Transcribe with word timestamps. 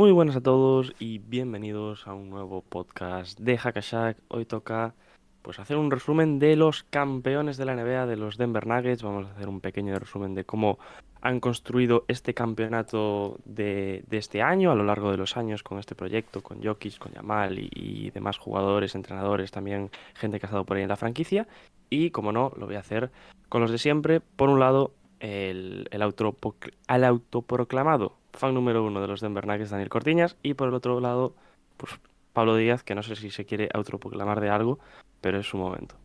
Muy 0.00 0.12
buenas 0.12 0.34
a 0.36 0.40
todos 0.40 0.94
y 0.98 1.18
bienvenidos 1.18 2.06
a 2.06 2.14
un 2.14 2.30
nuevo 2.30 2.62
podcast 2.62 3.38
de 3.38 3.58
Hackashack. 3.58 4.16
Hoy 4.28 4.46
toca 4.46 4.94
pues 5.42 5.58
hacer 5.58 5.76
un 5.76 5.90
resumen 5.90 6.38
de 6.38 6.56
los 6.56 6.84
campeones 6.84 7.58
de 7.58 7.66
la 7.66 7.74
NBA 7.76 8.06
de 8.06 8.16
los 8.16 8.38
Denver 8.38 8.66
Nuggets. 8.66 9.02
Vamos 9.02 9.26
a 9.26 9.32
hacer 9.32 9.50
un 9.50 9.60
pequeño 9.60 9.98
resumen 9.98 10.34
de 10.34 10.46
cómo 10.46 10.78
han 11.20 11.38
construido 11.38 12.06
este 12.08 12.32
campeonato 12.32 13.40
de, 13.44 14.02
este 14.10 14.40
año, 14.40 14.70
a 14.70 14.74
lo 14.74 14.84
largo 14.84 15.10
de 15.10 15.18
los 15.18 15.36
años 15.36 15.62
con 15.62 15.78
este 15.78 15.94
proyecto, 15.94 16.40
con 16.40 16.62
Jokic, 16.62 16.96
con 16.96 17.12
Yamal 17.12 17.58
y, 17.58 18.10
demás 18.10 18.38
jugadores, 18.38 18.94
entrenadores, 18.94 19.50
también 19.50 19.90
gente 20.14 20.40
que 20.40 20.46
ha 20.46 20.48
estado 20.48 20.64
por 20.64 20.78
ahí 20.78 20.82
en 20.82 20.88
la 20.88 20.96
franquicia. 20.96 21.46
Y 21.90 22.10
como 22.10 22.32
no, 22.32 22.54
lo 22.56 22.64
voy 22.64 22.76
a 22.76 22.80
hacer 22.80 23.10
con 23.50 23.60
los 23.60 23.70
de 23.70 23.76
siempre. 23.76 24.20
Por 24.20 24.48
un 24.48 24.60
lado, 24.60 24.94
el, 25.18 25.88
el, 25.90 26.00
al 26.00 27.04
autoproclamado 27.04 28.19
fan 28.32 28.54
número 28.54 28.84
uno 28.84 29.00
de 29.00 29.06
los 29.08 29.20
Denver 29.20 29.46
Nuggets, 29.46 29.70
Daniel 29.70 29.88
Cortiñas, 29.88 30.36
y 30.42 30.54
por 30.54 30.68
el 30.68 30.74
otro 30.74 31.00
lado, 31.00 31.34
pues 31.76 31.92
Pablo 32.32 32.56
Díaz, 32.56 32.82
que 32.82 32.94
no 32.94 33.02
sé 33.02 33.16
si 33.16 33.30
se 33.30 33.44
quiere 33.44 33.68
autoproclamar 33.72 34.40
de 34.40 34.50
algo, 34.50 34.78
pero 35.20 35.38
es 35.38 35.46
su 35.48 35.56
momento. 35.58 35.96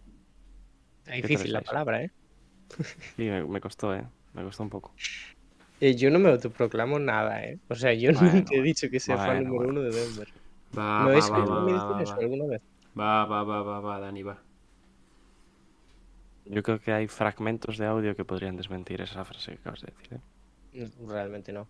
Está 1.05 1.21
¿Qué 1.21 1.21
tal 1.21 1.27
difícil 1.29 1.53
la 1.53 1.61
palabra, 1.61 2.03
¿eh? 2.03 2.11
Sí, 3.15 3.23
me, 3.23 3.43
me 3.45 3.61
costó, 3.61 3.93
¿eh? 3.95 4.05
Me 4.33 4.43
costó 4.43 4.63
un 4.63 4.69
poco. 4.69 4.93
Eh, 5.79 5.95
Yo 5.95 6.09
no 6.09 6.19
me 6.19 6.29
autoproclamo 6.29 6.99
nada, 6.99 7.43
¿eh? 7.45 7.59
O 7.69 7.75
sea, 7.75 7.93
yo 7.93 8.11
Bueno, 8.13 8.31
nunca 8.33 8.55
he 8.55 8.61
dicho 8.61 8.89
que 8.89 8.99
sea 8.99 9.17
fan 9.17 9.43
número 9.43 9.65
bueno. 9.65 9.69
uno 9.69 9.81
de 9.81 9.91
Denver. 9.91 10.33
Va, 10.77 11.03
¿Me 11.03 11.11
va, 11.13 11.29
va, 11.29 11.43
oído 11.43 11.45
va, 11.45 11.61
mí 11.61 11.71
va, 11.73 12.01
eso 12.01 12.15
alguna 12.19 12.45
vez? 12.45 12.61
va, 12.97 13.25
va, 13.25 13.43
va, 13.43 13.61
va, 13.63 13.79
va, 13.81 13.99
Dani, 13.99 14.23
va. 14.23 14.43
Yo 16.45 16.61
creo 16.63 16.79
que 16.79 16.91
hay 16.91 17.07
fragmentos 17.07 17.77
de 17.77 17.85
audio 17.85 18.15
que 18.15 18.25
podrían 18.25 18.55
desmentir 18.55 19.01
esa 19.01 19.25
frase 19.25 19.53
que 19.53 19.57
acabas 19.59 19.81
de 19.81 19.91
decir, 19.93 20.13
¿eh? 20.13 20.21
No, 20.99 21.11
Realmente 21.11 21.51
no. 21.53 21.67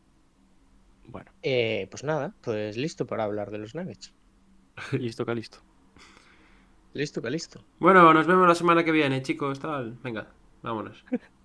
Bueno, 1.08 1.32
Eh, 1.42 1.88
pues 1.92 2.04
nada, 2.04 2.36
pues 2.42 2.78
listo 2.78 3.06
para 3.08 3.24
hablar 3.24 3.50
de 3.52 3.58
los 3.60 3.74
Nuggets. 3.76 4.14
listo, 4.94 5.26
listo. 5.34 5.60
Listo 6.94 7.22
que 7.22 7.30
listo. 7.30 7.60
Bueno, 7.80 8.14
nos 8.14 8.28
vemos 8.28 8.48
la 8.48 8.56
semana 8.56 8.84
que 8.84 8.92
viene, 8.92 9.22
chicos, 9.22 9.60
tal. 9.60 9.98
Venga, 10.04 10.28
vámonos. 10.62 11.06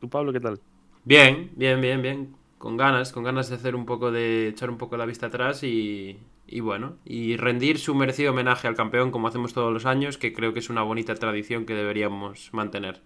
¿Tú, 0.00 0.08
Pablo, 0.08 0.32
qué 0.32 0.40
tal? 0.40 0.60
Bien, 1.04 1.50
bien, 1.56 1.80
bien, 1.80 2.02
bien. 2.02 2.36
Con 2.58 2.76
ganas, 2.76 3.12
con 3.12 3.24
ganas 3.24 3.48
de 3.48 3.56
hacer 3.56 3.74
un 3.74 3.86
poco 3.86 4.10
de. 4.10 4.48
echar 4.48 4.70
un 4.70 4.78
poco 4.78 4.96
la 4.96 5.06
vista 5.06 5.26
atrás 5.26 5.62
y. 5.62 6.18
Y 6.50 6.60
bueno, 6.60 6.96
y 7.04 7.36
rendir 7.36 7.78
su 7.78 7.94
merecido 7.94 8.30
homenaje 8.32 8.66
al 8.68 8.74
campeón 8.74 9.10
como 9.10 9.28
hacemos 9.28 9.52
todos 9.52 9.70
los 9.72 9.84
años, 9.84 10.16
que 10.16 10.32
creo 10.32 10.54
que 10.54 10.60
es 10.60 10.70
una 10.70 10.82
bonita 10.82 11.14
tradición 11.14 11.66
que 11.66 11.74
deberíamos 11.74 12.48
mantener. 12.54 13.02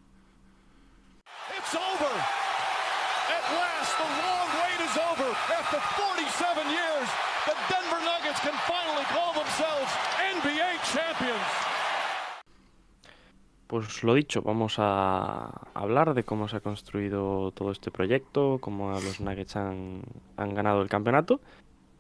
Pues 13.73 14.03
lo 14.05 14.13
dicho, 14.13 14.43
vamos 14.43 14.75
a 14.77 15.47
hablar 15.73 16.13
de 16.13 16.25
cómo 16.25 16.47
se 16.47 16.57
ha 16.59 16.61
construido 16.61 17.53
todo 17.53 17.73
este 17.73 17.91
proyecto, 17.91 18.59
cómo 18.61 18.91
los 19.01 19.19
Nuggets 19.19 19.57
han, 19.57 20.03
han 20.37 20.55
ganado 20.55 20.83
el 20.83 20.91
campeonato 20.91 21.41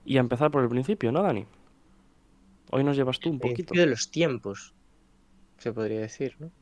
y 0.05 0.19
a 0.19 0.21
empezar 0.21 0.51
por 0.51 0.63
el 0.63 0.69
principio, 0.69 1.11
¿no, 1.13 1.23
Dani? 1.23 1.47
Hoy 2.73 2.85
nos 2.85 2.95
llevas 2.95 3.21
tú 3.21 3.31
un 3.31 3.41
poquito. 3.41 3.73
Principio 3.73 3.81
de 3.81 3.87
los 3.89 4.11
tiempos, 4.11 4.75
se 5.57 5.73
podría 5.73 6.01
decir, 6.01 6.37
¿no? 6.41 6.53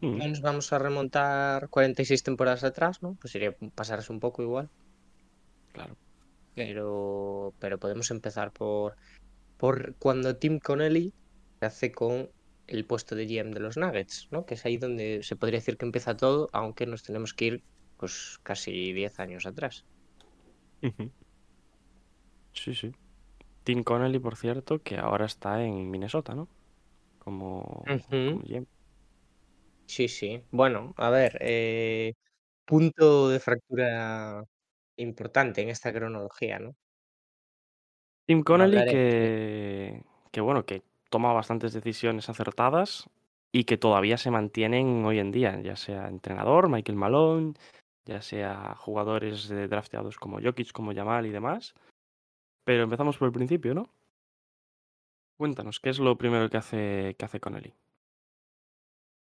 Mm, 0.00 0.18
No 0.18 0.28
nos 0.28 0.40
vamos 0.42 0.72
a 0.72 0.78
remontar 0.78 1.68
46 1.68 2.22
temporadas 2.22 2.62
atrás, 2.62 3.02
¿no? 3.02 3.16
Pues 3.20 3.32
sería 3.32 3.56
pasarse 3.74 4.12
un 4.12 4.20
poco 4.20 4.42
igual. 4.44 4.70
claro. 5.72 5.96
Pero, 6.54 7.54
pero 7.58 7.78
podemos 7.78 8.10
empezar 8.10 8.52
por, 8.52 8.96
por 9.56 9.96
cuando 9.96 10.36
Tim 10.36 10.60
Connelly 10.60 11.14
se 11.58 11.66
hace 11.66 11.92
con 11.92 12.30
el 12.66 12.84
puesto 12.84 13.14
de 13.14 13.26
GM 13.26 13.52
de 13.52 13.60
los 13.60 13.76
Nuggets, 13.76 14.28
¿no? 14.30 14.46
Que 14.46 14.54
es 14.54 14.64
ahí 14.64 14.76
donde 14.76 15.22
se 15.22 15.36
podría 15.36 15.58
decir 15.58 15.76
que 15.76 15.86
empieza 15.86 16.16
todo, 16.16 16.48
aunque 16.52 16.86
nos 16.86 17.02
tenemos 17.02 17.34
que 17.34 17.44
ir 17.46 17.62
pues 17.96 18.38
casi 18.42 18.92
10 18.92 19.20
años 19.20 19.46
atrás. 19.46 19.84
Sí, 22.52 22.74
sí. 22.74 22.92
Tim 23.64 23.84
Connelly, 23.84 24.18
por 24.18 24.36
cierto, 24.36 24.80
que 24.82 24.98
ahora 24.98 25.26
está 25.26 25.62
en 25.62 25.90
Minnesota, 25.90 26.34
¿no? 26.34 26.48
Como, 27.18 27.84
como 28.10 28.40
GM. 28.42 28.66
Sí, 29.86 30.08
sí. 30.08 30.42
Bueno, 30.50 30.94
a 30.96 31.10
ver, 31.10 31.38
eh, 31.40 32.14
punto 32.64 33.28
de 33.28 33.38
fractura 33.38 34.42
importante 34.96 35.62
en 35.62 35.68
esta 35.68 35.92
cronología, 35.92 36.58
¿no? 36.58 36.74
Tim 38.26 38.42
Connelly 38.42 38.84
que, 38.86 40.02
que, 40.30 40.40
bueno, 40.40 40.64
que 40.64 40.82
toma 41.12 41.34
bastantes 41.34 41.74
decisiones 41.74 42.30
acertadas 42.30 43.08
y 43.52 43.64
que 43.64 43.76
todavía 43.76 44.16
se 44.16 44.30
mantienen 44.30 45.04
hoy 45.04 45.18
en 45.18 45.30
día, 45.30 45.60
ya 45.60 45.76
sea 45.76 46.08
entrenador, 46.08 46.70
Michael 46.70 46.96
Malone, 46.96 47.52
ya 48.06 48.22
sea 48.22 48.74
jugadores 48.76 49.50
eh, 49.50 49.68
drafteados 49.68 50.16
como 50.16 50.40
Jokic, 50.40 50.72
como 50.72 50.92
Yamal 50.92 51.26
y 51.26 51.30
demás. 51.30 51.74
Pero 52.64 52.84
empezamos 52.84 53.18
por 53.18 53.26
el 53.26 53.32
principio, 53.32 53.74
¿no? 53.74 53.90
Cuéntanos, 55.36 55.80
¿qué 55.80 55.90
es 55.90 55.98
lo 55.98 56.16
primero 56.16 56.48
que 56.48 56.56
hace, 56.56 57.14
que 57.18 57.24
hace 57.26 57.40
Connelly? 57.40 57.74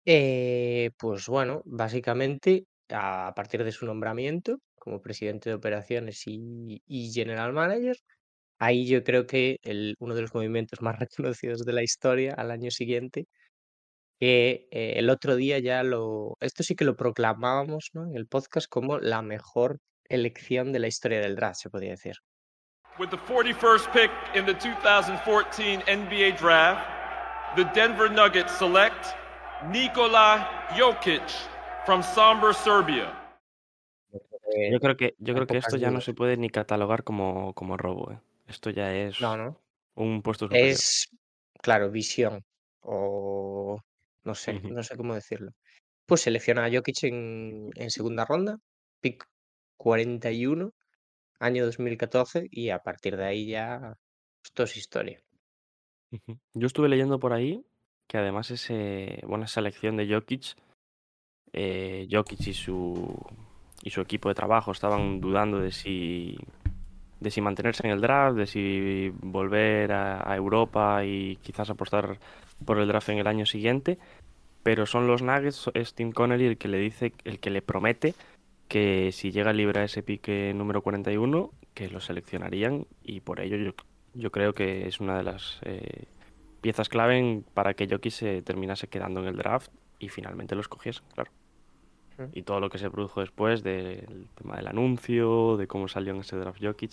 Eh, 0.04 0.92
pues 0.96 1.26
bueno, 1.26 1.62
básicamente 1.64 2.66
a 2.88 3.32
partir 3.34 3.64
de 3.64 3.72
su 3.72 3.84
nombramiento 3.84 4.58
como 4.76 5.02
presidente 5.02 5.50
de 5.50 5.56
operaciones 5.56 6.22
y 6.26 7.10
general 7.12 7.52
manager, 7.52 7.96
ahí 8.60 8.86
yo 8.86 9.02
creo 9.02 9.26
que 9.26 9.58
el, 9.62 9.96
uno 9.98 10.14
de 10.14 10.22
los 10.22 10.34
movimientos 10.34 10.80
más 10.82 10.98
reconocidos 11.00 11.64
de 11.64 11.72
la 11.72 11.82
historia 11.82 12.34
al 12.34 12.52
año 12.52 12.70
siguiente, 12.70 13.26
que 14.20 14.68
eh, 14.70 14.94
el 14.96 15.10
otro 15.10 15.34
día 15.34 15.58
ya 15.58 15.82
lo, 15.82 16.36
esto 16.40 16.62
sí 16.62 16.76
que 16.76 16.84
lo 16.84 16.94
proclamábamos, 16.94 17.90
¿no? 17.94 18.06
En 18.06 18.16
el 18.16 18.26
podcast 18.26 18.68
como 18.68 18.98
la 18.98 19.22
mejor 19.22 19.78
elección 20.08 20.72
de 20.72 20.78
la 20.78 20.88
historia 20.88 21.20
del 21.20 21.36
draft, 21.36 21.60
se 21.60 21.70
podría 21.70 21.92
decir. 21.92 22.14
With 22.98 23.08
the 23.08 23.16
41st 23.16 23.90
pick 23.92 24.10
in 24.34 24.44
the 24.44 24.52
2014 24.52 25.82
NBA 25.86 26.36
Draft, 26.38 26.86
the 27.56 27.64
Denver 27.74 28.10
Nuggets 28.10 28.52
select 28.58 29.06
Nikola 29.70 30.68
Jokic 30.76 31.22
from 31.86 32.02
Sombor, 32.02 32.52
Serbia. 32.54 33.16
Yo 34.70 34.80
creo 34.80 34.96
que, 34.96 35.14
yo 35.18 35.32
creo 35.32 35.46
que 35.46 35.58
esto 35.58 35.76
ya 35.76 35.90
no 35.90 36.00
se 36.00 36.12
puede 36.12 36.36
ni 36.36 36.50
catalogar 36.50 37.04
como, 37.04 37.54
como 37.54 37.76
robo, 37.76 38.12
¿eh? 38.12 38.18
Esto 38.50 38.70
ya 38.70 38.92
es 38.94 39.20
no, 39.20 39.36
no. 39.36 39.60
un 39.94 40.22
puesto 40.22 40.46
superior. 40.46 40.70
Es, 40.72 41.08
claro, 41.62 41.90
visión 41.90 42.44
o 42.80 43.80
no 44.24 44.34
sé, 44.34 44.54
Ujú. 44.54 44.68
no 44.74 44.82
sé 44.82 44.96
cómo 44.96 45.14
decirlo. 45.14 45.52
Pues 46.06 46.22
selecciona 46.22 46.64
a 46.64 46.70
Jokic 46.70 47.04
en, 47.04 47.70
en 47.76 47.90
segunda 47.90 48.24
ronda, 48.24 48.58
pick 49.00 49.24
41, 49.76 50.72
año 51.38 51.64
2014, 51.64 52.48
y 52.50 52.70
a 52.70 52.80
partir 52.80 53.16
de 53.16 53.24
ahí 53.24 53.46
ya 53.46 53.94
esto 54.44 54.64
es 54.64 54.76
historia. 54.76 55.22
Ujú. 56.10 56.38
Yo 56.54 56.66
estuve 56.66 56.88
leyendo 56.88 57.20
por 57.20 57.32
ahí 57.32 57.64
que 58.08 58.18
además 58.18 58.50
ese, 58.50 59.20
bueno, 59.24 59.44
esa 59.44 59.60
elección 59.60 59.96
de 59.96 60.12
Jokic, 60.12 60.56
eh, 61.52 62.08
Jokic 62.10 62.48
y 62.48 62.54
su, 62.54 63.16
y 63.84 63.90
su 63.90 64.00
equipo 64.00 64.28
de 64.28 64.34
trabajo 64.34 64.72
estaban 64.72 65.20
dudando 65.20 65.60
de 65.60 65.70
si, 65.70 66.36
de 67.20 67.30
si 67.30 67.40
mantenerse 67.40 67.86
en 67.86 67.92
el 67.92 68.00
draft, 68.00 68.36
de 68.36 68.46
si 68.46 69.12
volver 69.20 69.92
a, 69.92 70.34
Europa 70.34 71.04
y 71.04 71.36
quizás 71.36 71.70
apostar 71.70 72.18
por 72.64 72.78
el 72.78 72.88
draft 72.88 73.10
en 73.10 73.18
el 73.18 73.26
año 73.26 73.46
siguiente, 73.46 73.98
pero 74.62 74.86
son 74.86 75.06
los 75.06 75.22
Nuggets, 75.22 75.70
es 75.74 75.94
Tim 75.94 76.12
Connelly 76.12 76.46
el 76.46 76.58
que 76.58 76.68
le 76.68 76.78
dice, 76.78 77.12
el 77.24 77.38
que 77.38 77.50
le 77.50 77.62
promete 77.62 78.14
que 78.68 79.10
si 79.12 79.32
llega 79.32 79.52
libre 79.52 79.80
a 79.80 79.84
ese 79.84 80.02
pique 80.02 80.52
número 80.54 80.80
41, 80.80 81.50
que 81.74 81.88
lo 81.88 82.00
seleccionarían 82.00 82.86
y 83.02 83.20
por 83.20 83.40
ello 83.40 83.56
yo, 83.56 83.72
yo 84.14 84.30
creo 84.30 84.54
que 84.54 84.86
es 84.86 85.00
una 85.00 85.18
de 85.18 85.24
las 85.24 85.58
eh, 85.64 86.04
piezas 86.60 86.88
clave 86.88 87.42
para 87.52 87.74
que 87.74 87.88
Jokic 87.88 88.12
se 88.12 88.42
terminase 88.42 88.88
quedando 88.88 89.20
en 89.20 89.26
el 89.26 89.36
draft 89.36 89.72
y 89.98 90.08
finalmente 90.08 90.54
lo 90.54 90.60
escogiesen, 90.60 91.04
claro. 91.14 91.32
Y 92.32 92.42
todo 92.42 92.60
lo 92.60 92.70
que 92.70 92.78
se 92.78 92.90
produjo 92.90 93.20
después 93.20 93.62
del 93.62 94.28
tema 94.34 94.56
del 94.56 94.68
anuncio, 94.68 95.56
de 95.56 95.66
cómo 95.66 95.88
salió 95.88 96.12
en 96.14 96.20
ese 96.20 96.36
draft 96.36 96.62
Jokic, 96.62 96.92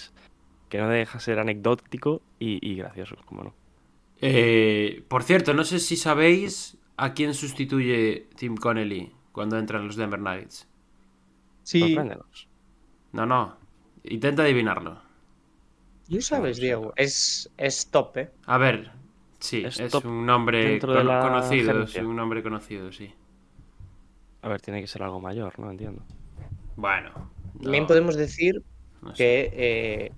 que 0.69 0.77
no 0.79 0.89
deja 0.89 1.19
ser 1.19 1.39
anecdótico 1.39 2.21
y, 2.39 2.59
y 2.67 2.75
gracioso, 2.75 3.15
como 3.25 3.43
no. 3.43 3.53
Eh, 4.21 5.03
por 5.07 5.23
cierto, 5.23 5.53
no 5.53 5.63
sé 5.63 5.79
si 5.79 5.95
sabéis 5.95 6.77
a 6.97 7.13
quién 7.13 7.33
sustituye 7.33 8.27
Tim 8.35 8.55
Connelly 8.55 9.11
cuando 9.31 9.57
entran 9.57 9.85
los 9.85 9.95
Denver 9.95 10.19
Nuggets. 10.19 10.67
Sí. 11.63 11.95
No, 13.11 13.25
no. 13.25 13.57
Intenta 14.03 14.43
adivinarlo. 14.43 15.01
¿tú 16.09 16.21
sabes, 16.21 16.57
Diego? 16.57 16.93
Es, 16.95 17.51
es 17.57 17.89
top, 17.91 18.17
¿eh? 18.17 18.31
A 18.45 18.57
ver, 18.57 18.91
sí, 19.39 19.63
Es 19.63 19.79
es, 19.79 19.93
un 20.03 20.25
nombre 20.25 20.79
conocido, 20.79 21.73
gerencia. 21.73 22.01
sí, 22.01 22.05
un 22.05 22.15
nombre 22.15 22.41
conocido, 22.43 22.91
sí. 22.91 23.13
A 24.41 24.49
ver, 24.49 24.61
tiene 24.61 24.81
que 24.81 24.87
ser 24.87 25.03
algo 25.03 25.19
mayor, 25.19 25.57
¿no? 25.59 25.69
Entiendo. 25.71 26.01
Bueno. 26.75 27.11
no, 27.55 27.61
También 27.63 27.87
podemos 27.87 28.15
decir 28.15 28.61
no 29.01 29.15
sé. 29.15 29.17
que 29.17 29.49
eh, 29.53 30.11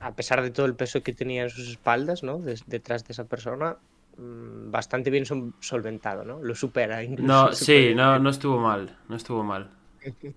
a 0.00 0.14
pesar 0.14 0.42
de 0.42 0.50
todo 0.50 0.66
el 0.66 0.74
peso 0.74 1.02
que 1.02 1.12
tenía 1.12 1.44
en 1.44 1.50
sus 1.50 1.68
espaldas, 1.68 2.22
¿no? 2.22 2.38
Detrás 2.66 3.04
de 3.04 3.12
esa 3.12 3.24
persona, 3.24 3.76
mm, 4.16 4.70
bastante 4.70 5.10
bien 5.10 5.26
sol- 5.26 5.54
solventado, 5.60 6.24
¿no? 6.24 6.42
Lo 6.42 6.54
supera 6.54 7.02
incluso. 7.04 7.26
No, 7.48 7.52
sí, 7.52 7.92
no, 7.94 8.18
no 8.18 8.30
estuvo 8.30 8.58
mal, 8.58 8.96
no 9.08 9.16
estuvo 9.16 9.42
mal. 9.44 9.70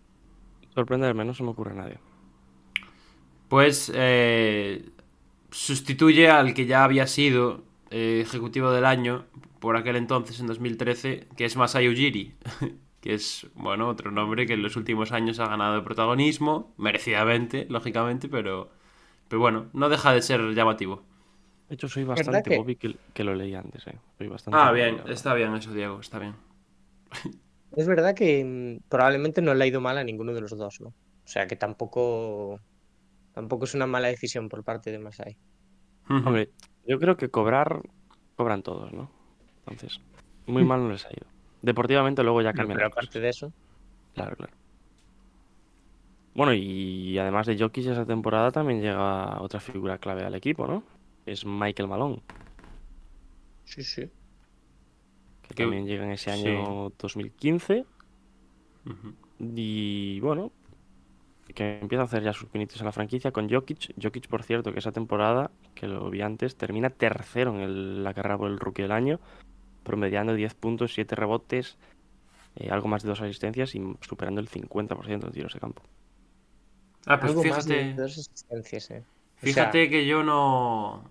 Sorprenderme, 0.75 1.25
no 1.25 1.33
se 1.33 1.43
me 1.43 1.49
ocurre 1.49 1.71
a 1.71 1.75
nadie. 1.75 1.97
Pues 3.47 3.91
eh, 3.95 4.85
sustituye 5.51 6.29
al 6.29 6.53
que 6.53 6.65
ya 6.65 6.83
había 6.83 7.07
sido 7.07 7.63
eh, 7.89 8.21
ejecutivo 8.21 8.71
del 8.71 8.85
año 8.85 9.25
por 9.59 9.75
aquel 9.75 9.95
entonces, 9.95 10.39
en 10.39 10.47
2013, 10.47 11.27
que 11.35 11.45
es 11.45 11.55
Masai 11.57 11.89
Ujiri, 11.89 12.35
que 13.01 13.13
es, 13.13 13.47
bueno, 13.55 13.89
otro 13.89 14.11
nombre 14.11 14.45
que 14.47 14.53
en 14.53 14.63
los 14.63 14.75
últimos 14.75 15.11
años 15.11 15.39
ha 15.39 15.47
ganado 15.47 15.83
protagonismo, 15.83 16.73
merecidamente, 16.77 17.65
lógicamente, 17.69 18.27
pero, 18.29 18.69
pero 19.29 19.39
bueno, 19.41 19.69
no 19.73 19.89
deja 19.89 20.13
de 20.13 20.21
ser 20.23 20.41
llamativo. 20.55 21.03
De 21.69 21.75
hecho, 21.75 21.87
soy 21.87 22.03
¿Verdad 22.13 22.41
bastante 22.41 22.49
que- 22.49 22.57
Bobby 22.57 22.75
que, 22.75 22.97
que 23.13 23.23
lo 23.23 23.33
leí 23.35 23.55
antes, 23.55 23.87
¿eh? 23.87 23.97
Soy 24.17 24.27
bastante 24.27 24.67
Ah, 24.67 24.71
bien, 24.71 25.01
está 25.07 25.33
bien 25.33 25.55
eso, 25.55 25.73
Diego, 25.73 25.99
está 25.99 26.19
bien. 26.19 26.35
Es 27.71 27.87
verdad 27.87 28.15
que 28.15 28.43
mm, 28.45 28.87
probablemente 28.89 29.41
no 29.41 29.53
le 29.53 29.63
ha 29.63 29.67
ido 29.67 29.81
mal 29.81 29.97
a 29.97 30.03
ninguno 30.03 30.33
de 30.33 30.41
los 30.41 30.51
dos, 30.57 30.77
¿no? 30.81 30.89
O 30.89 30.95
sea 31.31 31.47
que 31.47 31.55
tampoco, 31.55 32.59
tampoco 33.33 33.65
es 33.65 33.73
una 33.75 33.87
mala 33.87 34.09
decisión 34.09 34.49
por 34.49 34.63
parte 34.63 34.91
de 34.91 34.99
Masai. 34.99 35.37
Hombre, 36.09 36.51
yo 36.85 36.99
creo 36.99 37.15
que 37.17 37.29
cobrar, 37.29 37.81
cobran 38.35 38.63
todos, 38.63 38.91
¿no? 38.93 39.09
Entonces, 39.59 40.01
muy 40.47 40.63
mal 40.65 40.81
no 40.83 40.89
les 40.91 41.05
ha 41.05 41.09
ido. 41.11 41.27
Deportivamente 41.61 42.23
luego 42.23 42.41
ya 42.41 42.51
Pero, 42.51 42.61
cambian 42.61 42.77
pero 42.77 42.87
aparte 42.87 43.19
de 43.19 43.29
eso, 43.29 43.51
Claro, 44.15 44.35
claro. 44.35 44.53
Bueno, 46.33 46.53
y 46.53 47.17
además 47.17 47.47
de 47.47 47.57
Jokic 47.57 47.87
esa 47.87 48.05
temporada 48.05 48.51
también 48.51 48.81
llega 48.81 49.41
otra 49.41 49.59
figura 49.59 49.97
clave 49.97 50.23
al 50.23 50.35
equipo, 50.35 50.67
¿no? 50.67 50.83
Es 51.25 51.45
Michael 51.45 51.89
Malone, 51.89 52.21
sí, 53.65 53.83
sí. 53.83 54.09
que 55.41 55.53
Que- 55.53 55.63
también 55.63 55.85
llega 55.85 56.05
en 56.05 56.11
ese 56.11 56.31
sí. 56.31 56.47
año 56.47 56.91
2015 56.97 57.85
Ujú. 58.85 59.13
y 59.39 60.19
bueno, 60.21 60.51
que 61.53 61.79
empieza 61.79 62.03
a 62.03 62.05
hacer 62.05 62.23
ya 62.23 62.31
sus 62.33 62.47
pinitos 62.49 62.79
en 62.79 62.85
la 62.85 62.91
franquicia 62.91 63.31
con 63.31 63.49
Jokic. 63.49 63.93
Jokic, 64.01 64.27
por 64.27 64.43
cierto, 64.43 64.71
que 64.71 64.79
esa 64.79 64.91
temporada, 64.91 65.51
que 65.75 65.87
lo 65.87 66.09
vi 66.09 66.21
antes, 66.21 66.55
termina 66.55 66.89
tercero 66.89 67.53
en 67.55 67.61
el- 67.61 68.03
la 68.03 68.13
carrera 68.13 68.37
por 68.37 68.49
el 68.49 68.59
Rookie 68.59 68.83
del 68.83 68.91
Año, 68.91 69.19
promediando 69.83 70.33
10 70.33 70.53
puntos, 70.55 70.93
7 70.93 71.15
rebotes, 71.15 71.77
eh, 72.55 72.69
algo 72.71 72.87
más 72.87 73.03
de 73.03 73.09
dos 73.09 73.21
asistencias 73.21 73.75
y 73.75 73.81
superando 74.01 74.41
el 74.41 74.49
50% 74.49 75.27
de 75.27 75.31
tiros 75.31 75.53
de 75.53 75.59
campo. 75.59 75.81
Ah, 77.05 77.19
pues 77.19 77.31
Algo 77.31 77.43
más 77.45 77.65
de 77.65 77.75
fíjate, 77.75 77.93
dos 78.01 78.17
asistencias, 78.17 78.91
¿eh? 78.91 79.03
O 79.37 79.39
fíjate 79.45 79.83
sea, 79.83 79.89
que 79.89 80.05
yo 80.05 80.23
no, 80.23 81.09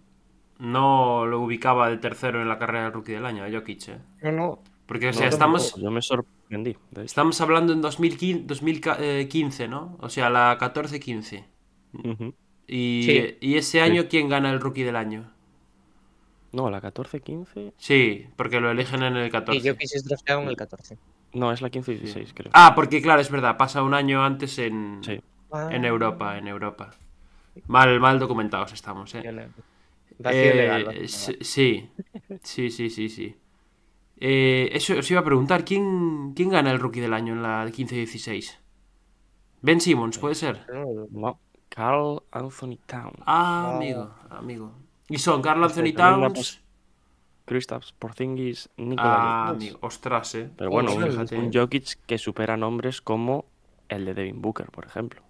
no 0.59 1.27
lo 1.27 1.41
ubicaba 1.41 1.89
de 1.91 1.97
tercero 1.99 2.43
en 2.43 2.49
la 2.49 2.59
carrera 2.59 2.85
del 2.85 2.93
rookie 2.93 3.13
del 3.13 3.25
año, 3.27 3.45
a 3.45 3.51
Jokic, 3.51 3.89
¿eh? 3.89 3.99
no, 4.23 4.33
no. 4.33 4.63
Porque, 4.87 5.09
o 5.09 5.13
No, 5.13 5.19
sea, 5.19 5.29
estamos, 5.29 5.75
Yo 5.77 5.91
me 5.91 6.01
sorprendí. 6.01 6.77
estamos 6.97 7.41
hablando 7.43 7.73
en 7.75 7.83
2015, 7.83 8.45
2015, 8.47 9.69
¿no? 9.69 9.97
O 10.01 10.09
sea, 10.09 10.31
la 10.31 10.57
14-15. 10.59 11.45
Ujú. 11.93 12.35
Y, 12.67 13.03
Sí. 13.05 13.37
y 13.41 13.57
ese 13.57 13.81
año, 13.83 14.09
¿quién 14.09 14.29
gana 14.31 14.51
el 14.51 14.61
rookie 14.61 14.83
del 14.85 14.97
año? 14.97 15.31
No, 16.53 16.71
la 16.71 16.81
14-15. 16.81 17.73
Sí, 17.77 18.27
porque 18.37 18.61
lo 18.61 18.71
eligen 18.71 19.03
en 19.03 19.17
el 19.17 19.31
14. 19.31 19.59
Y 19.59 19.63
yo 19.63 19.77
quise 19.77 20.01
drafteado 20.03 20.43
en 20.43 20.49
el 20.49 20.57
14. 20.57 20.97
No, 21.35 21.53
es 21.53 21.61
la 21.61 21.71
15-16, 21.71 22.33
creo. 22.35 22.51
Ah, 22.55 22.73
porque 22.75 23.03
claro, 23.03 23.21
es 23.21 23.31
verdad, 23.31 23.57
pasa 23.59 23.83
un 23.83 23.93
año 23.95 24.25
antes 24.25 24.59
en, 24.59 25.01
Sí. 25.03 25.21
en 25.71 25.85
Europa, 25.85 26.39
en 26.39 26.49
Europa. 26.49 26.91
Mal, 27.67 28.01
mal 28.01 28.19
documentados 28.19 28.73
estamos, 28.73 29.15
¿eh? 29.15 29.23
Eh, 30.25 30.55
legal, 30.55 31.09
sí, 31.09 31.37
sí, 32.43 32.71
sí, 32.71 32.91
sí, 32.91 33.09
sí. 33.09 33.37
Eh, 34.21 34.71
eso 34.73 34.99
os 34.99 35.09
iba 35.11 35.21
a 35.21 35.25
preguntar, 35.25 35.65
¿quién, 35.65 36.33
¿quién 36.35 36.49
gana 36.49 36.71
el 36.73 36.81
rookie 36.81 37.01
del 37.01 37.13
año 37.15 37.35
en 37.35 37.43
la 37.43 37.65
15-16? 37.71 38.59
Ben 39.61 39.81
Simmons, 39.81 40.19
puede 40.19 40.35
ser. 40.35 40.67
No, 41.11 41.39
Carl 41.69 42.23
Anthony 42.33 42.79
Towns. 42.87 43.19
Ah, 43.27 43.71
Ah. 43.73 43.77
amigo, 43.77 44.15
amigo. 44.31 44.73
Y 45.09 45.19
son 45.19 45.43
Carl 45.43 45.63
Anthony 45.65 45.87
Este, 45.87 45.93
la 46.19 46.33
Towns. 46.33 46.63
Kristaps 47.47 47.93
Porzingis, 47.93 48.69
Nikola 48.77 49.47
Ah, 49.47 49.49
amigo. 49.49 49.79
Ostras, 49.81 50.35
eh. 50.35 50.51
Pero 50.57 50.71
bueno, 50.71 50.91
Ostras, 50.91 51.33
un, 51.33 51.39
un 51.39 51.53
Jokic 51.53 51.99
que 52.07 52.19
supera 52.19 52.57
nombres 52.57 53.01
como 53.01 53.47
el 53.89 54.05
de 54.05 54.15
Devin 54.15 54.41
Booker, 54.43 54.71
por 54.71 54.85
ejemplo. 54.87 55.23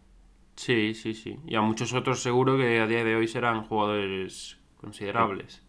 Sí, 0.57 0.95
sí, 0.95 1.15
sí. 1.15 1.39
Y 1.47 1.55
a 1.55 1.61
muchos 1.61 1.93
otros 1.95 2.21
seguro 2.23 2.57
que 2.57 2.81
a 2.81 2.87
día 2.87 3.05
de 3.05 3.15
hoy 3.15 3.29
serán 3.29 3.63
jugadores 3.63 4.59
considerables. 4.77 5.63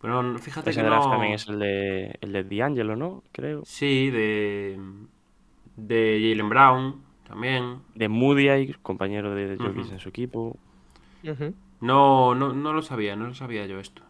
Pero 0.00 0.22
no, 0.22 0.38
fíjate 0.38 0.70
Ese 0.70 0.80
que 0.80 0.86
draft 0.86 1.04
no... 1.06 1.10
también 1.12 1.34
es 1.34 1.46
el 1.48 1.58
de, 1.58 2.18
el 2.20 2.32
de 2.32 2.44
D'Angelo, 2.44 2.96
¿no? 2.96 3.22
Creo. 3.32 3.62
Sí, 3.64 4.10
de... 4.10 4.78
De 5.76 6.18
Jalen 6.30 6.48
Brown 6.48 7.04
también. 7.26 7.82
De 7.94 8.08
Moody, 8.08 8.74
compañero 8.82 9.34
de 9.34 9.56
Jokic 9.56 9.92
en 9.92 9.98
su 10.00 10.08
equipo. 10.08 10.58
Ujú. 11.24 11.54
No, 11.80 12.34
no, 12.34 12.52
no 12.52 12.72
lo 12.72 12.82
sabía, 12.82 13.16
no 13.16 13.26
lo 13.26 13.34
sabía 13.34 13.66
yo 13.66 13.78
esto. 13.80 14.02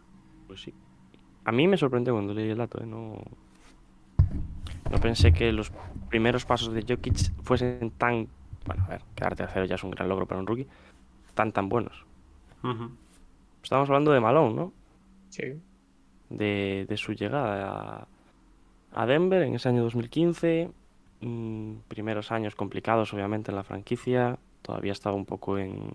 Pues 0.47 0.61
sí. 0.61 0.73
A 1.45 1.51
mí 1.51 1.67
me 1.67 1.77
sorprendió 1.77 2.13
cuando 2.13 2.33
leí 2.33 2.49
el 2.49 2.57
dato, 2.57 2.81
¿eh? 2.81 2.85
No, 2.87 3.17
no 4.89 4.99
pensé 4.99 5.33
que 5.33 5.51
los 5.51 5.71
primeros 6.09 6.45
pasos 6.45 6.73
de 6.73 6.83
Jokic 6.87 7.17
fuesen 7.43 7.91
tan... 7.91 8.27
Bueno, 8.65 8.83
a 8.85 8.89
ver, 8.89 9.01
quedar 9.15 9.35
tercero 9.35 9.65
ya 9.65 9.75
es 9.75 9.83
un 9.83 9.91
gran 9.91 10.09
logro 10.09 10.27
para 10.27 10.39
un 10.39 10.47
rookie. 10.47 10.67
Tan, 11.33 11.51
tan 11.51 11.69
buenos. 11.69 12.05
Ujú. 12.63 12.97
Estamos 13.63 13.89
hablando 13.89 14.11
de 14.11 14.19
Malone, 14.19 14.55
¿no? 14.55 14.73
Sí. 15.29 15.61
de, 16.29 16.85
de 16.87 16.97
su 16.97 17.13
llegada 17.13 18.07
a, 18.93 19.01
a 19.03 19.05
Denver 19.05 19.43
en 19.43 19.55
ese 19.55 19.69
año 19.69 19.83
2015. 19.83 20.71
mm, 21.21 21.73
primeros 21.87 22.31
años 22.31 22.55
complicados, 22.55 23.13
obviamente, 23.13 23.51
en 23.51 23.55
la 23.57 23.63
franquicia. 23.63 24.39
Todavía 24.61 24.91
estaba 24.93 25.15
un 25.15 25.25
poco 25.25 25.57
en, 25.57 25.91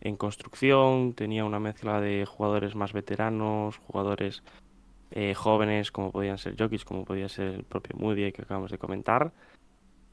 en 0.00 0.16
construcción. 0.16 1.14
Tenía 1.14 1.44
una 1.44 1.60
mezcla 1.60 2.00
de 2.00 2.26
jugadores 2.26 2.74
más 2.74 2.92
veteranos, 2.92 3.76
jugadores 3.78 4.42
eh, 5.10 5.34
jóvenes, 5.34 5.90
como 5.90 6.12
podían 6.12 6.38
ser 6.38 6.56
Jokic, 6.58 6.84
como 6.84 7.04
podía 7.04 7.28
ser 7.28 7.48
el 7.48 7.64
propio 7.64 7.96
Moody 7.96 8.32
que 8.32 8.42
acabamos 8.42 8.70
de 8.70 8.78
comentar. 8.78 9.32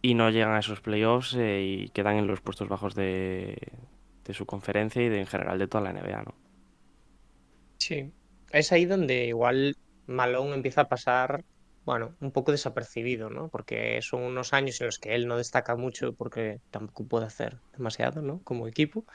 Y 0.02 0.14
no 0.14 0.30
llegan 0.30 0.54
a 0.54 0.60
esos 0.60 0.82
playoffs 0.82 1.36
eh, 1.36 1.62
y 1.64 1.90
quedan 1.90 2.18
en 2.18 2.28
los 2.28 2.42
puestos 2.42 2.68
bajos 2.68 2.96
de, 2.96 3.58
de 4.26 4.34
su 4.34 4.46
conferencia 4.46 5.02
y 5.02 5.10
de, 5.10 5.20
en 5.20 5.28
general 5.28 5.58
de 5.58 5.68
toda 5.68 5.84
la 5.84 5.94
NBA, 5.94 6.24
¿no? 6.24 6.36
Sí. 7.78 8.12
Es 8.52 8.72
ahí 8.72 8.86
donde 8.86 9.26
igual 9.26 9.76
Malone 10.06 10.56
empieza 10.56 10.82
a 10.82 10.90
pasar, 10.90 11.44
bueno, 11.86 12.16
un 12.22 12.32
poco 12.32 12.52
desapercibido, 12.52 13.30
¿no? 13.30 13.50
Porque 13.50 14.02
son 14.02 14.24
unos 14.24 14.54
años 14.54 14.80
en 14.82 14.88
los 14.88 15.00
que 15.00 15.16
él 15.16 15.28
no 15.28 15.38
destaca 15.38 15.76
mucho 15.76 16.14
porque 16.14 16.60
tampoco 16.72 17.06
puede 17.06 17.26
hacer 17.26 17.58
demasiado, 17.74 18.22
¿no? 18.22 18.42
Como 18.44 18.68
equipo. 18.68 19.06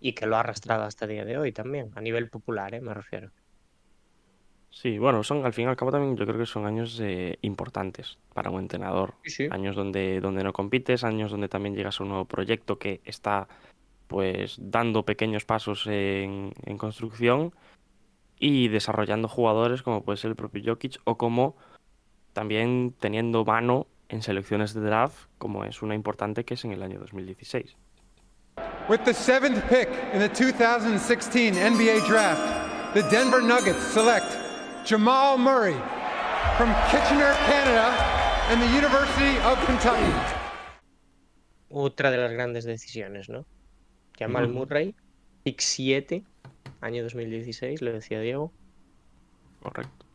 Y 0.00 0.12
que 0.12 0.26
lo 0.26 0.36
ha 0.36 0.40
arrastrado 0.40 0.84
hasta 0.84 1.06
el 1.06 1.12
día 1.12 1.24
de 1.24 1.38
hoy 1.38 1.52
también, 1.52 1.90
a 1.94 2.00
nivel 2.00 2.28
popular, 2.28 2.74
¿eh? 2.74 2.80
Me 2.80 2.94
refiero. 2.94 3.30
Sí, 4.76 4.98
bueno, 4.98 5.22
son 5.22 5.46
al 5.46 5.54
fin 5.54 5.64
y 5.64 5.68
al 5.68 5.76
cabo 5.76 5.90
también 5.90 6.18
yo 6.18 6.26
creo 6.26 6.38
que 6.38 6.44
son 6.44 6.66
años 6.66 7.00
eh, 7.02 7.38
importantes 7.40 8.18
para 8.34 8.50
un 8.50 8.60
entrenador. 8.60 9.14
Sí, 9.24 9.30
sí. 9.30 9.48
Años 9.50 9.74
donde, 9.74 10.20
donde 10.20 10.44
no 10.44 10.52
compites, 10.52 11.02
años 11.02 11.30
donde 11.30 11.48
también 11.48 11.74
llegas 11.74 11.98
a 11.98 12.02
un 12.02 12.10
nuevo 12.10 12.26
proyecto 12.26 12.78
que 12.78 13.00
está 13.06 13.48
pues 14.06 14.56
dando 14.60 15.04
pequeños 15.04 15.46
pasos 15.46 15.86
en, 15.86 16.52
en 16.64 16.76
construcción 16.76 17.54
y 18.38 18.68
desarrollando 18.68 19.28
jugadores 19.28 19.82
como 19.82 20.04
puede 20.04 20.18
ser 20.18 20.30
el 20.30 20.36
propio 20.36 20.62
Jokic 20.64 21.00
o 21.04 21.16
como 21.16 21.56
también 22.34 22.94
teniendo 23.00 23.46
mano 23.46 23.86
en 24.10 24.20
selecciones 24.20 24.74
de 24.74 24.82
draft 24.82 25.28
como 25.38 25.64
es 25.64 25.80
una 25.80 25.94
importante 25.94 26.44
que 26.44 26.52
es 26.52 26.64
en 26.66 26.72
el 26.72 26.82
año 26.82 27.00
2016. 27.00 27.76
With 28.88 29.04
the 29.04 29.12
seventh 29.14 29.64
pick 29.68 29.88
in 30.12 30.20
the 30.20 30.28
2016 30.28 31.54
NBA 31.54 32.06
Draft, 32.06 32.94
the 32.94 33.02
Denver 33.10 33.42
Nuggets 33.42 33.82
select 33.92 34.26
Jamal 34.84 35.36
Murray 35.38 35.74
from 36.56 36.70
Kitchener, 36.90 37.34
Canada, 37.50 37.90
and 38.50 38.62
the 38.62 38.68
University 38.76 39.38
of 39.44 39.58
Kentucky. 39.66 40.12
otra 41.68 42.10
de 42.10 42.16
las 42.16 42.32
grandes 42.32 42.64
decisiones, 42.64 43.28
¿no? 43.28 43.44
Jamal. 44.18 44.48
Murray, 44.48 44.94
pick 45.42 45.60
7, 45.60 46.22
año 46.80 47.02
2016, 47.02 47.82
lo 47.82 47.92
decía 47.92 48.20
Diego. 48.20 48.52
Correcto. 49.62 50.06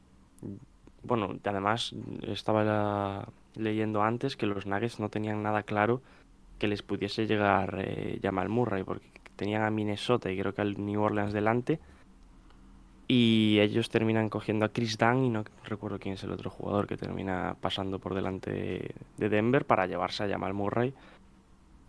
Bueno, 1.03 1.37
además 1.43 1.93
estaba 2.23 2.63
la- 2.63 3.27
leyendo 3.55 4.01
antes 4.01 4.37
que 4.37 4.45
los 4.45 4.65
Nuggets 4.65 4.99
no 4.99 5.09
tenían 5.09 5.43
nada 5.43 5.61
claro 5.63 6.01
que 6.61 6.67
les 6.67 6.83
pudiese 6.83 7.25
llegar 7.25 7.75
eh, 7.79 8.19
Jamal 8.21 8.47
Murray, 8.47 8.83
porque 8.83 9.07
tenían 9.35 9.63
a 9.63 9.71
Minnesota 9.71 10.29
y 10.29 10.37
creo 10.37 10.53
que 10.53 10.61
al 10.61 10.79
New 10.85 11.01
Orleans 11.01 11.33
delante. 11.33 11.79
Y 13.07 13.57
ellos 13.59 13.89
terminan 13.89 14.29
cogiendo 14.29 14.63
a 14.63 14.69
Chris 14.69 14.95
Dunn 14.95 15.25
y 15.25 15.29
no 15.31 15.43
recuerdo 15.63 15.97
quién 15.97 16.13
es 16.13 16.23
el 16.23 16.31
otro 16.31 16.51
jugador 16.51 16.85
que 16.85 16.97
termina 16.97 17.55
pasando 17.59 17.97
por 17.97 18.13
delante 18.13 18.93
de 19.17 19.29
Denver 19.29 19.65
para 19.65 19.87
llevarse 19.87 20.23
a 20.23 20.29
Jamal 20.29 20.53
Murray, 20.53 20.93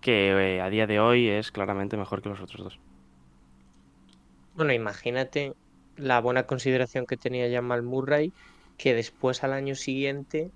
que 0.01 0.31
eh, 0.31 0.63
a 0.63 0.71
día 0.71 0.87
de 0.87 1.01
hoy 1.01 1.29
es 1.29 1.53
claramente 1.53 1.99
mejor 1.99 2.23
que 2.23 2.31
los 2.31 2.41
otros 2.41 2.65
dos. 2.65 2.79
Bueno, 4.55 4.73
imagínate 4.73 5.53
la 5.99 6.19
buena 6.23 6.45
consideración 6.45 7.05
que 7.05 7.19
tenía 7.19 7.53
Jamal 7.53 7.83
Murray, 7.83 8.33
que 8.79 8.95
después 8.95 9.45
al 9.45 9.53
año 9.53 9.75
siguiente 9.75 10.51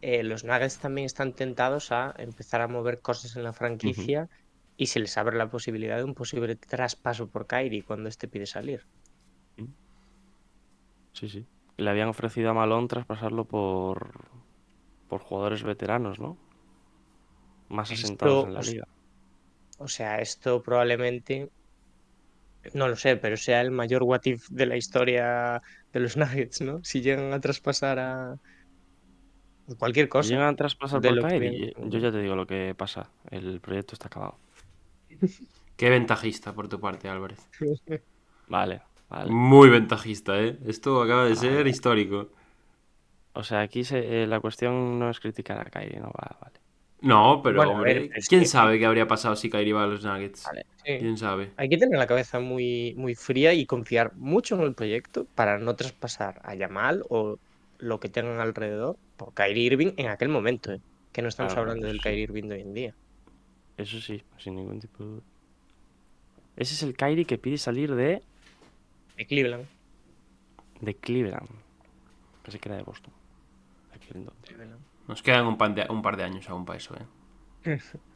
eh, 0.00 0.22
los 0.22 0.44
Nuggets 0.44 0.78
también 0.78 1.06
están 1.06 1.34
tentados 1.34 1.92
a 1.92 2.14
empezar 2.18 2.60
a 2.60 2.68
mover 2.68 3.00
cosas 3.00 3.36
en 3.36 3.42
la 3.42 3.52
franquicia 3.52 4.28
y 4.76 4.86
se 4.86 5.00
les 5.00 5.16
abre 5.18 5.36
la 5.36 5.50
posibilidad 5.50 5.98
de 5.98 6.04
un 6.04 6.14
posible 6.14 6.56
traspaso 6.56 7.28
por 7.28 7.46
Kyrie 7.46 7.84
cuando 7.84 8.08
este 8.08 8.28
pide 8.28 8.46
salir. 8.46 8.86
Sí, 11.12 11.28
sí. 11.28 11.46
Le 11.76 11.90
habían 11.90 12.08
ofrecido 12.08 12.50
a 12.50 12.54
Malone 12.54 12.88
traspasarlo 12.88 13.44
por, 13.44 14.10
por 15.08 15.20
jugadores 15.20 15.62
veteranos, 15.62 16.18
¿no? 16.18 16.38
Más 17.68 17.90
Esto, 17.90 18.06
asentados 18.06 18.46
en 18.46 18.54
la 18.54 18.60
liga. 18.60 18.84
O 19.78 19.88
sea, 19.88 20.18
esto 20.20 20.62
probablemente, 20.62 21.50
no 22.74 22.88
lo 22.88 22.96
sé, 22.96 23.16
pero 23.16 23.36
sea 23.36 23.60
el 23.60 23.70
mayor 23.70 24.02
what 24.02 24.20
if 24.24 24.48
de 24.50 24.66
la 24.66 24.76
historia 24.76 25.60
de 25.92 26.00
los 26.00 26.16
Nuggets, 26.16 26.60
¿no? 26.60 26.82
Si 26.84 27.00
llegan 27.00 27.32
a 27.32 27.40
traspasar 27.40 27.98
a 27.98 28.36
cualquier 29.76 30.06
Si 30.06 30.10
cosa. 30.10 30.28
llegan 30.30 30.48
a 30.48 30.56
traspasar 30.56 31.00
de 31.00 31.08
por 31.10 31.22
que 31.22 31.38
Kyrie, 31.38 31.72
con- 31.72 31.90
yo 31.90 31.98
ya 31.98 32.10
te 32.12 32.20
digo 32.20 32.34
lo 32.36 32.46
que 32.46 32.74
pasa. 32.76 33.10
El 33.30 33.60
proyecto 33.60 33.94
está 33.94 34.08
acabado. 34.08 34.36
Qué 35.76 35.88
ventajista 35.90 36.52
por 36.52 36.68
tu 36.68 36.78
parte, 36.80 37.08
Álvarez. 37.08 37.48
Vale, 38.48 38.82
vale. 39.08 39.30
Muy 39.30 39.70
ventajista, 39.70 40.38
¿eh? 40.40 40.58
Esto 40.66 41.00
acaba 41.02 41.24
de 41.26 41.36
ser 41.36 41.66
histórico. 41.68 42.30
O 43.32 43.44
sea, 43.44 43.60
aquí 43.60 43.84
se- 43.84 44.24
eh, 44.24 44.26
la 44.26 44.40
cuestión 44.40 44.98
no 44.98 45.08
es 45.08 45.20
criticar 45.20 45.58
a 45.60 45.64
Kyrie, 45.70 46.00
no 46.00 46.06
va, 46.08 46.36
vale. 46.40 46.58
No, 47.02 47.40
pero 47.42 47.56
Bueno, 47.58 47.70
a 47.72 47.74
hombre, 47.76 47.94
ver, 47.94 48.10
es 48.16 48.28
¿quién 48.28 48.40
que- 48.42 48.46
sabe 48.48 48.78
qué 48.80 48.86
habría 48.86 49.06
pasado 49.06 49.36
si 49.36 49.48
Kyrie 49.48 49.72
va 49.72 49.84
a 49.84 49.86
los 49.86 50.04
Nuggets? 50.04 50.44
Vale. 50.46 50.66
Sí. 50.84 50.98
¿Quién 50.98 51.16
sabe? 51.16 51.52
Hay 51.56 51.68
que 51.68 51.78
tener 51.78 51.96
la 51.98 52.06
cabeza 52.08 52.40
muy, 52.40 52.92
muy 52.98 53.14
fría 53.14 53.54
y 53.54 53.64
confiar 53.66 54.12
mucho 54.16 54.56
en 54.56 54.62
el 54.62 54.74
proyecto 54.74 55.26
para 55.36 55.58
no 55.58 55.76
traspasar 55.76 56.40
a 56.42 56.54
Yamal 56.56 57.04
o 57.08 57.38
lo 57.80 58.00
que 58.00 58.08
tengan 58.10 58.40
alrededor 58.40 58.98
por 59.16 59.34
Kyrie 59.34 59.64
Irving 59.66 59.94
en 59.96 60.08
aquel 60.08 60.28
momento, 60.28 60.72
¿eh? 60.72 60.80
Que 61.12 61.22
no 61.22 61.28
estamos 61.28 61.56
Claro, 61.56 61.58
hablando 61.58 61.86
del 61.88 62.00
sí. 62.00 62.02
Kyrie 62.02 62.22
Irving 62.24 62.48
de 62.48 62.54
hoy 62.56 62.60
en 62.62 62.74
día. 62.74 62.96
Eso 63.76 64.00
sí, 64.00 64.22
sin 64.36 64.54
ningún 64.56 64.78
tipo 64.80 65.02
de 65.02 65.10
duda. 65.10 65.24
Ese 66.56 66.74
es 66.74 66.82
el 66.84 66.96
Kyrie 66.96 67.26
que 67.26 67.38
pide 67.38 67.58
salir 67.58 67.92
de, 67.96 68.22
De 69.16 69.24
Cleveland. 69.26 69.68
de 70.80 70.94
Cleveland. 70.98 71.48
Pensé 72.42 72.60
que 72.60 72.68
era 72.70 72.78
de 72.78 72.84
Boston. 72.84 73.14
Nos 75.08 75.22
quedan 75.24 75.46
un, 75.50 75.58
pan 75.60 75.74
de- 75.76 75.86
un 75.90 76.00
par 76.04 76.16
de 76.16 76.24
años 76.24 76.48
aún 76.48 76.64
para 76.64 76.78
eso, 76.78 76.94
¿eh? 76.96 77.06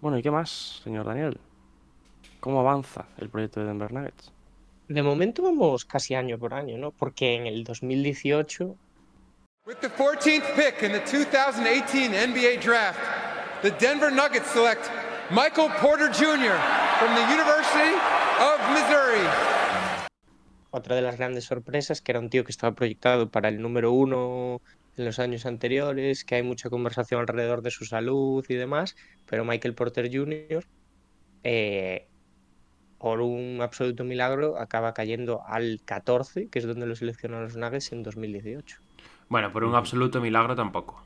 Bueno, 0.00 0.18
¿y 0.18 0.22
qué 0.22 0.30
más, 0.30 0.80
señor 0.82 1.06
Daniel? 1.06 1.40
¿Cómo 2.40 2.60
avanza 2.60 3.08
el 3.16 3.30
proyecto 3.30 3.60
de 3.60 3.66
Denver 3.68 3.92
Nuggets? 3.92 4.34
De 4.92 5.02
momento 5.02 5.42
vamos 5.42 5.86
casi 5.86 6.14
año 6.14 6.38
por 6.38 6.52
año, 6.52 6.76
¿no? 6.76 6.90
Porque 6.90 7.34
en 7.34 7.46
el 7.46 7.64
2018 7.64 8.76
With 9.64 9.76
the 9.80 9.88
14th 9.88 10.54
pick 10.54 10.82
in 10.82 10.92
the 10.92 11.00
2018 11.00 12.12
NBA 12.12 12.60
Draft, 12.60 13.00
the 13.62 13.70
Denver 13.70 14.10
Nuggets 14.10 14.50
select 14.50 14.90
Michael 15.30 15.70
Porter 15.80 16.08
Jr. 16.12 16.58
from 16.98 17.14
the 17.14 17.24
University 17.32 17.96
of 18.38 18.60
Missouri. 18.74 19.26
otra 20.70 20.94
de 20.94 21.00
las 21.00 21.16
grandes 21.16 21.44
sorpresas, 21.44 22.02
que 22.02 22.12
era 22.12 22.20
un 22.20 22.28
tío 22.28 22.44
que 22.44 22.52
estaba 22.52 22.74
proyectado 22.74 23.30
para 23.30 23.48
el 23.48 23.62
número 23.62 23.92
uno 23.92 24.60
en 24.98 25.04
los 25.06 25.18
años 25.18 25.46
anteriores, 25.46 26.24
que 26.24 26.34
hay 26.34 26.42
mucha 26.42 26.68
conversación 26.68 27.20
alrededor 27.20 27.62
de 27.62 27.70
su 27.70 27.86
salud 27.86 28.44
y 28.46 28.54
demás, 28.54 28.94
pero 29.24 29.44
Michael 29.46 29.74
Porter 29.74 30.10
Jr., 30.12 30.66
eh, 31.44 32.08
por 33.02 33.20
un 33.20 33.58
absoluto 33.60 34.04
milagro, 34.04 34.56
acaba 34.56 34.94
cayendo 34.94 35.42
al 35.44 35.80
14, 35.84 36.48
que 36.48 36.60
es 36.60 36.66
donde 36.68 36.86
lo 36.86 36.94
seleccionaron 36.94 37.46
los 37.46 37.56
Nuggets 37.56 37.90
en 37.90 38.04
2018. 38.04 38.78
Bueno, 39.28 39.52
por 39.52 39.64
un 39.64 39.74
absoluto 39.74 40.20
milagro 40.20 40.54
tampoco. 40.54 41.02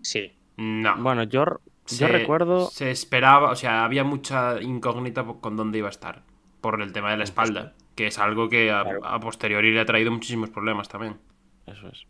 Sí, 0.00 0.32
No. 0.56 0.96
Bueno, 0.96 1.24
yo, 1.24 1.44
yo 1.86 2.08
recuerdo... 2.08 2.70
Se 2.70 2.90
esperaba, 2.90 3.50
o 3.50 3.56
sea, 3.56 3.84
había 3.84 4.04
mucha 4.04 4.58
incógnita 4.62 5.22
con 5.24 5.54
dónde 5.54 5.76
iba 5.78 5.88
a 5.88 5.90
estar. 5.90 6.22
Por 6.62 6.80
el 6.80 6.94
tema 6.94 7.10
de 7.10 7.18
la 7.18 7.24
espalda. 7.24 7.74
Que 7.94 8.06
es 8.06 8.18
algo 8.18 8.48
que 8.48 8.70
a, 8.70 8.82
Claro. 8.84 9.04
a 9.04 9.20
posteriori 9.20 9.74
le 9.74 9.80
ha 9.80 9.84
traído 9.84 10.10
muchísimos 10.10 10.48
problemas 10.48 10.88
también. 10.88 11.18
Eso 11.66 11.88
es. 11.88 12.06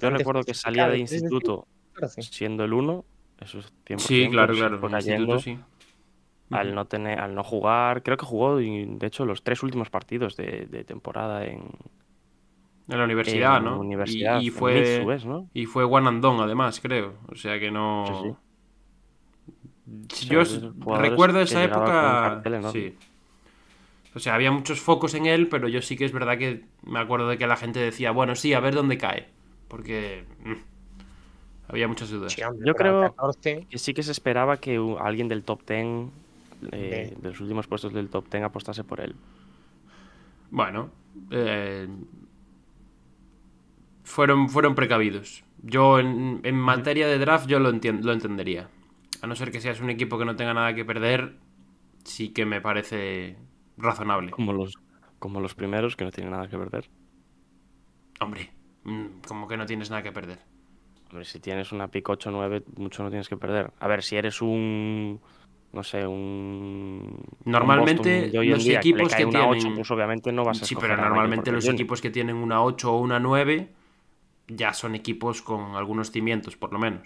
Yo 0.00 0.10
recuerdo 0.10 0.42
que 0.42 0.54
salía 0.54 0.88
de 0.88 0.98
instituto 0.98 1.68
14. 1.92 2.22
siendo 2.22 2.64
el 2.64 2.72
uno, 2.72 3.04
eso 3.40 3.60
es 3.60 3.72
100%. 3.86 3.98
Sí, 4.00 4.28
claro, 4.28 4.54
claro. 4.54 4.80
cayendo 4.80 5.34
instituto 5.36 5.40
sí. 5.40 5.58
Al 6.50 6.74
no 6.74 6.84
tener, 6.86 7.18
al 7.20 7.34
no 7.34 7.42
jugar, 7.42 8.02
creo 8.02 8.16
que 8.16 8.24
jugó 8.26 8.56
de 8.56 8.98
hecho 9.06 9.24
los 9.26 9.42
tres 9.42 9.62
últimos 9.62 9.90
partidos 9.90 10.36
de, 10.36 10.66
de 10.70 10.84
temporada 10.84 11.44
en, 11.44 11.62
En 12.88 12.98
la 12.98 13.04
universidad, 13.04 13.58
en 13.58 13.64
¿no? 13.64 13.76
Y- 13.76 13.80
universidad, 13.80 14.40
y, 14.40 14.50
fue 14.50 14.74
Mitsu, 14.98 15.10
¿es, 15.12 15.24
no? 15.26 15.48
y 15.54 15.66
fue 15.66 15.84
one 15.84 16.08
and 16.08 16.22
done, 16.22 16.42
además, 16.42 16.78
creo. 16.80 17.14
O 17.28 17.34
sea 17.34 17.58
que 17.58 17.70
no. 17.70 18.36
Sí, 20.12 20.28
Yo 20.28 20.40
esos 20.40 20.58
s- 20.58 20.72
jugadores 20.82 21.10
recuerdo 21.10 21.40
esa 21.40 21.62
época. 21.64 22.42
Sí. 22.72 22.94
O 24.14 24.18
sea, 24.18 24.34
había 24.34 24.50
muchos 24.50 24.80
focos 24.80 25.14
en 25.14 25.26
él, 25.26 25.48
pero 25.48 25.68
yo 25.68 25.82
sí 25.82 25.96
que 25.96 26.04
es 26.06 26.12
verdad 26.12 26.38
que 26.38 26.64
me 26.84 26.98
acuerdo 26.98 27.28
de 27.28 27.36
que 27.38 27.46
la 27.46 27.56
gente 27.56 27.78
decía, 27.80 28.10
bueno, 28.12 28.34
sí, 28.34 28.54
a 28.54 28.60
ver 28.60 28.74
dónde 28.74 28.96
cae. 28.98 29.28
Porque 29.68 30.24
mm, 30.44 30.52
había 31.68 31.86
muchas 31.86 32.08
dudas. 32.10 32.32
Sí, 32.32 32.42
hombre, 32.42 32.66
Yo 32.66 32.74
creo- 32.74 33.00
14, 33.14 33.66
Que 33.68 33.78
sí 33.78 33.92
que 33.94 34.02
se 34.02 34.12
esperaba 34.12 34.56
que 34.56 34.80
alguien 35.00 35.28
del 35.28 35.44
top 35.44 35.60
10, 35.68 36.08
eh, 36.72 37.10
De- 37.10 37.16
de 37.16 37.28
los 37.28 37.40
últimos 37.40 37.66
puestos 37.66 37.92
del 37.92 38.10
top 38.10 38.28
10, 38.30 38.44
apostase 38.44 38.84
por 38.84 39.00
él. 39.00 39.16
Bueno, 40.50 40.90
eh, 41.30 41.88
fueron, 44.04 44.48
fueron 44.48 44.74
precavidos. 44.74 45.44
Yo 45.62 45.98
en, 45.98 46.40
en 46.44 46.56
materia 46.56 47.06
de 47.08 47.18
draft 47.18 47.46
yo 47.48 47.58
lo, 47.58 47.70
entien- 47.72 48.02
lo 48.02 48.12
entendería. 48.12 48.68
A 49.22 49.26
no 49.26 49.34
ser 49.34 49.50
que 49.50 49.60
seas 49.60 49.80
un 49.80 49.90
equipo 49.90 50.18
que 50.18 50.24
no 50.24 50.36
tenga 50.36 50.54
nada 50.54 50.74
que 50.74 50.84
perder, 50.84 51.34
sí 52.04 52.30
que 52.30 52.46
me 52.46 52.60
parece 52.60 53.36
razonable. 53.76 54.30
Como 54.30 54.52
los, 54.52 54.74
como 55.18 55.40
los 55.40 55.54
primeros 55.54 55.96
que 55.96 56.04
no 56.04 56.10
tienen 56.12 56.32
nada 56.32 56.48
que 56.48 56.58
perder. 56.58 56.88
Hombre, 58.20 58.50
mm, 58.84 59.06
como 59.26 59.48
que 59.48 59.56
no 59.56 59.66
tienes 59.66 59.90
nada 59.90 60.02
que 60.02 60.12
perder. 60.12 60.38
Hombre, 61.10 61.24
si 61.24 61.38
tienes 61.40 61.72
una 61.72 61.88
pick 61.88 62.08
8-9, 62.08 62.64
mucho 62.76 63.02
no 63.02 63.10
tienes 63.10 63.28
que 63.28 63.36
perder. 63.36 63.72
A 63.78 63.88
ver, 63.88 64.02
si 64.02 64.16
eres 64.16 64.42
un. 64.42 65.20
No 65.76 65.82
sé, 65.84 66.06
un. 66.06 67.22
un 67.44 67.52
Normalmente, 67.52 67.92
Boston 68.22 68.32
de 68.32 68.38
hoy 68.38 68.46
en 68.46 68.52
los 68.54 68.64
día 68.64 68.80
que 68.80 68.88
le 68.88 68.94
equipos 68.94 69.12
cae 69.12 69.18
que 69.20 69.26
una 69.26 69.46
8, 69.46 69.58
tienen- 69.58 69.74
pues 69.76 69.90
obviamente 69.90 70.32
no 70.32 70.42
vas 70.42 70.62
a 70.62 70.64
Sí, 70.64 70.74
pero 70.74 70.96
normalmente 70.96 71.52
los 71.52 71.68
equipos 71.68 72.00
que 72.00 72.08
tienen 72.08 72.36
una 72.36 72.62
8 72.62 72.94
o 72.94 72.98
una 72.98 73.20
9 73.20 73.68
ya 74.48 74.72
son 74.72 74.94
equipos 74.94 75.42
con 75.42 75.74
algunos 75.74 76.10
cimientos, 76.10 76.56
por 76.56 76.72
lo 76.72 76.78
menos. 76.78 77.02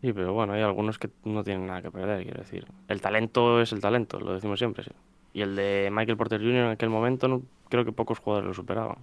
Sí, 0.00 0.14
pero 0.14 0.32
bueno, 0.32 0.54
hay 0.54 0.62
algunos 0.62 0.98
que 0.98 1.10
no 1.24 1.44
tienen 1.44 1.66
nada 1.66 1.82
que 1.82 1.90
perder, 1.90 2.22
quiero 2.22 2.40
decir. 2.40 2.66
El 2.88 3.02
talento 3.02 3.60
es 3.60 3.72
el 3.72 3.82
talento, 3.82 4.18
lo 4.18 4.32
decimos 4.32 4.58
siempre, 4.58 4.82
sí. 4.82 4.90
Y 5.34 5.42
el 5.42 5.54
de 5.54 5.90
Michael 5.92 6.16
Porter 6.16 6.40
Jr. 6.40 6.54
en 6.64 6.70
aquel 6.70 6.88
momento 6.88 7.28
no, 7.28 7.42
creo 7.68 7.84
que 7.84 7.92
pocos 7.92 8.20
jugadores 8.20 8.48
lo 8.48 8.54
superaban. 8.54 8.96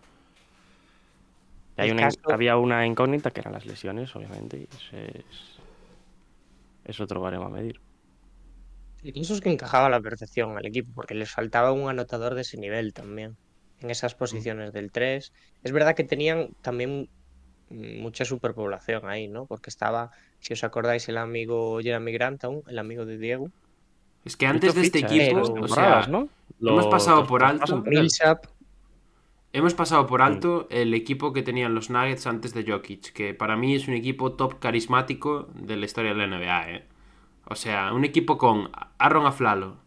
Y 1.77 1.81
hay 1.81 1.89
El 1.89 1.93
una, 1.97 2.03
caso- 2.05 2.19
Había 2.33 2.57
una 2.57 2.87
incógnita 2.87 3.29
que 3.29 3.41
eran 3.41 3.53
las 3.53 3.67
lesiones, 3.67 4.15
obviamente, 4.15 4.57
y 4.57 4.63
ese 4.75 5.19
es, 5.19 5.59
es 6.85 6.99
otro 7.01 7.21
baremo 7.21 7.45
a 7.45 7.49
medir. 7.49 7.79
Y 9.03 9.21
eso 9.21 9.33
es 9.33 9.41
que 9.41 9.51
encajaba 9.51 9.87
a 9.87 9.89
la 9.89 10.01
perfección 10.01 10.57
al 10.57 10.65
equipo, 10.65 10.91
porque 10.93 11.13
les 11.13 11.31
faltaba 11.31 11.71
un 11.71 11.89
anotador 11.89 12.35
de 12.35 12.41
ese 12.41 12.57
nivel 12.57 12.93
también, 12.93 13.37
en 13.79 13.89
esas 13.89 14.15
posiciones 14.15 14.73
del 14.73 14.91
3. 14.91 15.31
Es 15.63 15.71
verdad 15.71 15.95
que 15.95 16.03
tenían 16.03 16.49
también 16.61 17.09
mucha 17.69 18.25
superpoblación 18.25 19.07
ahí, 19.07 19.27
¿no? 19.27 19.45
Porque 19.45 19.69
estaba, 19.69 20.11
si 20.39 20.53
os 20.53 20.63
acordáis, 20.63 21.07
el 21.09 21.17
amigo 21.17 21.79
Jeremy 21.81 22.11
Grant 22.11 22.43
aún, 22.43 22.63
el 22.67 22.79
amigo 22.79 23.05
de 23.05 23.17
Diego. 23.17 23.51
Es 24.25 24.35
que 24.35 24.47
antes 24.47 24.75
de 24.75 24.81
este 24.81 24.99
equipo, 24.99 25.41
o 25.41 25.67
sea, 25.67 26.07
¿no? 26.07 26.29
hemos 26.61 26.87
pasado 26.87 27.19
los 27.19 27.27
por 27.27 27.43
alto. 27.43 27.83
Hemos 29.53 29.73
pasado 29.73 30.05
por 30.05 30.21
alto 30.21 30.67
el 30.69 30.93
equipo 30.93 31.31
que 31.33 31.41
tenían 31.41 31.73
los 31.73 31.89
Nuggets 31.89 32.27
antes 32.27 32.53
de 32.53 32.69
Jokic, 32.69 33.13
que 33.13 33.33
para 33.33 33.55
mí 33.55 33.75
es 33.75 33.87
un 33.87 33.93
equipo 33.93 34.33
top 34.33 34.59
carismático 34.59 35.47
de 35.53 35.77
la 35.77 35.85
historia 35.85 36.13
de 36.13 36.27
la 36.27 36.37
NBA, 36.37 36.71
¿eh? 36.71 36.83
O 37.49 37.55
sea, 37.55 37.93
un 37.93 38.03
equipo 38.03 38.37
con 38.37 38.69
Aaron 38.97 39.25
Aflalo, 39.25 39.77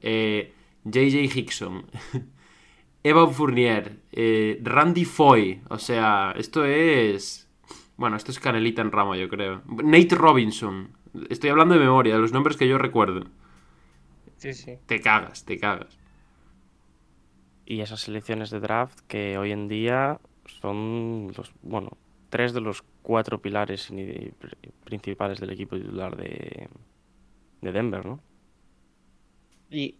eh, 0.00 0.52
JJ 0.84 1.34
Hickson, 1.34 1.86
Evan 3.02 3.32
Fournier, 3.32 4.00
eh, 4.12 4.60
Randy 4.62 5.04
Foy. 5.04 5.62
O 5.70 5.78
sea, 5.78 6.34
esto 6.36 6.64
es. 6.64 7.48
Bueno, 7.96 8.16
esto 8.16 8.30
es 8.30 8.38
canelita 8.38 8.82
en 8.82 8.92
rama, 8.92 9.16
yo 9.16 9.28
creo. 9.28 9.62
Nate 9.66 10.14
Robinson. 10.14 10.96
Estoy 11.30 11.50
hablando 11.50 11.74
de 11.74 11.80
memoria, 11.80 12.14
de 12.14 12.20
los 12.20 12.32
nombres 12.32 12.56
que 12.56 12.68
yo 12.68 12.76
recuerdo. 12.76 13.24
Sí, 14.36 14.52
sí. 14.52 14.74
Te 14.86 15.00
cagas, 15.00 15.44
te 15.46 15.58
cagas. 15.58 15.98
Y 17.64 17.80
esas 17.80 18.00
selecciones 18.00 18.50
de 18.50 18.60
draft 18.60 19.00
que 19.08 19.36
hoy 19.38 19.52
en 19.52 19.68
día 19.68 20.20
son 20.60 21.32
los, 21.36 21.52
bueno, 21.62 21.96
tres 22.28 22.52
de 22.52 22.60
los 22.60 22.82
cuatro 23.02 23.40
pilares 23.40 23.92
principales 24.84 25.40
del 25.40 25.50
equipo 25.50 25.76
titular 25.76 26.16
de, 26.16 26.68
de 27.60 27.72
Denver, 27.72 28.04
¿no? 28.04 28.22
Y, 29.70 29.96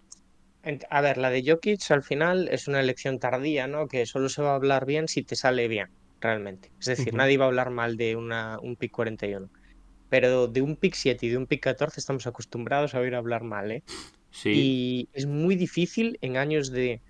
a 0.91 1.01
ver, 1.01 1.19
la 1.19 1.31
de 1.31 1.43
Jokic 1.47 1.91
al 1.91 2.03
final 2.03 2.49
es 2.49 2.69
una 2.69 2.81
elección 2.81 3.19
tardía, 3.19 3.67
¿no? 3.67 3.89
Que 3.89 4.07
solo 4.07 4.29
se 4.29 4.43
va 4.43 4.53
a 4.53 4.55
hablar 4.55 4.87
bien 4.87 5.09
si 5.09 5.23
te 5.23 5.37
sale 5.37 5.69
bien, 5.69 5.89
realmente. 6.21 6.71
Es 6.81 6.87
decir, 6.87 7.15
nadie 7.15 7.39
va 7.39 7.45
a 7.45 7.49
hablar 7.49 7.71
mal 7.71 7.97
de 7.97 8.17
una, 8.17 8.59
un 8.61 8.77
pick 8.77 8.93
41. 8.93 9.49
Pero 10.09 10.47
de 10.47 10.63
un 10.63 10.77
pick 10.77 10.95
7 10.95 11.27
y 11.27 11.29
de 11.29 11.37
un 11.37 11.47
pick 11.47 11.63
14 11.63 12.01
estamos 12.01 12.27
acostumbrados 12.27 12.95
a 12.95 13.01
oír 13.01 13.15
hablar 13.15 13.43
mal, 13.43 13.71
¿eh? 13.71 13.83
Sí. 14.31 14.51
Y 14.51 15.09
es 15.13 15.27
muy 15.27 15.55
difícil 15.55 16.19
en 16.23 16.37
años 16.37 16.71
de, 16.71 17.03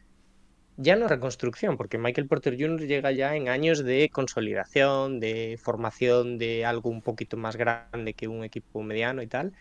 ya 0.78 0.94
no 0.94 1.08
reconstrucción, 1.08 1.76
porque 1.76 1.98
Michael 1.98 2.28
Porter 2.28 2.56
Jr. 2.58 2.86
llega 2.86 3.10
ya 3.10 3.34
en 3.34 3.48
años 3.48 3.82
de 3.82 4.08
consolidación, 4.10 5.18
de 5.18 5.58
formación 5.60 6.38
de 6.38 6.64
algo 6.64 6.88
un 6.88 7.02
poquito 7.02 7.36
más 7.36 7.56
grande 7.56 8.14
que 8.14 8.28
un 8.28 8.44
equipo 8.44 8.80
mediano 8.84 9.20
y 9.20 9.26
tal, 9.26 9.52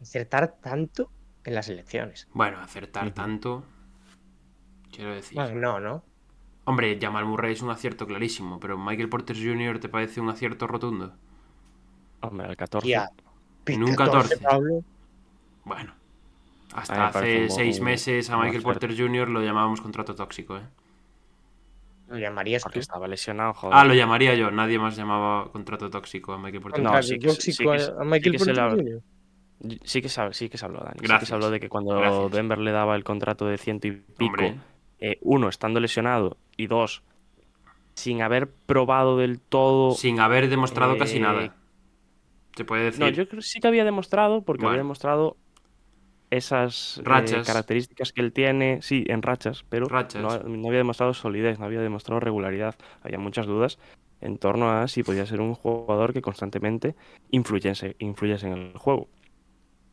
acertar 0.00 0.56
tanto 0.60 1.10
en 1.44 1.54
las 1.54 1.68
elecciones. 1.68 2.28
Bueno, 2.32 2.58
acertar 2.58 3.10
tanto. 3.12 3.64
Quiero 4.92 5.14
decir. 5.14 5.36
Bueno, 5.36 5.60
no, 5.60 5.80
¿no? 5.80 6.04
Hombre, 6.64 6.98
Jamal 7.00 7.26
Murray 7.26 7.52
es 7.52 7.62
un 7.62 7.70
acierto 7.70 8.06
clarísimo, 8.06 8.58
pero 8.58 8.78
Michael 8.78 9.08
Porter 9.08 9.36
Jr. 9.36 9.78
te 9.80 9.88
parece 9.88 10.20
un 10.20 10.30
acierto 10.30 10.66
rotundo. 10.66 11.14
Hombre, 12.20 12.48
el 12.48 12.56
14. 12.56 12.88
Ya. 12.88 13.10
En 13.66 13.82
un 13.84 13.94
14. 13.94 14.38
Pablo. 14.38 14.82
Bueno, 15.64 15.94
hasta 16.74 17.08
hace 17.08 17.50
seis 17.50 17.80
meses 17.80 18.30
a 18.30 18.38
Michael. 18.38 18.62
Porter 18.62 18.96
Jr. 18.96 19.28
lo 19.28 19.42
llamábamos 19.42 19.80
contrato 19.80 20.14
tóxico, 20.14 20.56
¿eh? 20.56 20.62
Lo 22.08 22.18
llamarías 22.18 22.62
Porque 22.62 22.78
tú. 22.78 22.80
estaba 22.80 23.08
lesionado, 23.08 23.54
joder. 23.54 23.76
Ah, 23.76 23.84
lo 23.84 23.94
llamaría 23.94 24.34
yo. 24.34 24.50
Nadie 24.50 24.78
más 24.78 24.96
llamaba 24.96 25.50
contrato 25.50 25.90
tóxico 25.90 26.32
a 26.32 26.38
Michael 26.38 26.62
Porter 26.62 26.82
No, 26.82 26.90
Jr. 26.90 27.08
Contrato 27.08 27.40
sí 27.40 27.52
a 27.98 28.04
Michael 28.04 28.36
Porter 28.36 28.56
Jr. 28.56 29.02
Sí 29.84 30.02
que, 30.02 30.08
sabe, 30.08 30.34
sí 30.34 30.48
que 30.48 30.58
se 30.58 30.64
habló, 30.66 30.80
Dani. 30.80 30.94
Sí 30.96 31.00
que 31.02 31.06
Gracias. 31.08 31.28
se 31.28 31.34
habló 31.34 31.50
de 31.50 31.60
que 31.60 31.68
cuando 31.68 31.96
Gracias. 31.96 32.32
Denver 32.32 32.58
le 32.58 32.72
daba 32.72 32.96
el 32.96 33.04
contrato 33.04 33.46
de 33.46 33.56
ciento 33.56 33.86
y 33.86 33.92
pico, 33.92 34.42
eh, 35.00 35.18
uno, 35.22 35.48
estando 35.48 35.80
lesionado, 35.80 36.36
y 36.56 36.66
dos, 36.66 37.02
sin 37.94 38.20
haber 38.22 38.50
probado 38.50 39.16
del 39.16 39.40
todo. 39.40 39.92
Sin 39.92 40.20
haber 40.20 40.48
demostrado 40.48 40.98
casi 40.98 41.16
Eh, 41.16 41.20
nada. 41.20 41.56
Se 42.56 42.64
puede 42.64 42.84
decir. 42.84 43.00
No, 43.00 43.08
yo 43.08 43.26
creo 43.28 43.40
que 43.40 43.46
sí 43.46 43.60
que 43.60 43.68
había 43.68 43.84
demostrado, 43.84 44.42
porque 44.42 44.62
Bueno. 44.62 44.70
había 44.72 44.82
demostrado 44.82 45.36
esas 46.30 46.98
eh, 46.98 47.42
características 47.46 48.12
que 48.12 48.20
él 48.20 48.32
tiene, 48.32 48.80
sí, 48.82 49.04
en 49.08 49.22
rachas, 49.22 49.64
pero 49.68 49.86
Rachas. 49.86 50.20
No, 50.22 50.28
no 50.48 50.68
había 50.68 50.78
demostrado 50.78 51.14
solidez, 51.14 51.58
no 51.58 51.66
había 51.66 51.80
demostrado 51.80 52.20
regularidad. 52.20 52.74
Había 53.02 53.18
muchas 53.18 53.46
dudas 53.46 53.78
en 54.20 54.38
torno 54.38 54.70
a 54.70 54.88
si 54.88 55.02
podía 55.02 55.26
ser 55.26 55.40
un 55.40 55.54
jugador 55.54 56.12
que 56.12 56.22
constantemente 56.22 56.94
influyese, 57.30 57.94
influyese 57.98 58.46
en 58.48 58.52
el 58.54 58.78
juego. 58.78 59.08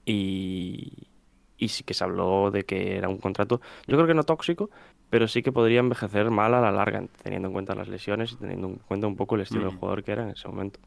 Y, 0.06 1.10
y 1.58 1.70
sí 1.70 1.84
que 1.84 1.94
se 1.94 2.04
habló 2.04 2.52
de 2.52 2.66
que 2.66 2.98
era 2.98 3.10
un 3.10 3.18
contrato, 3.20 3.62
yo 3.88 3.98
creo 3.98 4.08
que 4.08 4.14
no 4.16 4.24
tóxico, 4.24 4.70
pero 5.10 5.28
sí 5.28 5.44
que 5.44 5.52
podría 5.52 5.80
envejecer 5.80 6.32
mal 6.32 6.54
a 6.54 6.62
la 6.62 6.72
larga, 6.72 7.06
teniendo 7.24 7.48
en 7.50 7.54
cuenta 7.54 7.76
las 7.76 7.88
lesiones 7.88 8.32
y 8.34 8.38
teniendo 8.38 8.68
en 8.68 8.76
cuenta 8.78 9.08
un 9.08 9.16
poco 9.16 9.36
el 9.36 9.42
estilo 9.42 9.66
de 9.66 9.72
Mm. 9.72 9.78
jugador 9.78 10.04
que 10.04 10.12
era 10.14 10.24
en 10.24 10.32
ese 10.32 10.48
momento. 10.48 10.80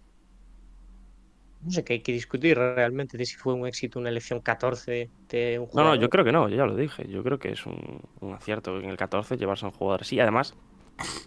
No 1.60 1.70
sé, 1.72 1.82
que 1.84 1.94
hay 1.94 2.02
que 2.02 2.12
discutir 2.12 2.56
realmente 2.56 3.16
de 3.18 3.26
si 3.26 3.36
fue 3.36 3.54
un 3.54 3.66
éxito 3.66 3.98
una 3.98 4.10
elección 4.10 4.40
14 4.40 5.10
de 5.28 5.58
un 5.58 5.66
No, 5.72 5.82
jugador. 5.82 5.94
no, 5.96 5.96
yo 5.96 6.08
creo 6.08 6.24
que 6.24 6.30
no, 6.32 6.48
yo 6.48 6.56
ya 6.56 6.66
lo 6.66 6.76
dije. 6.76 7.08
Yo 7.08 7.22
creo 7.24 7.38
que 7.38 7.50
es 7.52 7.66
un, 7.66 8.00
un 8.20 8.32
acierto 8.34 8.78
en 8.78 8.84
el 8.88 8.96
14 8.96 9.36
llevarse 9.36 9.64
a 9.66 9.68
un 9.68 9.74
jugador 9.74 10.02
así. 10.02 10.20
Además, 10.20 10.54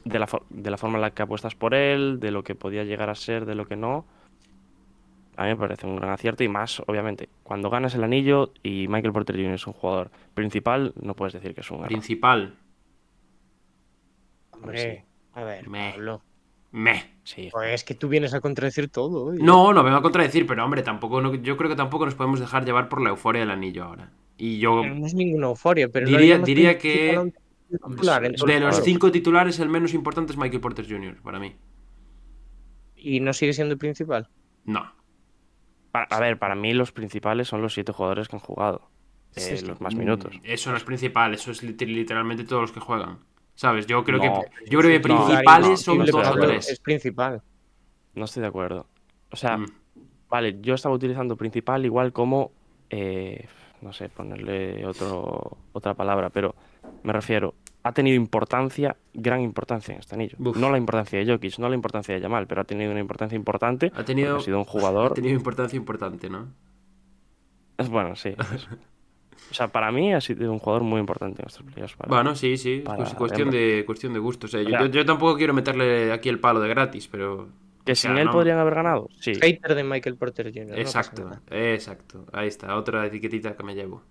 de 0.06 0.20
la, 0.20 0.28
de 0.50 0.72
la 0.72 0.78
forma 0.78 0.98
en 0.98 1.02
la 1.04 1.12
que 1.14 1.24
apuestas 1.24 1.56
por 1.56 1.76
él, 1.76 2.20
de 2.22 2.32
lo 2.32 2.44
que 2.44 2.56
podía 2.56 2.84
llegar 2.86 3.10
a 3.10 3.16
ser, 3.16 3.46
de 3.46 3.56
lo 3.56 3.68
que 3.68 3.78
no. 3.78 4.08
A 5.38 5.44
mí 5.44 5.50
me 5.50 5.56
parece 5.56 5.86
un 5.86 5.96
gran 5.98 6.10
acierto 6.10 6.44
y 6.44 6.48
más, 6.50 6.82
obviamente, 6.88 7.30
cuando 7.44 7.70
ganas 7.70 7.94
el 7.96 8.04
anillo 8.04 8.52
y 8.64 8.88
Michael 8.88 9.14
Porter 9.14 9.36
Jr. 9.36 9.54
es 9.54 9.68
un 9.68 9.74
jugador 9.74 10.10
principal, 10.34 10.94
no 11.02 11.14
puedes 11.14 11.34
decir 11.34 11.54
que 11.54 11.62
es 11.62 11.70
un 11.70 11.78
error. 11.78 11.88
Principal. 11.90 12.56
Hombre, 14.52 15.06
a 15.34 15.44
ver, 15.44 15.70
Me. 15.70 15.92
Pablo. 15.92 16.22
Sí, 17.24 17.50
Pues 17.52 17.74
es 17.74 17.84
que 17.84 17.96
tú 17.96 18.08
vienes 18.08 18.34
a 18.34 18.42
contradecir 18.42 18.90
todo. 18.90 19.26
hoy. 19.26 19.38
No, 19.42 19.74
no 19.74 19.84
vengo 19.84 19.98
a 19.98 20.02
contradecir, 20.02 20.46
pero 20.46 20.64
hombre, 20.64 20.84
tampoco 20.84 21.22
no- 21.22 21.34
yo 21.36 21.58
creo 21.58 21.70
que 21.70 21.76
tampoco 21.76 22.06
nos 22.06 22.16
podemos 22.16 22.40
dejar 22.40 22.66
llevar 22.66 22.88
por 22.90 23.02
la 23.02 23.10
euforia 23.10 23.42
del 23.42 23.52
anillo 23.52 23.84
ahora. 23.86 24.12
Y 24.38 24.60
yo, 24.60 24.84
No 24.86 25.06
es 25.06 25.14
ninguna 25.14 25.48
euforia, 25.48 25.88
pero 25.90 26.06
no 26.08 26.18
Diría- 26.18 26.38
diría 26.40 26.78
que- 26.78 27.32
titular 27.70 28.22
de 28.22 28.60
los 28.60 28.84
cinco 28.84 29.12
titulares, 29.12 29.60
el 29.60 29.70
menos 29.70 29.94
importante 29.94 30.32
es 30.34 30.38
Michael 30.38 30.62
Porter 30.62 30.86
Jr. 30.88 31.18
para 31.22 31.40
mí. 31.40 31.56
Y 32.96 33.20
no 33.20 33.34
sigue 33.34 33.54
siendo 33.54 33.74
el 33.74 33.80
principal. 33.80 34.30
No. 34.66 34.92
A 36.04 36.20
ver, 36.20 36.38
para 36.38 36.56
mí 36.56 36.74
los 36.74 36.92
principales 36.92 37.48
son 37.48 37.62
los 37.62 37.74
siete 37.74 37.92
jugadores 37.92 38.28
que 38.28 38.36
han 38.36 38.42
jugado. 38.42 38.90
eh, 39.36 39.58
Sí, 39.58 39.66
los 39.66 39.80
más 39.82 39.94
minutos. 39.96 40.34
Mm, 40.36 40.40
Eso 40.46 40.72
no 40.72 40.78
es 40.78 40.84
principal, 40.84 41.34
eso 41.34 41.52
es 41.52 41.64
lit- 41.64 41.86
literalmente 41.86 42.44
todos 42.44 42.62
los 42.64 42.72
que 42.72 42.80
juegan. 42.80 43.20
¿Sabes? 43.56 43.86
Yo 43.88 44.04
creo 44.04 44.18
No. 44.18 44.24
que 44.24 44.70
yo 44.70 44.80
creo 44.80 44.92
que 44.92 45.00
principales 45.00 45.70
no, 45.70 45.78
son 45.78 46.06
dos 46.06 46.28
o 46.28 46.36
tres. 46.40 46.70
Es 46.70 46.80
principal. 46.80 47.42
No 48.16 48.26
estoy 48.26 48.42
de 48.42 48.48
acuerdo. 48.48 48.88
O 49.32 49.36
sea, 49.36 49.58
Mm. 49.58 49.66
Vale, 50.30 50.58
yo 50.62 50.74
estaba 50.74 50.94
utilizando 50.94 51.38
principal 51.38 51.86
igual 51.86 52.12
como, 52.12 52.52
eh, 52.90 53.48
no 53.82 53.94
sé, 53.94 54.10
ponerle 54.10 54.86
otro, 54.86 55.58
otra 55.72 55.94
palabra, 55.94 56.30
pero 56.30 56.54
me 57.04 57.14
refiero, 57.14 57.56
ha 57.84 57.92
tenido 57.94 58.16
importancia, 58.18 58.96
gran 59.14 59.42
importancia 59.42 59.94
en 59.94 60.00
este 60.02 60.16
anillo. 60.16 60.36
No 60.40 60.70
la 60.70 60.78
importancia 60.78 61.20
de 61.20 61.26
Jokic, 61.32 61.58
no 61.60 61.70
la 61.70 61.76
importancia 61.76 62.14
de 62.16 62.20
Yamal, 62.22 62.46
pero 62.48 62.62
ha 62.62 62.64
tenido 62.66 62.92
una 62.92 63.00
importancia 63.00 63.36
importante. 63.36 63.92
Ha 63.96 64.04
tenido, 64.04 64.38
ha 64.38 64.40
sido 64.42 64.58
un 64.58 64.66
jugador. 64.66 65.12
ha 65.12 65.16
tenido 65.16 65.36
importancia 65.36 65.78
importante, 65.78 66.30
¿no? 66.30 66.48
Bueno, 67.90 68.16
sí. 68.16 68.34
O 69.50 69.54
sea, 69.54 69.68
para 69.70 69.92
mí 69.92 70.14
ha 70.14 70.20
sido 70.20 70.52
un 70.52 70.60
jugador 70.60 70.84
muy 70.84 71.00
importante 71.00 71.42
en 71.42 71.48
estos 71.48 71.64
playoffs. 71.64 71.96
para- 71.96 72.10
Bueno, 72.10 72.36
sí, 72.36 72.58
sí, 72.58 72.82
para 72.84 72.98
pues 72.98 73.14
cuestión 73.14 73.50
de 73.52 73.84
cuestión 73.86 74.12
de 74.14 74.20
gustos. 74.20 74.54
eh. 74.56 74.64
Yo, 74.64 74.68
O 74.68 74.70
sea- 74.72 74.80
yo- 74.82 74.88
yo 74.88 75.06
tampoco 75.06 75.38
quiero 75.38 75.54
meterle 75.54 76.12
aquí 76.12 76.28
el 76.28 76.40
palo 76.40 76.60
de 76.60 76.68
gratis, 76.68 77.08
pero 77.08 77.48
Que 77.86 77.96
sin 77.96 78.18
él 78.18 78.26
no- 78.26 78.32
podrían 78.34 78.58
haber 78.58 78.76
ganado. 78.76 79.08
Sí. 79.22 79.34
Hater 79.36 79.76
de 79.76 79.84
Michael 79.86 80.18
Porter 80.18 80.52
Jr. 80.54 80.78
Exacto, 80.80 81.30
exacto. 81.52 82.26
Ahí 82.34 82.48
está, 82.50 82.76
otra 82.76 83.06
etiquetita 83.06 83.56
que 83.56 83.64
me 83.64 83.76
llevo. 83.76 84.02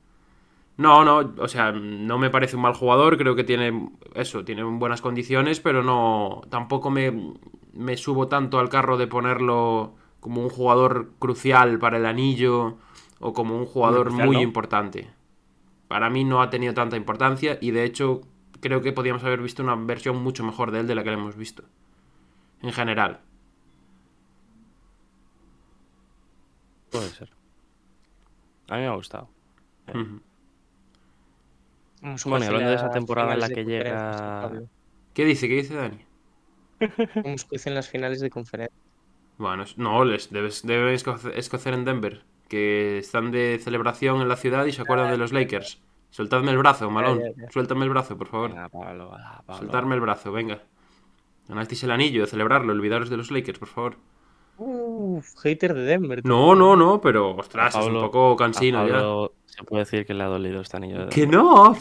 No, 0.79 1.05
no, 1.05 1.35
o 1.39 1.49
sea, 1.49 1.73
no 1.73 2.19
me 2.19 2.29
parece 2.29 2.57
un 2.57 2.63
mal 2.63 2.75
jugador, 2.75 3.17
creo 3.17 3.35
que 3.35 3.45
tiene 3.45 3.89
eso, 4.15 4.45
tiene 4.45 4.63
buenas 4.63 5.01
condiciones, 5.01 5.61
pero 5.61 5.83
no, 5.83 6.43
tampoco 6.51 6.91
me, 6.91 7.33
me 7.73 7.97
subo 7.97 8.29
tanto 8.29 8.59
al 8.59 8.69
carro 8.69 8.99
de 8.99 9.07
ponerlo 9.07 9.95
como 10.21 10.43
un 10.43 10.51
jugador 10.51 11.13
crucial 11.19 11.79
para 11.79 11.97
el 11.97 12.05
anillo 12.05 12.77
o 13.21 13.33
como 13.33 13.57
un 13.57 13.65
jugador 13.65 14.09
crucial, 14.09 14.27
muy 14.27 14.37
¿no? 14.37 14.43
importante. 14.43 15.09
Para 15.89 16.11
mí 16.11 16.25
no 16.25 16.43
ha 16.43 16.51
tenido 16.51 16.75
tanta 16.75 16.97
importancia 16.97 17.59
y 17.61 17.71
de 17.71 17.85
hecho 17.85 18.23
creo 18.61 18.83
que 18.83 18.93
podíamos 18.93 19.25
haber 19.25 19.41
visto 19.41 19.63
una 19.63 19.77
versión 19.77 20.23
mucho 20.23 20.45
mejor 20.45 20.73
de 20.73 20.81
él 20.81 20.87
de 20.87 20.95
la 20.95 21.05
que 21.05 21.11
le 21.11 21.17
hemos 21.17 21.37
visto. 21.37 21.65
En 22.61 22.73
general. 22.73 23.21
Puede 26.91 27.09
ser. 27.11 27.31
A 28.69 28.77
mí 28.77 28.81
me 28.81 28.89
ha 28.89 28.95
gustado. 28.95 29.29
Bueno, 32.27 32.45
y 32.45 32.49
hablando 32.49 32.71
de 32.71 32.77
esa 32.77 32.91
temporada 32.91 33.35
en 33.35 33.41
la 33.41 33.49
que 33.49 33.65
llega-. 33.65 34.51
¿Qué 35.13 35.25
dice? 35.25 35.49
¿Qué 35.49 35.55
dice 35.57 35.75
Dani? 35.75 35.99
Juez 37.49 37.67
en 37.67 37.75
las 37.75 37.89
finales 37.89 38.21
de 38.21 38.31
conferencia. 38.31 38.77
Bueno, 39.39 39.65
no, 39.77 40.05
les 40.05 40.31
debes, 40.31 40.67
debe 40.67 40.95
escocer, 40.95 41.75
en 41.75 41.85
Denver, 41.85 42.25
que 42.49 42.99
están 42.99 43.31
de 43.31 43.59
celebración 43.63 44.21
en 44.23 44.29
la 44.29 44.37
ciudad 44.37 44.65
y 44.67 44.73
se 44.73 44.83
acuerdan 44.83 45.11
de 45.11 45.19
los 45.19 45.33
Lakers. 45.33 45.83
Soltadme 46.11 46.53
el 46.53 46.59
brazo, 46.59 46.91
malón. 46.91 47.21
Suéltame 47.51 47.85
el 47.85 47.91
brazo, 47.91 48.17
por 48.17 48.29
favor. 48.29 48.51
Venga, 48.51 48.69
Pablo, 48.69 49.09
va, 49.09 49.43
Pablo. 49.45 49.63
Soltarme 49.63 49.95
el 49.95 50.01
brazo, 50.01 50.33
venga. 50.33 50.63
Ganasteis 51.49 51.85
el 51.85 51.91
anillo, 51.91 52.23
de 52.23 52.27
celebrarlo, 52.27 52.73
olvidaros 52.73 53.11
de 53.11 53.17
los 53.17 53.31
Lakers, 53.31 53.59
por 53.59 53.69
favor. 53.69 53.97
Uf, 54.59 55.35
hater 55.43 55.75
de 55.75 55.83
Denver. 55.83 56.25
No, 56.25 56.55
no, 56.55 56.77
no, 56.77 57.01
pero 57.01 57.37
ostras, 57.37 57.75
es 57.77 57.87
un 57.87 58.01
poco 58.01 58.37
cansino 58.37 58.87
ya. 58.89 59.31
Se 59.47 59.63
puede 59.65 59.85
decir 59.85 60.05
que 60.05 60.13
le 60.13 60.23
ha 60.23 60.27
dolido 60.27 60.61
este 60.61 60.77
anillo. 60.77 61.07
de 61.07 61.09
Que 61.09 61.27
no. 61.27 61.75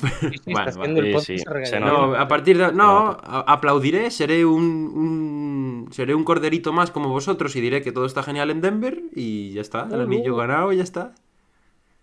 Bueno, 0.45 0.71
Sí, 1.19 1.37
sí, 1.37 1.43
a 1.75 1.79
No, 1.79 2.27
partir 2.27 2.57
de. 2.57 2.71
No, 2.71 3.17
aplaudiré, 3.23 4.11
seré 4.11 4.45
un, 4.45 4.63
un- 4.63 5.87
Seré 5.91 6.15
un 6.15 6.23
corderito 6.23 6.73
más 6.73 6.89
como 6.91 7.09
vosotros 7.09 7.55
y 7.55 7.61
diré 7.61 7.81
que 7.81 7.91
todo 7.91 8.05
está 8.05 8.23
genial 8.23 8.49
en 8.49 8.61
Denver 8.61 9.03
y 9.15 9.51
ya 9.51 9.61
está. 9.61 9.87
El 9.91 9.99
Uh, 9.99 10.03
anillo 10.03 10.35
ganado 10.35 10.71
y 10.73 10.77
ya 10.77 10.83
está. 10.83 11.13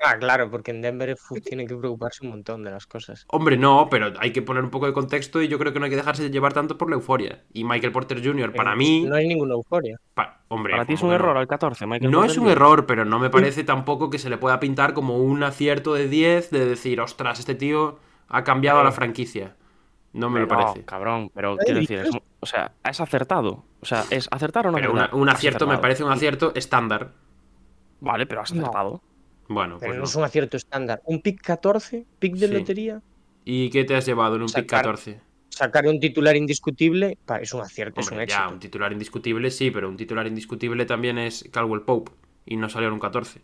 Ah, 0.05 0.19
claro, 0.19 0.51
porque 0.51 0.71
en 0.73 0.83
Denver 0.83 1.17
tienen 1.45 1.67
que 1.69 1.77
preocuparse 1.77 2.25
un 2.25 2.31
montón 2.31 2.65
de 2.65 2.71
las 2.71 2.87
cosas. 2.87 3.25
Hombre, 3.29 3.57
no, 3.57 3.89
pero 3.91 4.13
hay 4.19 4.33
que 4.33 4.43
poner 4.43 4.65
un 4.65 4.71
poco 4.71 4.87
de 4.87 4.93
contexto 4.93 5.41
y 5.41 5.49
yo 5.49 5.59
creo 5.59 5.73
que 5.73 5.79
no 5.79 5.85
hay 5.85 5.91
que 5.91 5.97
dejarse 5.97 6.25
de 6.25 6.31
llevar 6.31 6.53
tanto 6.53 6.77
por 6.77 6.89
la 6.91 6.97
euforia. 6.97 7.45
Y 7.53 7.65
Michael 7.65 7.93
Porter 7.93 8.23
Jr., 8.25 8.53
para 8.53 8.73
Eh, 8.73 8.77
mí. 8.77 9.05
No 9.05 9.15
hay 9.15 9.29
ninguna 9.29 9.55
euforia. 9.55 9.99
pa- 10.15 10.41
hombre, 10.49 10.73
Para 10.73 10.85
ti 10.87 10.95
es 10.95 11.01
¿cómo 11.01 11.13
un 11.13 11.19
no? 11.19 11.23
error 11.25 11.37
al 11.39 11.47
14, 11.47 11.87
Michael 11.87 12.11
No 12.11 12.19
Porter 12.19 12.31
es 12.33 12.37
un 12.39 12.45
Jr.? 12.45 12.57
error, 12.57 12.87
pero 12.87 13.05
no 13.05 13.19
me 13.19 13.31
parece 13.31 13.65
tampoco 13.65 14.11
que 14.11 14.19
se 14.19 14.29
le 14.29 14.39
pueda 14.39 14.59
pintar 14.61 14.93
como 14.93 15.19
un 15.19 15.43
acierto 15.43 15.95
de 15.95 16.09
10 16.09 16.51
de 16.51 16.67
decir, 16.67 17.01
ostras, 17.01 17.39
este 17.39 17.55
tío 17.55 17.99
ha 18.29 18.45
cambiado 18.45 18.81
a 18.81 18.85
la 18.85 18.93
franquicia. 18.93 19.57
No 20.13 20.29
me 20.31 20.41
lo 20.41 20.47
No, 20.47 20.55
parece. 20.57 20.85
cabrón, 20.85 21.31
pero 21.35 21.57
¿Qué 21.57 21.65
quiero 21.65 21.81
decir, 21.81 21.99
es, 22.01 22.11
o 22.41 22.47
sea, 22.47 22.73
es 22.85 23.01
acertado. 23.01 23.65
O 23.81 23.87
sea, 23.87 24.05
es 24.11 24.29
acertar 24.31 24.67
o 24.67 24.71
no 24.71 24.77
Pero 24.77 24.93
una- 24.93 25.09
un 25.13 25.29
acierto 25.29 25.65
me 25.67 25.73
acertado. 25.75 25.81
parece 25.81 26.05
un 26.05 26.13
acierto 26.13 26.53
estándar. 26.55 27.13
Vale, 28.01 28.27
pero 28.27 28.41
has 28.43 28.53
No. 28.53 28.63
Bueno, 29.53 29.77
Pero 29.79 29.91
pues 29.91 29.97
no 29.97 30.03
no. 30.03 30.09
es 30.09 30.17
un 30.17 30.25
acierto 30.25 30.57
estándar. 30.57 31.01
Un 31.05 31.21
pick 31.23 31.41
14, 31.43 32.07
pick 32.19 32.35
de 32.37 32.49
Sí. 32.49 32.53
lotería, 32.55 33.03
¿Y 33.45 33.71
qué 33.71 33.85
te 33.85 33.95
has 33.97 34.07
llevado 34.07 34.37
en 34.37 34.43
un 34.43 34.47
pick 34.49 34.55
Sacar- 34.71 34.83
14? 34.85 35.21
sacar 35.49 35.87
un 35.87 35.99
titular 36.01 36.37
indiscutible, 36.37 37.19
pa, 37.27 37.37
es 37.39 37.53
un 37.53 37.61
acierto, 37.61 38.01
es 38.01 38.11
un 38.11 38.21
éxito. 38.21 38.41
ya, 38.43 38.49
un 38.49 38.59
titular 38.61 38.93
indiscutible 38.93 39.51
sí, 39.51 39.71
pero 39.71 39.89
un 39.89 39.97
titular 39.97 40.27
indiscutible 40.27 40.87
también 40.87 41.19
es 41.19 41.49
Caldwell 41.53 41.83
Pope. 41.83 42.13
Y 42.47 42.57
no 42.57 42.69
salió 42.69 42.89
en 42.89 42.95
un 42.95 43.01
14. 43.01 43.41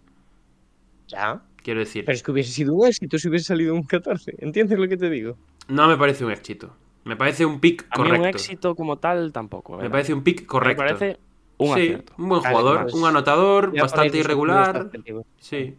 Ya. 1.09 1.43
Quiero 1.63 1.81
decir, 1.81 2.05
Pero 2.05 2.17
es 2.17 2.23
que 2.23 2.31
hubiese 2.31 2.53
sido 2.53 2.75
un 2.75 2.87
éxito 2.87 3.19
si 3.19 3.29
hubiese 3.29 3.47
salido 3.47 3.75
un 3.75 3.83
14. 3.83 4.35
¿Entiendes 4.39 4.79
lo 4.79 4.89
que 4.89 4.97
te 4.97 5.11
digo? 5.11 5.37
no 5.69 5.87
me 5.87 5.97
parece 5.97 6.25
un 6.25 6.31
éxito. 6.33 6.75
Me 7.05 7.15
parece 7.17 7.45
un 7.45 7.61
pick 7.61 7.83
A 7.91 7.99
mí 7.99 8.05
correcto. 8.05 8.21
un 8.23 8.27
éxito 8.29 8.75
como 8.75 8.97
tal 8.99 9.33
tampoco. 9.33 9.77
Me 9.79 9.91
parece 9.91 10.13
un 10.15 10.23
pick 10.23 10.47
correcto. 10.47 10.83
Me 10.83 10.89
parece 10.95 11.19
un 11.59 11.67
sí, 11.69 11.73
acierto. 11.73 12.13
un 12.19 12.29
buen 12.29 12.41
jugador, 12.41 12.83
pues, 12.83 12.95
un 12.95 13.05
anotador, 13.07 13.77
bastante 13.79 14.19
irregular. 14.19 14.91
Sí. 15.39 15.75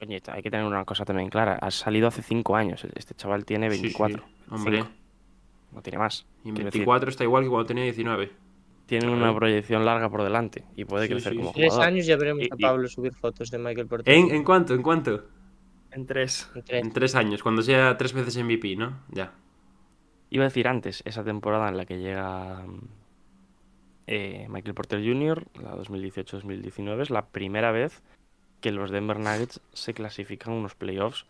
Hay 0.00 0.42
que 0.42 0.50
tener 0.50 0.66
una 0.66 0.84
cosa 0.84 1.04
también 1.04 1.28
clara. 1.28 1.58
Has 1.60 1.74
salido 1.76 2.08
hace 2.08 2.22
5 2.22 2.56
años. 2.56 2.84
Este 2.96 3.14
chaval 3.14 3.44
tiene 3.44 3.70
Sí, 3.70 3.76
sí, 3.76 3.82
24. 3.82 4.24
Hombre, 4.50 4.76
Cinco. 4.78 4.90
No 5.72 5.80
tiene 5.82 5.98
más. 5.98 6.26
y 6.44 6.48
en 6.48 6.54
Quiero 6.54 6.66
decir, 6.66 6.80
24 6.80 7.10
está 7.10 7.24
igual 7.24 7.44
que 7.44 7.48
cuando 7.50 7.66
tenía 7.66 7.84
19. 7.84 8.30
tiene 8.86 9.08
una 9.08 9.34
proyección 9.34 9.84
larga 9.84 10.10
por 10.10 10.22
delante 10.22 10.64
y 10.76 10.84
puede 10.84 11.06
Sí, 11.06 11.12
crecer 11.14 11.32
sí, 11.32 11.38
como 11.38 11.50
sí. 11.50 11.54
tres 11.60 11.72
jugador. 11.72 11.92
años 11.94 12.06
ya 12.06 12.16
veremos 12.16 12.42
Y- 12.42 12.46
a 12.46 12.54
y- 12.58 12.62
Pablo 12.62 12.88
subir 12.88 13.14
fotos 13.14 13.50
de 13.50 13.58
Michael 13.58 13.86
Porter. 13.86 14.12
¿En, 14.14 14.30
¿En 14.34 14.44
cuánto? 14.44 14.74
¿En 14.74 14.82
cuánto? 14.82 15.24
En 15.92 16.04
tres. 16.04 16.50
En 16.54 16.62
tres. 16.64 16.84
En 16.84 16.92
tres 16.92 17.14
años, 17.14 17.42
cuando 17.42 17.62
sea 17.62 17.96
tres 17.96 18.12
veces 18.12 18.36
MVP, 18.36 18.76
¿no? 18.76 18.98
Ya. 19.08 19.32
Iba 20.30 20.44
a 20.44 20.48
decir 20.48 20.66
antes, 20.66 21.02
esa 21.06 21.22
temporada 21.22 21.68
en 21.68 21.76
la 21.76 21.86
que 21.86 21.98
llega 21.98 22.64
eh, 24.06 24.46
Michael 24.48 24.74
Porter 24.74 25.00
Jr., 25.00 25.44
la 25.60 25.74
2018-2019, 25.76 27.02
es 27.02 27.10
la 27.10 27.26
primera 27.26 27.72
vez 27.72 28.02
que 28.60 28.72
los 28.72 28.90
Denver 28.90 29.18
Nuggets 29.18 29.60
se 29.72 29.94
clasifican 29.94 30.54
a 30.54 30.56
unos 30.56 30.74
playoffs 30.74 31.26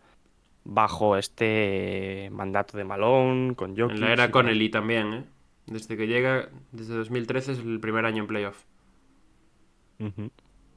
bajo 0.63 1.17
este 1.17 2.29
mandato 2.31 2.77
de 2.77 2.83
Malone, 2.83 3.55
con 3.55 3.75
Jokic. 3.75 3.95
En 3.95 4.01
la 4.01 4.13
era. 4.13 4.31
Connelly 4.31 4.69
también, 4.69 5.13
¿eh? 5.13 5.23
Desde 5.65 5.97
que 5.97 6.07
llega, 6.07 6.49
desde 6.71 6.95
2013 6.95 7.53
es 7.53 7.59
el 7.59 7.79
primer 7.79 8.05
año 8.05 8.23
en 8.23 8.27
playoff. 8.27 8.63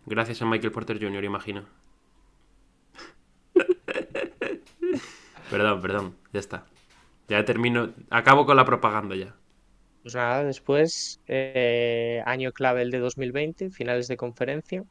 Gracias 0.06 0.40
a 0.42 0.46
Michael 0.46 0.72
Porter 0.72 1.00
Jr., 1.00 1.24
imagino. 1.24 1.64
perdón, 5.50 5.82
perdón, 5.82 6.14
ya 6.32 6.38
está. 6.38 6.66
Ya 7.28 7.44
termino, 7.44 7.90
acabo 8.10 8.46
con 8.46 8.56
la 8.56 8.64
propaganda 8.64 9.16
ya. 9.16 9.34
Pues 10.06 10.14
nada, 10.14 10.44
después, 10.44 11.20
eh, 11.26 12.22
año 12.26 12.52
clave 12.52 12.82
el 12.82 12.92
de 12.92 13.00
2020, 13.00 13.70
finales 13.70 14.06
de 14.06 14.16
conferencia. 14.16 14.84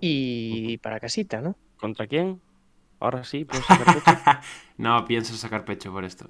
Y 0.00 0.78
para 0.78 0.98
casita, 0.98 1.40
¿no? 1.40 1.54
¿Contra 1.76 2.08
quién? 2.08 2.40
Ahora 2.98 3.22
sí, 3.22 3.44
puedes 3.44 3.64
sacar 3.66 3.94
pecho. 3.94 4.04
No 4.78 5.04
pienso 5.04 5.36
sacar 5.36 5.64
pecho 5.64 5.92
por 5.92 6.04
esto. 6.04 6.28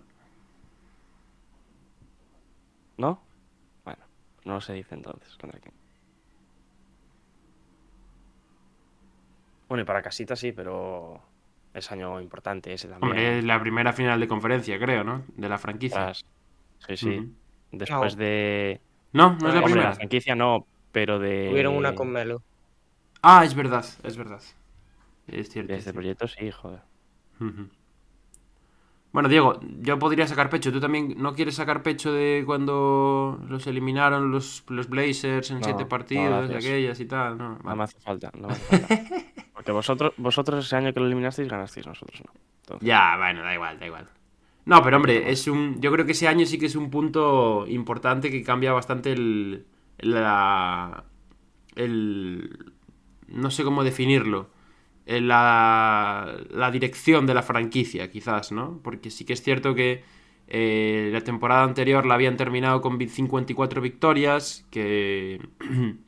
¿No? 2.98 3.22
Bueno, 3.82 4.04
no 4.44 4.60
se 4.60 4.74
dice 4.74 4.94
entonces 4.94 5.38
contra 5.38 5.58
quién. 5.60 5.72
Bueno, 9.70 9.84
y 9.84 9.86
para 9.86 10.02
casita 10.02 10.36
sí, 10.36 10.52
pero 10.52 11.22
es 11.72 11.90
año 11.90 12.20
importante 12.20 12.74
ese 12.74 12.88
también. 12.88 13.10
Hombre, 13.10 13.38
es 13.38 13.44
la 13.44 13.58
primera 13.58 13.94
final 13.94 14.20
de 14.20 14.28
conferencia, 14.28 14.78
creo, 14.78 15.02
¿no? 15.02 15.24
De 15.34 15.48
la 15.48 15.56
franquicia. 15.56 16.10
Ostras, 16.10 16.33
Sí, 16.86 16.96
sí. 16.96 17.32
Después 17.72 18.16
No. 18.16 18.22
de. 18.22 18.80
No, 19.12 19.30
no 19.30 19.36
es 19.36 19.42
la 19.42 19.48
Hombre, 19.48 19.62
primera. 19.64 19.88
la 19.90 19.94
franquicia 19.96 20.34
no, 20.34 20.66
pero 20.92 21.18
de. 21.18 21.48
Tuvieron 21.50 21.76
una 21.76 21.94
con 21.94 22.10
Melo. 22.10 22.42
Ah, 23.22 23.44
es 23.44 23.54
verdad, 23.54 23.84
es 24.02 24.16
verdad. 24.16 24.40
Es 25.28 25.48
cierto. 25.48 25.68
De 25.72 25.78
es 25.78 25.86
este 25.86 25.92
proyecto 25.94 26.28
sí, 26.28 26.50
joder. 26.50 26.80
Bueno, 29.12 29.28
Diego, 29.28 29.60
yo 29.80 29.96
podría 29.98 30.26
sacar 30.26 30.50
pecho. 30.50 30.72
¿Tú 30.72 30.80
también 30.80 31.14
no 31.18 31.34
quieres 31.34 31.54
sacar 31.54 31.82
pecho 31.84 32.12
de 32.12 32.42
cuando 32.44 33.40
los 33.48 33.66
eliminaron 33.68 34.32
los, 34.32 34.64
los 34.68 34.88
Blazers 34.88 35.52
en 35.52 35.58
No, 35.58 35.64
siete 35.64 35.84
no, 35.84 35.88
partidos, 35.88 36.48
de 36.48 36.54
gracias. 36.54 36.64
aquellas 36.72 37.00
y 37.00 37.06
tal? 37.06 37.38
No, 37.38 37.58
No 37.62 37.76
me 37.76 37.84
hace 37.84 38.00
falta, 38.00 38.30
no 38.36 38.48
me 38.48 38.54
hace 38.54 38.78
falta. 38.86 39.04
Porque 39.54 39.70
vosotros, 39.70 40.14
vosotros 40.16 40.66
ese 40.66 40.74
año 40.76 40.92
que 40.92 40.98
lo 40.98 41.06
eliminasteis 41.06 41.48
ganasteis, 41.48 41.86
nosotros 41.86 42.20
no. 42.26 42.32
Entonces, 42.62 42.86
Ya, 42.88 43.16
bueno, 43.16 43.42
da 43.42 43.54
igual, 43.54 43.78
da 43.78 43.86
igual. 43.86 44.08
No, 44.66 44.82
pero 44.82 44.96
hombre, 44.96 45.30
es 45.30 45.46
un. 45.46 45.80
Yo 45.80 45.92
creo 45.92 46.06
que 46.06 46.12
ese 46.12 46.26
año 46.28 46.46
sí 46.46 46.58
que 46.58 46.66
es 46.66 46.76
un 46.76 46.90
punto 46.90 47.66
importante 47.68 48.30
que 48.30 48.42
cambia 48.42 48.72
bastante 48.72 49.12
el. 49.12 49.66
La. 49.98 51.04
El. 51.76 52.72
No 53.28 53.50
sé 53.50 53.64
cómo 53.64 53.84
definirlo. 53.84 54.50
el- 55.06 55.28
La, 55.28 56.36
la 56.50 56.70
dirección 56.70 57.26
de 57.26 57.34
la 57.34 57.42
franquicia, 57.42 58.10
quizás, 58.10 58.52
¿no? 58.52 58.80
Porque 58.82 59.10
sí 59.10 59.24
que 59.26 59.34
es 59.34 59.42
cierto 59.42 59.74
que 59.74 60.02
eh, 60.48 61.10
la 61.12 61.20
temporada 61.22 61.64
anterior 61.64 62.06
la 62.06 62.14
habían 62.14 62.36
terminado 62.36 62.80
con 62.80 62.98
vi- 62.98 63.08
54 63.08 63.80
victorias, 63.82 64.66
que. 64.70 65.40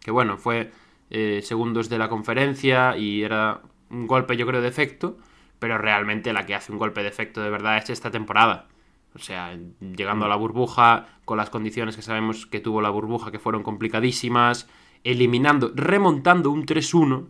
que 0.00 0.10
bueno, 0.10 0.36
fue 0.38 0.70
eh, 1.10 1.40
segundos 1.42 1.88
de 1.88 1.98
la 1.98 2.08
conferencia 2.08 2.96
y 2.96 3.22
era 3.22 3.62
un 3.90 4.06
golpe, 4.06 4.36
yo 4.36 4.46
creo, 4.46 4.60
de 4.60 4.68
efecto 4.68 5.16
pero 5.64 5.78
realmente 5.78 6.34
la 6.34 6.44
que 6.44 6.54
hace 6.54 6.72
un 6.72 6.78
golpe 6.78 7.02
de 7.02 7.08
efecto 7.08 7.40
de 7.40 7.48
verdad 7.48 7.78
es 7.78 7.88
esta 7.88 8.10
temporada. 8.10 8.66
O 9.14 9.18
sea, 9.18 9.56
llegando 9.80 10.26
a 10.26 10.28
la 10.28 10.36
burbuja, 10.36 11.06
con 11.24 11.38
las 11.38 11.48
condiciones 11.48 11.96
que 11.96 12.02
sabemos 12.02 12.44
que 12.44 12.60
tuvo 12.60 12.82
la 12.82 12.90
burbuja, 12.90 13.30
que 13.32 13.38
fueron 13.38 13.62
complicadísimas, 13.62 14.68
eliminando, 15.04 15.72
remontando 15.74 16.50
un 16.50 16.66
3-1 16.66 17.28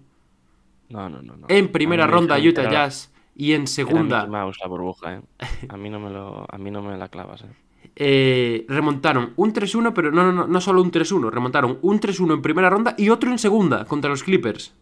No, 0.89 1.09
no, 1.09 1.23
no. 1.23 1.37
no. 1.37 1.47
en 1.49 1.69
primera 1.71 2.09
ronda 2.09 2.37
Utah 2.41 2.63
era- 2.63 2.73
Jazz 2.73 3.13
y 3.37 3.53
en 3.53 3.69
segunda 3.69 4.27
Mouse 4.27 4.59
la 4.61 4.67
burbuja, 4.67 5.15
¿eh? 5.15 5.21
A 5.69 5.77
mí 5.77 5.89
no 5.91 6.01
me, 6.01 6.11
lo, 6.11 6.45
a 6.53 6.59
mí 6.59 6.73
no 6.73 6.83
me 6.83 6.97
la 6.99 7.07
clavas, 7.07 7.43
¿eh? 7.43 7.47
eh, 7.95 8.67
remontaron 8.69 9.33
un 9.37 9.53
3-1, 9.55 9.93
pero 9.95 10.11
no, 10.11 10.25
no, 10.25 10.33
no, 10.33 10.47
no 10.49 10.61
solo 10.61 10.83
un 10.83 10.91
3-1, 10.91 11.31
remontaron 11.31 11.79
un 11.83 12.01
3-1 12.01 12.35
en 12.35 12.43
primera 12.43 12.69
ronda 12.69 12.97
y 12.99 13.11
otro 13.11 13.31
en 13.31 13.39
segunda 13.39 13.85
contra 13.85 14.11
los 14.11 14.25
Clippers. 14.25 14.75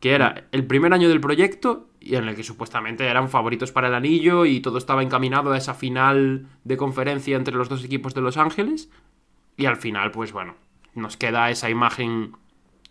Que 0.00 0.12
era 0.12 0.48
el 0.52 0.66
primer 0.66 0.92
año 0.92 1.08
del 1.08 1.20
proyecto 1.20 1.88
y 2.00 2.14
en 2.14 2.28
el 2.28 2.36
que 2.36 2.44
supuestamente 2.44 3.06
eran 3.06 3.28
favoritos 3.28 3.72
para 3.72 3.88
el 3.88 3.94
anillo 3.94 4.46
y 4.46 4.60
todo 4.60 4.78
estaba 4.78 5.02
encaminado 5.02 5.52
a 5.52 5.58
esa 5.58 5.74
final 5.74 6.46
de 6.64 6.76
conferencia 6.76 7.36
entre 7.36 7.54
los 7.54 7.68
dos 7.68 7.84
equipos 7.84 8.14
de 8.14 8.20
Los 8.20 8.36
Ángeles. 8.36 8.90
Y 9.56 9.66
al 9.66 9.76
final, 9.76 10.10
pues 10.12 10.32
bueno, 10.32 10.54
nos 10.94 11.16
queda 11.16 11.50
esa 11.50 11.68
imagen 11.68 12.32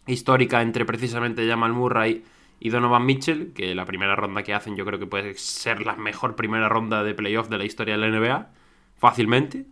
histórica 0.06 0.62
entre 0.62 0.86
precisamente 0.86 1.48
Jamal 1.48 1.74
Murray 1.74 2.24
y 2.60 2.70
Donovan 2.70 3.06
Mitchell, 3.06 3.54
que 3.54 3.76
la 3.76 3.86
primera 3.86 4.16
ronda 4.16 4.44
que 4.44 4.54
hacen 4.54 4.76
yo 4.76 4.86
creo 4.86 5.00
que 5.00 5.08
puede 5.08 5.36
ser 5.36 5.86
la 5.86 5.96
mejor 5.96 6.36
primera 6.36 6.70
ronda 6.70 7.04
de 7.04 7.14
playoff 7.14 7.50
de 7.50 7.58
la 7.58 7.66
historia 7.66 7.98
de 7.98 8.10
la 8.10 8.20
NBA, 8.20 8.50
fácilmente. 8.96 9.66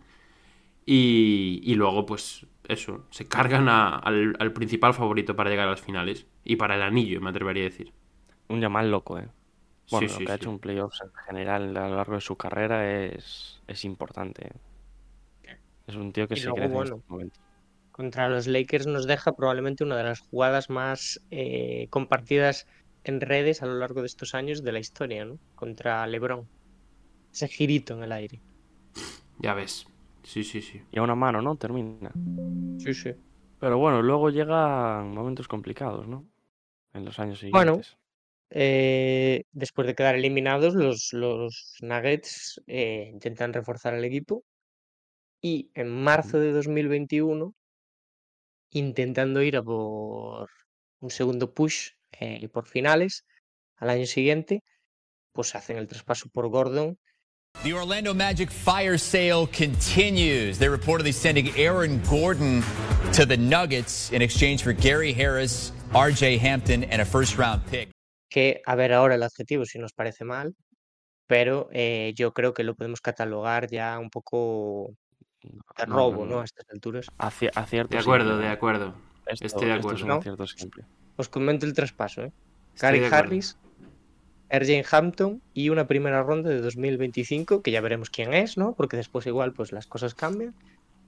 Y, 0.84 1.60
y 1.64 1.74
luego, 1.74 2.06
pues 2.06 2.46
eso, 2.68 3.06
se 3.10 3.28
cargan 3.28 3.68
a- 3.68 3.96
al, 3.98 4.36
al 4.38 4.52
principal 4.52 4.94
favorito 4.94 5.36
para 5.36 5.50
llegar 5.50 5.68
a 5.68 5.70
las 5.72 5.80
finales 5.80 6.26
y 6.44 6.56
para 6.56 6.74
el 6.76 6.82
anillo, 6.82 7.20
me 7.20 7.30
atrevería 7.30 7.62
a 7.64 7.66
decir. 7.70 7.92
Un 8.48 8.60
Yamal 8.60 8.90
loco, 8.90 9.18
¿eh? 9.18 9.28
Bueno, 9.90 10.08
Sí, 10.08 10.08
lo 10.08 10.20
sí, 10.20 10.24
que 10.24 10.32
ha 10.32 10.34
hecho 10.36 10.50
en 10.50 10.58
playoffs 10.60 11.00
en 11.02 11.12
general 11.26 11.76
a 11.76 11.88
lo 11.88 11.96
largo 11.96 12.14
de 12.16 12.20
su 12.20 12.36
carrera 12.36 12.88
es, 13.06 13.62
es 13.66 13.84
importante. 13.84 14.48
¿eh? 14.48 14.60
Es 15.88 15.96
un 15.96 16.12
tío 16.12 16.28
que 16.28 16.36
Y 16.36 16.40
se 16.44 16.52
luego, 16.52 16.54
crece 16.54 16.76
en 16.76 16.82
bueno, 16.82 17.02
estos 17.02 17.02
momentos. 17.08 17.40
Contra 17.92 18.28
los 18.28 18.46
Lakers 18.46 18.86
nos 18.86 19.06
deja 19.08 19.32
probablemente 19.34 19.84
una 19.84 19.96
de 19.98 20.04
las 20.04 20.20
jugadas 20.20 20.70
más 20.70 21.20
eh, 21.30 21.88
compartidas 21.90 22.66
en 23.04 23.20
redes 23.20 23.62
a 23.62 23.66
lo 23.66 23.74
largo 23.76 24.02
de 24.02 24.06
estos 24.08 24.34
años 24.34 24.62
de 24.62 24.72
la 24.72 24.80
historia, 24.80 25.24
¿no? 25.26 25.40
Contra 25.54 26.06
LeBron. 26.06 26.50
Ese 27.32 27.48
girito 27.48 27.94
en 27.94 28.04
el 28.04 28.12
aire. 28.12 28.42
Ya 29.38 29.54
ves. 29.54 29.86
Sí, 30.26 30.42
sí, 30.42 30.60
sí. 30.60 30.82
Y 30.90 30.98
a 30.98 31.02
una 31.02 31.14
mano, 31.14 31.40
¿no? 31.40 31.56
Termina. 31.56 32.10
Sí, 32.78 32.92
sí. 32.94 33.12
Pero 33.60 33.78
bueno, 33.78 34.02
luego 34.02 34.28
llegan 34.30 35.14
momentos 35.14 35.46
complicados, 35.46 36.08
¿no? 36.08 36.26
En 36.92 37.04
los 37.04 37.18
años 37.20 37.40
Bueno. 37.50 37.74
siguientes. 37.74 37.96
Eh, 38.50 39.42
después 39.52 39.86
de 39.86 39.94
quedar 39.94 40.16
eliminados, 40.16 40.74
los, 40.74 41.12
los 41.12 41.74
Nuggets 41.80 42.60
eh, 42.66 43.10
intentan 43.12 43.52
reforzar 43.52 43.94
el 43.94 44.04
equipo. 44.04 44.44
Y 45.40 45.70
en 45.74 45.88
marzo 45.90 46.40
de 46.40 46.50
2021, 46.52 47.54
intentando 48.70 49.42
ir 49.42 49.56
a 49.56 49.62
por 49.62 50.48
un 51.00 51.10
segundo 51.10 51.52
push 51.54 51.90
eh, 52.20 52.48
por 52.48 52.66
finales 52.66 53.24
al 53.76 53.90
año 53.90 54.06
siguiente, 54.06 54.62
pues 55.32 55.54
hacen 55.54 55.76
el 55.78 55.86
traspaso 55.88 56.28
por 56.30 56.48
Gordon. 56.48 56.98
The 57.62 57.72
Orlando 57.72 58.14
Magic 58.14 58.50
fire 58.50 58.96
sale 58.98 59.46
continues. 59.48 60.58
They're 60.58 60.76
reportedly 60.76 61.12
sending 61.12 61.48
Aaron 61.56 62.00
Gordon 62.08 62.62
to 63.12 63.26
the 63.26 63.36
Nuggets 63.36 64.12
in 64.12 64.22
exchange 64.22 64.62
for 64.62 64.72
Gary 64.72 65.12
Harris, 65.12 65.72
RJ 65.92 66.38
Hampton, 66.38 66.84
and 66.84 67.00
a 67.02 67.04
first 67.04 67.36
round 67.38 67.62
pick. 67.70 67.88
que 68.30 68.60
a 68.66 68.74
ver 68.76 68.92
ahora 68.92 69.14
el 69.14 69.22
adjetivo 69.22 69.64
si 69.64 69.78
nos 69.78 69.92
parece 69.92 70.24
mal, 70.24 70.54
pero 71.26 71.68
eh, 71.72 72.12
yo 72.16 72.32
creo 72.32 72.52
que 72.52 72.62
lo 72.64 72.74
podemos 72.74 73.00
catalogar 73.00 73.68
ya 73.70 73.98
un 73.98 74.10
poco 74.10 74.94
de 75.42 75.86
robo, 75.86 76.24
no. 76.26 76.40
A 76.40 76.44
estas 76.44 76.66
alturas. 76.70 77.06
Aci- 77.18 77.50
acierto 77.54 77.94
De 77.96 78.00
acuerdo, 78.00 78.26
siempre, 78.30 78.46
de 78.48 78.52
acuerdo. 78.52 78.94
Esto- 79.26 79.46
Estoy 79.46 79.66
de 79.68 79.74
esto 79.76 79.88
acuerdo. 79.88 79.96
es 80.44 80.62
un 80.62 80.70
¿No? 80.76 80.86
Os 81.16 81.28
comento 81.28 81.66
el 81.66 81.72
traspaso, 81.72 82.22
¿eh? 82.22 82.32
Gary. 82.78 83.04
Harris, 83.10 83.56
RJ 84.48 84.84
Hampton 84.90 85.42
y 85.54 85.70
una 85.70 85.86
primera 85.86 86.22
ronda 86.22 86.50
de 86.50 86.60
2025, 86.60 87.62
que 87.62 87.70
ya 87.70 87.80
veremos 87.80 88.10
quién 88.10 88.34
es, 88.34 88.56
¿no? 88.56 88.74
Porque 88.74 88.96
después 88.96 89.26
igual 89.26 89.52
pues 89.52 89.72
las 89.72 89.86
cosas 89.86 90.14
cambian, 90.14 90.54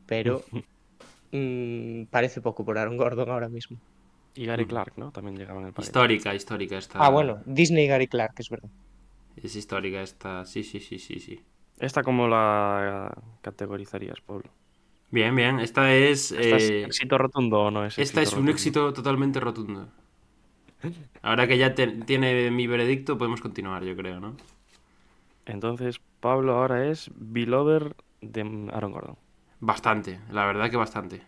pero 0.07 0.43
mm, 1.33 2.05
parece 2.11 2.41
poco 2.41 2.65
por 2.65 2.79
Aaron 2.79 2.97
Gordon 2.97 3.31
ahora 3.31 3.49
mismo. 3.49 3.79
Y 4.35 4.47
Gary 4.47 4.67
Clark, 4.67 4.93
¿no? 4.97 5.11
También 5.11 5.37
llegaba 5.37 5.61
en 5.61 5.67
el 5.67 5.73
paquete. 5.73 5.89
Histórica, 5.89 6.35
histórica 6.35 6.79
esta. 6.79 7.05
Ah, 7.05 7.11
bueno, 7.11 7.41
Disney 7.45 7.85
y 7.85 7.89
Gary 7.89 8.07
Clark, 8.07 8.35
es 8.39 8.49
verdad. 8.49 8.71
Es 9.37 9.57
histórica 9.57 10.03
esta. 10.03 10.45
Sí, 10.45 10.63
sí, 10.63 10.79
sí, 10.81 10.99
sí, 10.99 11.19
sí. 11.19 11.41
¿Esta 11.79 12.03
cómo 12.03 12.29
la 12.29 13.13
categorizarías, 13.41 14.21
Pablo? 14.21 14.51
Bien, 15.11 15.35
bien. 15.35 15.59
Esta 15.61 15.95
es. 15.95 16.33
¿Esta 16.33 16.57
es 16.57 16.71
eh, 16.71 16.83
éxito 16.85 17.19
rotundo 17.19 17.61
o 17.63 17.71
no 17.71 17.85
es 17.85 17.99
Esta 17.99 18.21
es 18.23 18.29
un 18.29 18.39
rotundo? 18.39 18.53
éxito 18.53 18.93
totalmente 18.93 19.41
rotundo. 19.41 19.89
Ahora 21.23 21.47
que 21.47 21.59
ya 21.59 21.75
te- 21.75 21.87
tiene 22.05 22.51
mi 22.51 22.67
veredicto, 22.67 23.19
podemos 23.19 23.41
continuar, 23.41 23.85
yo 23.85 23.97
creo, 23.97 24.21
¿no? 24.21 24.37
Entonces, 25.47 26.01
Pablo 26.21 26.55
ahora 26.55 26.87
es 26.89 27.11
Belover 27.15 27.97
de 28.21 28.69
Aaron 28.73 28.93
Gordon. 28.93 29.17
Bastante, 29.61 30.21
la 30.31 30.45
verdad 30.47 30.71
que 30.71 30.77
bastante. 30.77 31.23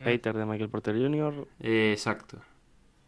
Hater 0.00 0.36
de 0.36 0.46
Michael 0.46 0.70
Porter 0.70 0.96
Jr. 0.96 1.46
Eh, 1.60 1.92
exacto. 1.92 2.40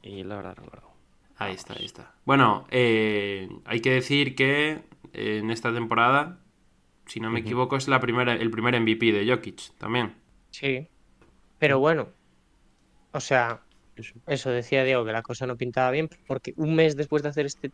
y 0.03 0.23
Laura 0.23 0.51
Aaron 0.51 0.67
Gordon. 0.67 0.91
Ahí 1.39 1.55
está, 1.55 1.75
ahí 1.75 1.85
está. 1.87 2.15
Bueno, 2.25 2.67
eh, 2.71 3.49
hay 3.65 3.81
que 3.81 3.91
decir 3.91 4.37
que 4.37 4.83
eh, 5.13 5.39
en 5.39 5.51
esta 5.51 5.73
temporada, 5.73 6.39
si 7.07 7.19
no 7.19 7.31
me 7.31 7.41
equivoco, 7.41 7.77
es 7.77 7.89
la 7.89 7.99
primera, 7.99 8.35
el 8.35 8.51
primer 8.51 8.79
MVP 8.81 9.11
de 9.11 9.29
Jokic 9.29 9.73
también. 9.79 10.15
Sí. 10.51 10.87
Pero 11.59 11.81
bueno, 11.81 12.09
o 13.13 13.19
sea, 13.21 13.63
eso 14.27 14.51
decía 14.51 14.85
Diego, 14.85 15.05
que 15.05 15.13
la 15.13 15.23
cosa 15.23 15.47
no 15.47 15.57
pintaba 15.57 15.91
bien, 15.91 16.09
porque 16.27 16.55
un 16.57 16.75
mes 16.75 16.97
después 16.97 17.23
de 17.23 17.29
hacer 17.29 17.47
este 17.47 17.71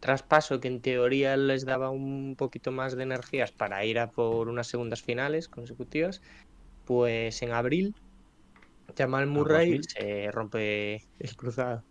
traspaso, 0.00 0.60
que 0.60 0.68
en 0.68 0.80
teoría 0.80 1.36
les 1.36 1.64
daba 1.64 1.90
un 1.90 2.36
poquito 2.36 2.70
más 2.70 2.96
de 2.96 3.02
energías 3.02 3.52
para 3.52 3.84
ir 3.84 3.98
a 3.98 4.10
por 4.10 4.48
unas 4.48 4.68
segundas 4.68 5.02
finales 5.02 5.48
consecutivas, 5.48 6.22
pues 6.84 7.42
en 7.42 7.52
abril, 7.52 7.94
Jamal 8.96 9.26
Murray 9.26 9.72
Bill. 9.72 9.84
se 9.84 10.30
rompe 10.30 11.04
el 11.18 11.36
cruzado. 11.36 11.82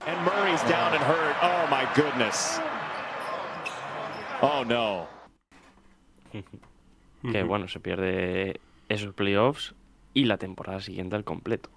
And 0.00 0.18
Murray's 0.24 0.62
down 0.68 0.92
and 0.94 1.02
hurt. 1.02 1.36
Oh 1.42 1.66
my 1.70 1.86
goodness. 1.94 2.60
Oh 4.40 4.64
no. 4.64 5.08
Que 7.32 7.42
bueno, 7.42 7.66
se 7.66 7.80
pierde 7.80 8.60
esos 8.88 9.12
playoffs 9.12 9.74
y 10.14 10.26
la 10.26 10.36
temporada 10.36 10.80
siguiente 10.80 11.16
al 11.16 11.24
completo. 11.24 11.70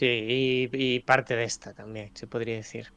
Sí, 0.00 0.06
y, 0.06 0.70
y 0.96 1.00
parte 1.00 1.36
de 1.36 1.44
esta 1.44 1.74
también, 1.74 2.10
se 2.16 2.26
podría 2.26 2.56
decir. 2.56 2.92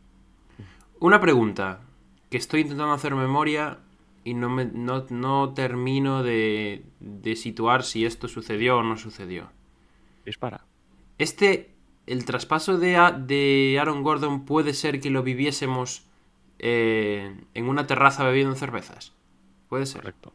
Una 1.00 1.20
pregunta, 1.20 1.82
que 2.30 2.38
estoy 2.38 2.62
intentando 2.62 2.94
hacer 2.94 3.14
memoria 3.16 3.80
y 4.24 4.34
no, 4.34 4.50
me, 4.50 4.66
no, 4.66 5.06
no 5.10 5.54
termino 5.54 6.24
de, 6.24 6.86
de 7.00 7.36
situar 7.36 7.84
si 7.84 8.06
esto 8.06 8.28
sucedió 8.28 8.78
o 8.78 8.84
no 8.84 8.98
sucedió. 8.98 9.52
Dispara. 10.26 10.66
Este, 11.18 11.72
el 12.08 12.26
traspaso 12.26 12.78
de, 12.78 12.96
A- 12.98 13.12
de 13.12 13.78
Aaron 13.80 14.04
Gordon 14.04 14.46
puede 14.46 14.74
ser 14.74 15.00
que 15.00 15.10
lo 15.10 15.24
viviésemos 15.24 16.06
eh, 16.60 17.36
en 17.54 17.70
una 17.70 17.88
terraza 17.88 18.24
bebiendo 18.24 18.56
cervezas. 18.56 19.14
Puede 19.70 19.86
ser. 19.86 20.02
Correcto. 20.02 20.34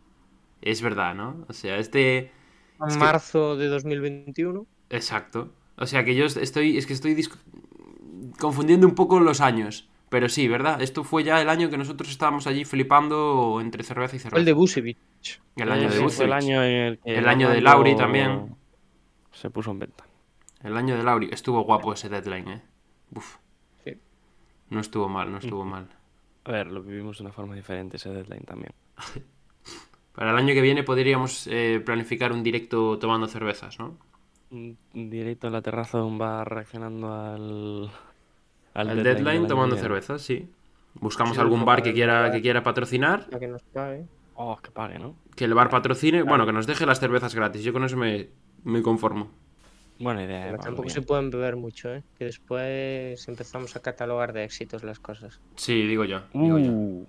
Es 0.62 0.82
verdad, 0.82 1.14
¿no? 1.14 1.44
O 1.48 1.52
sea, 1.52 1.78
este... 1.78 2.32
En 2.80 2.88
Es 2.88 2.98
que- 2.98 2.98
marzo 2.98 3.56
de 3.56 3.66
2021. 3.68 4.66
Exacto. 4.90 5.52
O 5.78 5.86
sea 5.86 6.04
que 6.04 6.14
yo 6.14 6.26
estoy, 6.26 6.76
es 6.76 6.86
que 6.86 6.92
estoy 6.92 7.28
confundiendo 8.38 8.86
un 8.86 8.94
poco 8.94 9.20
los 9.20 9.40
años. 9.40 9.88
Pero 10.08 10.28
sí, 10.28 10.48
¿verdad? 10.48 10.80
Esto 10.80 11.04
fue 11.04 11.22
ya 11.22 11.40
el 11.40 11.50
año 11.50 11.68
que 11.68 11.76
nosotros 11.76 12.08
estábamos 12.08 12.46
allí 12.46 12.64
flipando 12.64 13.58
entre 13.60 13.84
cerveza 13.84 14.16
y 14.16 14.18
cerveza. 14.18 14.38
el 14.38 14.44
de 14.46 14.52
Busevich. 14.54 14.96
El 15.56 15.70
año 15.70 15.90
de 15.90 16.08
fue 16.08 16.24
el 16.24 16.32
año 16.32 16.64
en 16.64 16.72
el 16.72 16.98
que 16.98 17.18
El 17.18 17.28
año 17.28 17.50
de 17.50 17.60
Lauri 17.60 17.94
también. 17.94 18.56
Se 19.32 19.50
puso 19.50 19.70
en 19.70 19.80
venta. 19.80 20.04
El 20.62 20.76
año 20.76 20.96
de 20.96 21.02
Lauri. 21.02 21.28
Estuvo 21.30 21.60
guapo 21.62 21.92
ese 21.92 22.08
deadline, 22.08 22.48
¿eh? 22.48 22.62
Uf. 23.14 23.36
Sí. 23.84 23.98
No 24.70 24.80
estuvo 24.80 25.08
mal, 25.08 25.30
no 25.30 25.38
estuvo 25.38 25.64
mal. 25.64 25.88
A 26.44 26.52
ver, 26.52 26.68
lo 26.68 26.82
vivimos 26.82 27.18
de 27.18 27.24
una 27.24 27.32
forma 27.32 27.54
diferente 27.54 27.98
ese 27.98 28.08
deadline 28.08 28.44
también. 28.44 28.72
Para 30.14 30.30
el 30.30 30.36
año 30.38 30.54
que 30.54 30.62
viene 30.62 30.82
podríamos 30.82 31.46
eh, 31.48 31.80
planificar 31.84 32.32
un 32.32 32.42
directo 32.42 32.98
tomando 32.98 33.28
cervezas, 33.28 33.78
¿no? 33.78 33.98
Directo 34.92 35.46
en 35.48 35.52
la 35.52 35.62
terraza 35.62 35.98
de 35.98 36.04
un 36.04 36.18
bar 36.18 36.48
reaccionando 36.48 37.12
al... 37.12 37.90
Al 38.74 39.02
deadline 39.02 39.46
tomando 39.46 39.76
cervezas, 39.76 40.22
sí. 40.22 40.48
Buscamos 40.94 41.34
Sí, 41.34 41.40
algún 41.40 41.64
bar 41.64 41.82
que 41.82 41.92
quiera, 41.92 42.30
que 42.30 42.40
quiera 42.40 42.62
patrocinar, 42.62 43.26
La 43.30 43.38
que 43.38 43.48
nos 43.48 43.62
pague. 43.62 44.06
Oh, 44.34 44.56
que 44.56 44.70
pague, 44.70 44.98
¿no? 44.98 45.16
que 45.34 45.44
el 45.44 45.54
bar 45.54 45.68
patrocine, 45.68 46.22
bueno, 46.22 46.46
que 46.46 46.52
nos 46.52 46.66
deje 46.66 46.86
las 46.86 46.98
cervezas 47.00 47.34
gratis. 47.34 47.62
Yo 47.62 47.72
con 47.72 47.84
eso 47.84 47.96
me, 47.96 48.28
me 48.64 48.82
conformo. 48.82 49.30
Buena 50.00 50.24
idea, 50.24 50.38
eh, 50.38 50.44
Pero 50.46 50.56
Pablo, 50.58 50.64
tampoco 50.64 50.82
bien. 50.84 50.94
se 50.94 51.02
pueden 51.02 51.30
beber 51.30 51.56
mucho, 51.56 51.92
¿eh? 51.92 52.02
Que 52.16 52.24
después 52.26 53.28
empezamos 53.28 53.74
a 53.76 53.80
catalogar 53.82 54.32
de 54.32 54.44
éxitos 54.44 54.84
las 54.84 54.98
cosas. 55.00 55.40
Sí, 55.56 55.86
digo 55.86 56.04
yo. 56.04 56.22
Digo 56.32 56.58
yo. 56.58 56.70
Uh, 56.70 57.06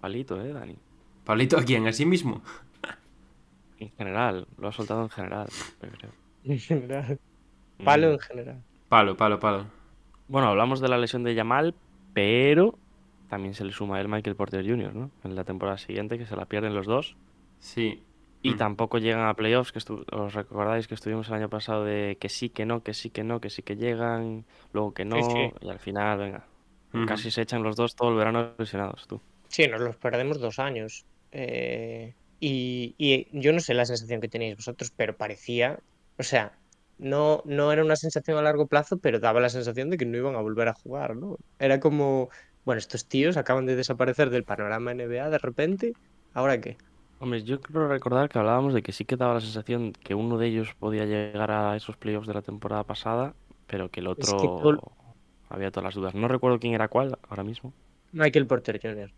palito, 0.00 0.40
eh, 0.40 0.52
Dani. 0.52 0.76
¿Palito 1.24 1.56
a 1.58 1.62
quién? 1.62 1.86
¿A 1.86 1.92
sí 1.92 2.04
mismo? 2.06 2.42
En 3.78 3.90
general, 3.92 4.46
lo 4.58 4.68
ha 4.68 4.72
soltado 4.72 5.02
en 5.02 5.10
general, 5.10 5.48
yo 5.82 5.88
creo. 5.90 6.10
En 6.44 6.58
general. 6.58 7.18
Palo 7.84 8.08
Mm. 8.08 8.12
en 8.12 8.18
general. 8.20 8.62
Palo, 8.88 9.16
palo, 9.16 9.40
palo. 9.40 9.66
Bueno, 10.28 10.48
hablamos 10.48 10.80
de 10.80 10.88
la 10.88 10.98
lesión 10.98 11.24
de 11.24 11.34
Yamal, 11.34 11.74
pero 12.12 12.78
también 13.28 13.54
se 13.54 13.64
le 13.64 13.72
suma 13.72 14.00
el 14.00 14.08
Michael 14.08 14.36
Porter 14.36 14.64
Jr., 14.66 14.94
¿no? 14.94 15.10
En 15.24 15.34
la 15.34 15.44
temporada 15.44 15.78
siguiente, 15.78 16.18
que 16.18 16.26
se 16.26 16.36
la 16.36 16.44
pierden 16.46 16.74
los 16.74 16.86
dos. 16.86 17.16
Sí. 17.58 18.02
Y 18.42 18.50
Mm. 18.54 18.58
tampoco 18.58 18.98
llegan 18.98 19.26
a 19.26 19.34
playoffs, 19.34 19.72
que 19.72 19.78
os 20.12 20.34
recordáis 20.34 20.86
que 20.86 20.94
estuvimos 20.94 21.28
el 21.28 21.34
año 21.34 21.48
pasado 21.48 21.84
de 21.84 22.16
que 22.20 22.28
sí, 22.28 22.50
que 22.50 22.66
no, 22.66 22.82
que 22.82 22.92
sí, 22.94 23.10
que 23.10 23.24
no, 23.24 23.40
que 23.40 23.50
sí 23.50 23.62
que 23.62 23.76
llegan, 23.76 24.44
luego 24.72 24.92
que 24.92 25.04
no, 25.04 25.16
sí. 25.22 25.50
y 25.62 25.68
al 25.68 25.78
final, 25.78 26.18
venga, 26.18 26.44
Ujú. 26.92 27.06
casi 27.06 27.30
se 27.30 27.42
echan 27.42 27.62
los 27.62 27.74
dos 27.74 27.96
todo 27.96 28.10
el 28.10 28.16
verano 28.16 28.52
lesionados, 28.58 29.06
tú. 29.08 29.20
Sí, 29.48 29.66
nos 29.66 29.80
los 29.80 29.96
perdemos 29.96 30.40
dos 30.40 30.58
años. 30.58 31.06
Eh, 31.32 32.14
y, 32.38 32.94
y 32.98 33.26
yo 33.32 33.52
no 33.52 33.60
sé 33.60 33.72
la 33.74 33.86
sensación 33.86 34.20
que 34.20 34.28
tenéis 34.28 34.56
vosotros, 34.56 34.92
pero 34.94 35.16
parecía, 35.16 35.78
o 36.18 36.22
sea, 36.22 36.58
no, 36.98 37.42
no 37.46 37.72
era 37.72 37.84
una 37.84 37.96
sensación 37.96 38.38
a 38.38 38.42
largo 38.42 38.66
plazo, 38.68 38.98
pero 38.98 39.20
daba 39.20 39.40
la 39.40 39.48
sensación 39.50 39.90
de 39.90 39.96
que 39.98 40.06
no 40.06 40.16
iban 40.18 40.34
a 40.36 40.40
volver 40.42 40.68
a 40.68 40.74
jugar, 40.74 41.16
¿no? 41.16 41.36
Era 41.58 41.80
como, 41.80 42.28
bueno, 42.64 42.78
estos 42.78 43.06
tíos 43.08 43.36
acaban 43.36 43.66
de 43.66 43.76
desaparecer 43.76 44.30
del 44.30 44.44
panorama 44.44 44.92
NBA 44.92 45.30
de 45.30 45.38
repente, 45.38 45.96
¿ahora 46.32 46.60
qué? 46.60 46.76
Hombre, 47.18 47.42
yo 47.42 47.60
creo 47.60 47.88
recordar 47.88 48.28
que 48.28 48.38
hablábamos 48.38 48.74
de 48.74 48.82
que 48.82 48.92
sí 48.92 49.04
que 49.04 49.16
daba 49.16 49.34
la 49.34 49.40
sensación 49.40 49.92
que 49.92 50.14
uno 50.14 50.36
de 50.38 50.46
ellos 50.48 50.74
podía 50.78 51.04
llegar 51.06 51.50
a 51.50 51.76
esos 51.76 51.96
playoffs 51.96 52.26
de 52.26 52.34
la 52.34 52.42
temporada 52.42 52.84
pasada, 52.84 53.34
pero 53.66 53.90
que 53.90 54.00
el 54.00 54.06
Es 54.06 54.12
otro 54.12 54.36
que 54.36 54.48
todo- 54.48 54.80
había 55.48 55.70
todas 55.70 55.84
las 55.86 55.94
dudas. 55.94 56.14
No 56.14 56.28
recuerdo 56.28 56.58
quién 56.58 56.74
era 56.74 56.88
cuál 56.88 57.18
ahora 57.28 57.44
mismo. 57.44 57.72
Michael 58.12 58.46
Porter 58.46 58.78
Jr. 58.80 59.10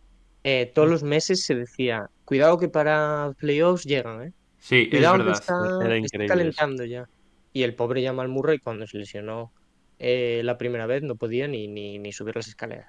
Eh, 0.42 0.70
todos 0.74 0.88
los 0.88 1.02
meses 1.02 1.42
se 1.44 1.54
decía, 1.54 2.06
cuidado 2.24 2.58
que 2.58 2.68
para 2.68 3.32
playoffs 3.38 3.84
llegan, 3.84 4.22
¿eh? 4.22 4.32
Sí, 4.66 4.88
es 4.90 4.98
Cuidado 4.98 5.18
verdad. 5.18 5.34
está, 5.34 5.54
Era 5.84 5.96
está 5.96 6.26
calentando 6.26 6.84
ya. 6.84 7.08
Y 7.52 7.62
el 7.62 7.76
pobre 7.76 8.04
Jamal 8.04 8.26
Murray 8.26 8.58
cuando 8.58 8.84
se 8.88 8.98
lesionó 8.98 9.52
eh, 10.00 10.40
la 10.42 10.58
primera 10.58 10.86
vez 10.86 11.04
no 11.04 11.14
podía 11.14 11.46
ni, 11.46 11.68
ni, 11.68 12.00
ni 12.00 12.12
subir 12.12 12.34
las 12.34 12.48
escaleras. 12.48 12.88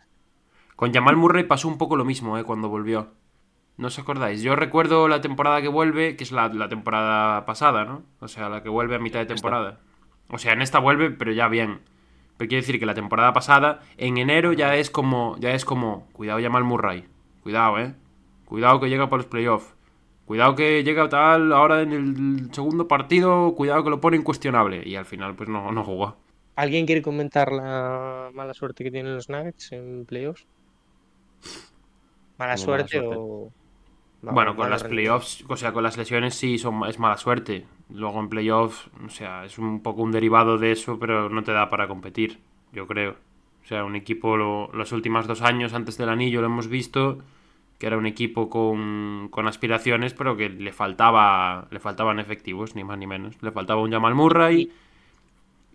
Con 0.75 0.91
Jamal 0.91 1.17
Murray 1.17 1.43
pasó 1.43 1.67
un 1.67 1.77
poco 1.77 1.95
lo 1.95 2.03
mismo, 2.03 2.35
¿eh? 2.39 2.43
Cuando 2.43 2.67
volvió. 2.67 3.11
¿No 3.77 3.89
os 3.89 3.99
acordáis? 3.99 4.41
Yo 4.41 4.55
recuerdo 4.55 5.07
la 5.07 5.21
temporada 5.21 5.61
que 5.61 5.67
vuelve, 5.67 6.15
que 6.15 6.23
es 6.23 6.31
la, 6.31 6.47
la 6.47 6.67
temporada 6.67 7.45
pasada, 7.45 7.85
¿no? 7.85 8.01
O 8.21 8.27
sea, 8.27 8.49
la 8.49 8.63
que 8.63 8.69
vuelve 8.69 8.95
a 8.95 8.99
mitad 8.99 9.19
de 9.19 9.27
temporada. 9.27 9.79
O 10.29 10.39
sea, 10.39 10.53
en 10.53 10.63
esta 10.63 10.79
vuelve, 10.79 11.11
pero 11.11 11.31
ya 11.31 11.47
bien. 11.47 11.81
Pero 12.37 12.49
quiere 12.49 12.61
decir 12.63 12.79
que 12.79 12.87
la 12.87 12.95
temporada 12.95 13.33
pasada, 13.33 13.81
en 13.97 14.17
enero 14.17 14.51
ya 14.51 14.75
es 14.77 14.89
como, 14.89 15.37
ya 15.39 15.51
es 15.51 15.63
como, 15.63 16.07
cuidado 16.13 16.41
Jamal 16.41 16.63
Murray. 16.63 17.05
Cuidado, 17.43 17.77
¿eh? 17.77 17.93
Cuidado 18.45 18.79
que 18.79 18.89
llega 18.89 19.11
para 19.11 19.21
los 19.21 19.27
playoffs. 19.27 19.76
Cuidado 20.27 20.55
que 20.55 20.83
llega 20.83 21.09
tal, 21.09 21.51
ahora 21.53 21.81
en 21.81 21.91
el 21.93 22.53
segundo 22.53 22.87
partido, 22.87 23.55
cuidado 23.55 23.83
que 23.83 23.89
lo 23.89 24.01
pone 24.01 24.17
incuestionable. 24.17 24.83
Y 24.85 24.95
al 24.95 25.05
final, 25.05 25.35
pues 25.35 25.49
no, 25.49 25.71
no 25.71 25.83
jugó. 25.83 26.17
¿Alguien 26.55 26.85
quiere 26.85 27.01
comentar 27.01 27.53
la 27.53 28.31
mala 28.33 28.53
suerte 28.53 28.83
que 28.83 28.91
tienen 28.91 29.15
los 29.15 29.29
Nuggets 29.29 29.71
en 29.71 30.05
playoffs? 30.05 30.45
¿Mala 32.39 32.55
Como 32.55 32.67
mala 32.67 32.87
suerte, 32.87 32.87
suerte. 32.87 33.21
o.? 33.21 33.51
Bueno, 34.29 34.55
con 34.57 34.69
las 34.69 34.83
playoffs, 34.83 35.45
o 35.47 35.55
sea, 35.55 35.71
con 35.71 35.83
las 35.83 35.97
lesiones 35.97 36.35
sí 36.35 36.57
son, 36.57 36.85
es 36.87 36.99
mala 36.99 37.17
suerte. 37.17 37.65
Luego 37.89 38.19
en 38.19 38.27
playoffs, 38.29 38.89
o 39.05 39.09
sea, 39.09 39.45
es 39.45 39.57
un 39.57 39.81
poco 39.81 40.01
un 40.01 40.11
derivado 40.11 40.57
de 40.57 40.71
eso, 40.73 40.99
pero 40.99 41.29
no 41.29 41.43
te 41.43 41.53
da 41.53 41.69
para 41.69 41.87
competir, 41.87 42.39
yo 42.73 42.87
creo. 42.87 43.11
O 43.63 43.67
sea, 43.67 43.85
un 43.85 43.95
equipo, 43.95 44.35
lo- 44.37 44.69
los 44.73 44.91
últimos 44.91 45.27
dos 45.27 45.41
años 45.41 45.73
antes 45.73 45.97
del 45.97 46.09
anillo 46.09 46.41
lo 46.41 46.47
hemos 46.47 46.67
visto, 46.67 47.19
que 47.77 47.87
era 47.87 47.97
un 47.97 48.05
equipo 48.05 48.49
con, 48.49 49.27
con 49.29 49.47
aspiraciones, 49.47 50.13
pero 50.13 50.35
que 50.35 50.49
le 50.49 50.73
faltaba 50.73 51.67
le 51.69 51.79
faltaban 51.79 52.19
efectivos, 52.19 52.75
ni 52.75 52.83
más 52.83 52.97
ni 52.97 53.07
menos. 53.07 53.35
Le 53.41 53.51
faltaba 53.51 53.81
un 53.81 53.91
Jamal 53.91 54.15
Murray 54.15 54.71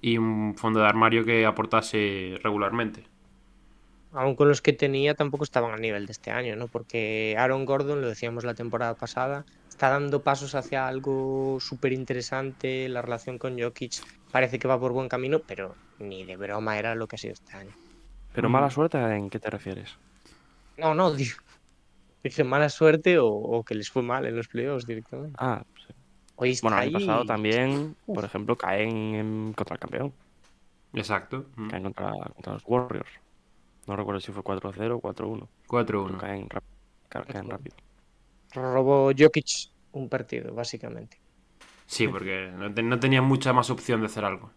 y 0.01 0.19
un 0.19 0.55
fondo 0.57 0.81
de 0.81 0.87
armario 0.87 1.25
que 1.25 1.47
aportase 1.47 2.39
regularmente. 2.43 3.05
Aún 4.13 4.35
con 4.35 4.49
los 4.49 4.61
que 4.61 4.75
tenía 4.75 5.15
tampoco 5.15 5.45
estaban 5.45 5.73
al 5.73 5.81
nivel 5.81 6.05
de 6.07 6.13
este 6.13 6.31
año, 6.31 6.55
¿no? 6.57 6.69
Porque 6.69 7.35
Aaron 7.39 7.65
Gordon, 7.65 8.03
lo 8.03 8.09
decíamos 8.09 8.45
la 8.45 8.55
temporada 8.55 8.95
pasada, 8.95 9.47
está 9.69 9.89
dando 9.89 10.23
pasos 10.23 10.55
hacia 10.55 10.87
algo 10.87 11.59
súper 11.61 11.93
interesante. 11.93 12.89
La 12.91 13.01
relación 13.01 13.39
con 13.39 13.59
Jokic 13.59 14.03
parece 14.31 14.59
que 14.59 14.69
va 14.69 14.79
por 14.79 14.93
buen 14.93 15.09
camino, 15.09 15.41
pero 15.47 15.77
ni 15.99 16.25
de 16.25 16.37
broma 16.37 16.79
era 16.79 16.95
lo 16.95 17.07
que 17.07 17.17
ha 17.17 17.19
sido 17.19 17.33
este 17.33 17.57
año. 17.57 17.73
Pero 18.35 18.51
mala 18.51 18.71
suerte, 18.71 18.99
¿en 18.99 19.31
qué 19.31 19.39
te 19.39 19.49
refieres? 19.49 19.97
No, 20.77 20.95
no, 20.95 21.13
digo, 21.13 21.37
dije 22.23 22.45
mala 22.45 22.69
suerte 22.69 23.19
o, 23.19 23.27
o 23.29 23.65
que 23.65 23.75
les 23.75 23.91
fue 23.91 24.03
mal 24.03 24.25
en 24.27 24.37
los 24.37 24.49
playoffs 24.49 24.87
directamente. 24.87 25.37
Ah, 25.39 25.63
sí. 25.87 25.93
Hoy 26.37 26.51
está 26.51 26.67
Bueno, 26.69 26.83
el 26.83 26.89
año 26.89 26.99
pasado 27.07 27.25
también, 27.25 27.97
por 28.07 28.25
ejemplo, 28.25 28.57
caen 28.57 29.15
en- 29.15 29.53
contra 29.53 29.75
el 29.75 29.81
campeón. 29.81 30.13
Exacto. 30.95 31.47
Mm. 31.57 31.69
Caen 31.69 31.83
contra, 31.85 32.11
contra 32.35 32.53
los 32.55 32.63
Warriors. 32.67 33.11
No 33.87 33.97
recuerdo 33.97 34.21
si 34.21 34.31
fue 34.33 34.43
4-0 34.43 34.97
o 34.97 35.01
4-1. 35.01 35.49
Pero 35.69 36.07
4-1. 36.07 36.19
caen, 36.19 36.49
rápido. 37.49 37.77
Robó 38.55 39.11
Jokic 39.17 39.71
un 39.93 40.09
partido, 40.09 40.55
básicamente. 40.55 41.19
Sí, 41.87 42.09
porque 42.09 42.51
no, 42.57 42.73
te- 42.73 42.83
no 42.83 42.99
tenía 42.99 43.21
mucha 43.23 43.53
más 43.53 43.71
opción 43.71 44.01
de 44.01 44.07
hacer 44.07 44.25
algo. 44.25 44.51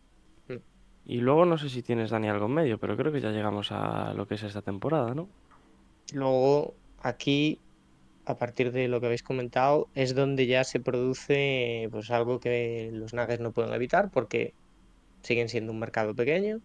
Y 1.08 1.19
luego 1.19 1.45
no 1.45 1.58
sé 1.60 1.69
si 1.69 1.84
tienes 1.84 2.10
Dani 2.10 2.30
algo 2.30 2.47
en 2.47 2.54
medio, 2.54 2.78
pero 2.80 2.97
creo 2.97 3.12
que 3.12 3.21
ya 3.21 3.30
llegamos 3.30 3.71
a 3.71 4.12
lo 4.15 4.28
que 4.28 4.36
es 4.36 4.43
esta 4.43 4.63
temporada, 4.63 5.13
¿no? 5.13 5.28
Luego, 6.13 6.73
aquí, 7.05 7.59
a 8.25 8.35
partir 8.37 8.71
de 8.71 8.87
lo 8.87 8.99
que 8.99 9.05
habéis 9.05 9.23
comentado, 9.23 9.87
es 9.93 10.15
donde 10.15 10.47
ya 10.47 10.63
se 10.63 10.79
produce 10.79 11.87
pues 11.91 12.09
algo 12.09 12.39
que 12.39 12.89
los 12.91 13.13
Nuggets 13.13 13.39
no 13.41 13.51
pueden 13.51 13.73
evitar 13.73 14.09
porque 14.09 14.53
siguen 15.21 15.49
siendo 15.49 15.71
un 15.71 15.79
mercado 15.79 16.15
pequeño 16.15 16.61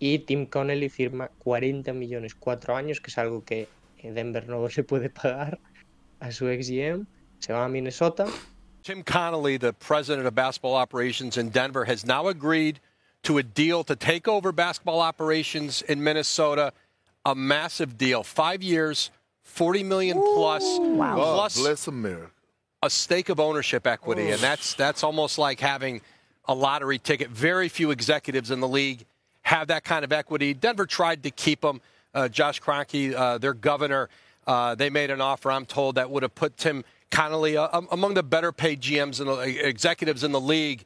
y 0.00 0.20
Tim 0.20 0.46
Connelly 0.46 0.88
firma 0.88 1.28
40 1.38 1.92
millones 1.92 2.34
cuatro 2.34 2.74
años, 2.74 3.00
que 3.00 3.10
es 3.10 3.18
algo 3.18 3.44
que 3.44 3.68
eh, 3.98 4.12
Denver 4.12 4.48
no 4.48 4.68
se 4.70 4.82
puede 4.82 5.10
pagar 5.10 5.60
a 6.20 6.32
su 6.32 6.48
ex 6.48 6.68
GM. 6.68 7.06
Se 7.38 7.52
va 7.52 7.64
a 7.64 7.68
Minnesota. 7.68 8.26
Tim 8.82 9.02
Connolly, 9.02 9.58
the 9.58 9.72
president 9.74 10.26
of 10.26 10.34
basketball 10.34 10.74
operations 10.74 11.36
in 11.36 11.50
Denver, 11.50 11.84
has 11.84 12.04
now 12.04 12.28
agreed 12.28 12.80
to 13.22 13.38
a 13.38 13.42
deal 13.42 13.84
to 13.84 13.94
take 13.94 14.26
over 14.26 14.52
basketball 14.52 15.00
operations 15.00 15.82
in 15.82 16.02
Minnesota. 16.02 16.72
A 17.26 17.34
massive 17.34 17.98
deal, 17.98 18.22
five 18.22 18.62
years, 18.62 19.10
forty 19.50 19.82
million 19.82 20.18
plus, 20.34 20.62
plus 20.78 21.58
Bless 21.58 21.86
America. 21.86 22.30
a 22.82 22.90
stake 22.90 23.28
of 23.28 23.38
ownership 23.40 23.86
equity, 23.86 24.30
and 24.30 24.40
that's 24.40 24.74
that's 24.74 25.02
almost 25.04 25.38
like 25.38 25.60
having 25.60 26.00
a 26.46 26.54
lottery 26.54 26.98
ticket. 26.98 27.30
Very 27.30 27.68
few 27.68 27.90
executives 27.90 28.50
in 28.50 28.60
the 28.60 28.68
league 28.68 29.04
have 29.42 29.68
that 29.68 29.84
kind 29.84 30.04
of 30.04 30.12
equity. 30.12 30.54
Denver 30.54 30.86
tried 30.86 31.22
to 31.24 31.30
keep 31.30 31.64
him. 31.64 31.80
Uh, 32.12 32.28
Josh 32.28 32.60
Kroenke, 32.60 33.14
uh, 33.14 33.38
their 33.38 33.54
governor, 33.54 34.08
uh, 34.46 34.74
they 34.74 34.90
made 34.90 35.10
an 35.10 35.20
offer. 35.20 35.50
I'm 35.50 35.64
told 35.66 35.94
that 35.94 36.10
would 36.10 36.22
have 36.24 36.34
put 36.34 36.56
Tim 36.56 36.82
Connolly 37.10 37.56
uh, 37.56 37.68
um, 37.72 37.86
among 37.92 38.14
the 38.14 38.22
better 38.24 38.50
paid 38.52 38.80
GMs 38.80 39.20
and 39.20 39.28
executives 39.60 40.24
in 40.24 40.32
the 40.32 40.40
league. 40.40 40.84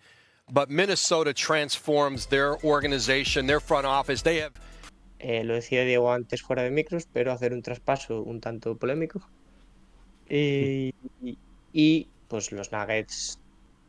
But 0.52 0.68
Minnesota 0.68 1.32
transforms 1.32 2.26
their 2.26 2.62
organization, 2.62 3.46
their 3.46 3.60
front 3.60 3.86
office. 3.86 4.20
They 4.20 4.36
have 4.38 4.52
Eh, 5.26 5.42
lo 5.42 5.54
decía 5.54 5.86
Diego 5.86 6.12
antes 6.12 6.42
fuera 6.42 6.64
de 6.64 6.70
micros, 6.70 7.08
pero 7.10 7.32
hacer 7.32 7.54
un 7.54 7.62
traspaso 7.62 8.20
un 8.20 8.42
tanto 8.42 8.76
polémico. 8.76 9.26
Y, 10.28 12.08
pues 12.28 12.52
los 12.52 12.72
Nuggets, 12.72 13.40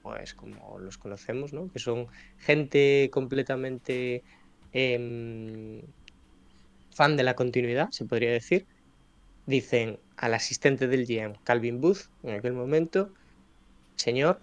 pues 0.02 0.34
como 0.34 0.80
los 0.80 0.98
conocemos, 0.98 1.52
¿no? 1.52 1.69
Que 1.74 1.80
son 1.80 2.08
gente 2.38 3.10
completamente 3.12 4.24
em, 4.71 5.82
fan 6.91 7.17
de 7.17 7.24
la 7.24 7.36
continuidad, 7.36 7.89
se 7.91 8.06
podría 8.06 8.32
decir. 8.32 8.65
Dicen 9.45 10.00
al 10.15 10.36
asistente 10.36 10.88
del 10.88 11.06
GM, 11.06 11.36
Calvin 11.43 11.82
Booth, 11.82 12.08
en 12.24 12.36
aquel 12.36 12.54
momento, 12.54 13.12
señor, 13.98 14.39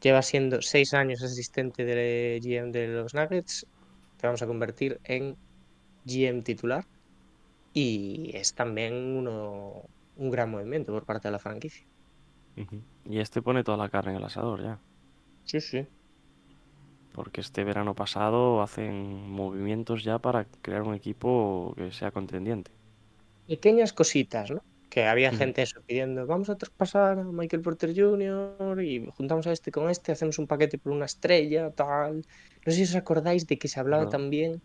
lleva 0.00 0.22
siendo 0.22 0.62
seis 0.62 0.94
años 0.94 1.24
asistente 1.24 1.84
del 1.84 2.40
GM 2.40 2.70
de 2.70 2.86
los 2.86 3.14
Nuggets, 3.14 3.66
te 4.16 4.28
vamos 4.28 4.42
a 4.42 4.46
convertir 4.46 5.00
en 5.04 5.36
GM 6.04 6.42
titular 6.42 6.84
y 7.72 8.30
es 8.34 8.54
también 8.54 8.94
uno, 9.16 9.90
un 10.16 10.30
gran 10.30 10.50
movimiento 10.50 10.92
por 10.92 11.04
parte 11.06 11.28
de 11.28 11.32
la 11.32 11.38
franquicia. 11.38 11.86
Y 13.04 13.18
este 13.18 13.42
pone 13.42 13.64
toda 13.64 13.76
la 13.78 13.88
carne 13.88 14.12
en 14.12 14.18
el 14.18 14.24
asador 14.24 14.62
ya. 14.62 14.80
Sí, 15.44 15.60
sí. 15.60 15.86
Porque 17.12 17.40
este 17.40 17.62
verano 17.64 17.94
pasado 17.94 18.62
hacen 18.62 19.30
movimientos 19.30 20.02
ya 20.04 20.18
para 20.18 20.46
crear 20.62 20.82
un 20.82 20.94
equipo 20.94 21.72
que 21.76 21.92
sea 21.92 22.10
contendiente. 22.10 22.72
Pequeñas 23.46 23.92
cositas, 23.92 24.50
¿no? 24.50 24.60
Que 24.88 25.04
había 25.06 25.32
gente 25.32 25.62
eso 25.62 25.82
pidiendo, 25.86 26.26
vamos 26.26 26.50
a 26.50 26.56
traspasar 26.56 27.18
a 27.18 27.24
Michael 27.24 27.62
Porter 27.62 27.92
Jr. 27.94 28.82
y 28.82 29.06
juntamos 29.16 29.46
a 29.46 29.52
este 29.52 29.70
con 29.70 29.88
este, 29.90 30.12
hacemos 30.12 30.38
un 30.38 30.46
paquete 30.48 30.78
por 30.78 30.92
una 30.92 31.04
estrella, 31.06 31.70
tal. 31.72 32.16
No 32.18 32.72
sé 32.72 32.72
si 32.72 32.82
os 32.84 32.94
acordáis 32.96 33.46
de 33.46 33.58
que 33.58 33.68
se 33.68 33.78
hablaba 33.80 34.04
No. 34.04 34.08
también 34.08 34.62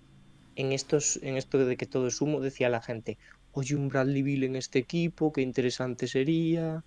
en 0.56 0.72
estos, 0.72 1.18
en 1.22 1.38
esto 1.38 1.65
de 1.65 1.78
que 1.78 1.86
todo 1.86 2.08
es 2.08 2.22
humo, 2.22 2.39
decía 2.39 2.70
la 2.70 2.82
gente, 2.82 3.18
oye, 3.52 3.76
un 3.76 3.89
Bradley 3.89 4.22
Bill 4.22 4.44
en 4.44 4.56
este 4.56 4.80
equipo, 4.80 5.32
qué 5.32 5.41
interesante 5.41 6.08
sería. 6.08 6.84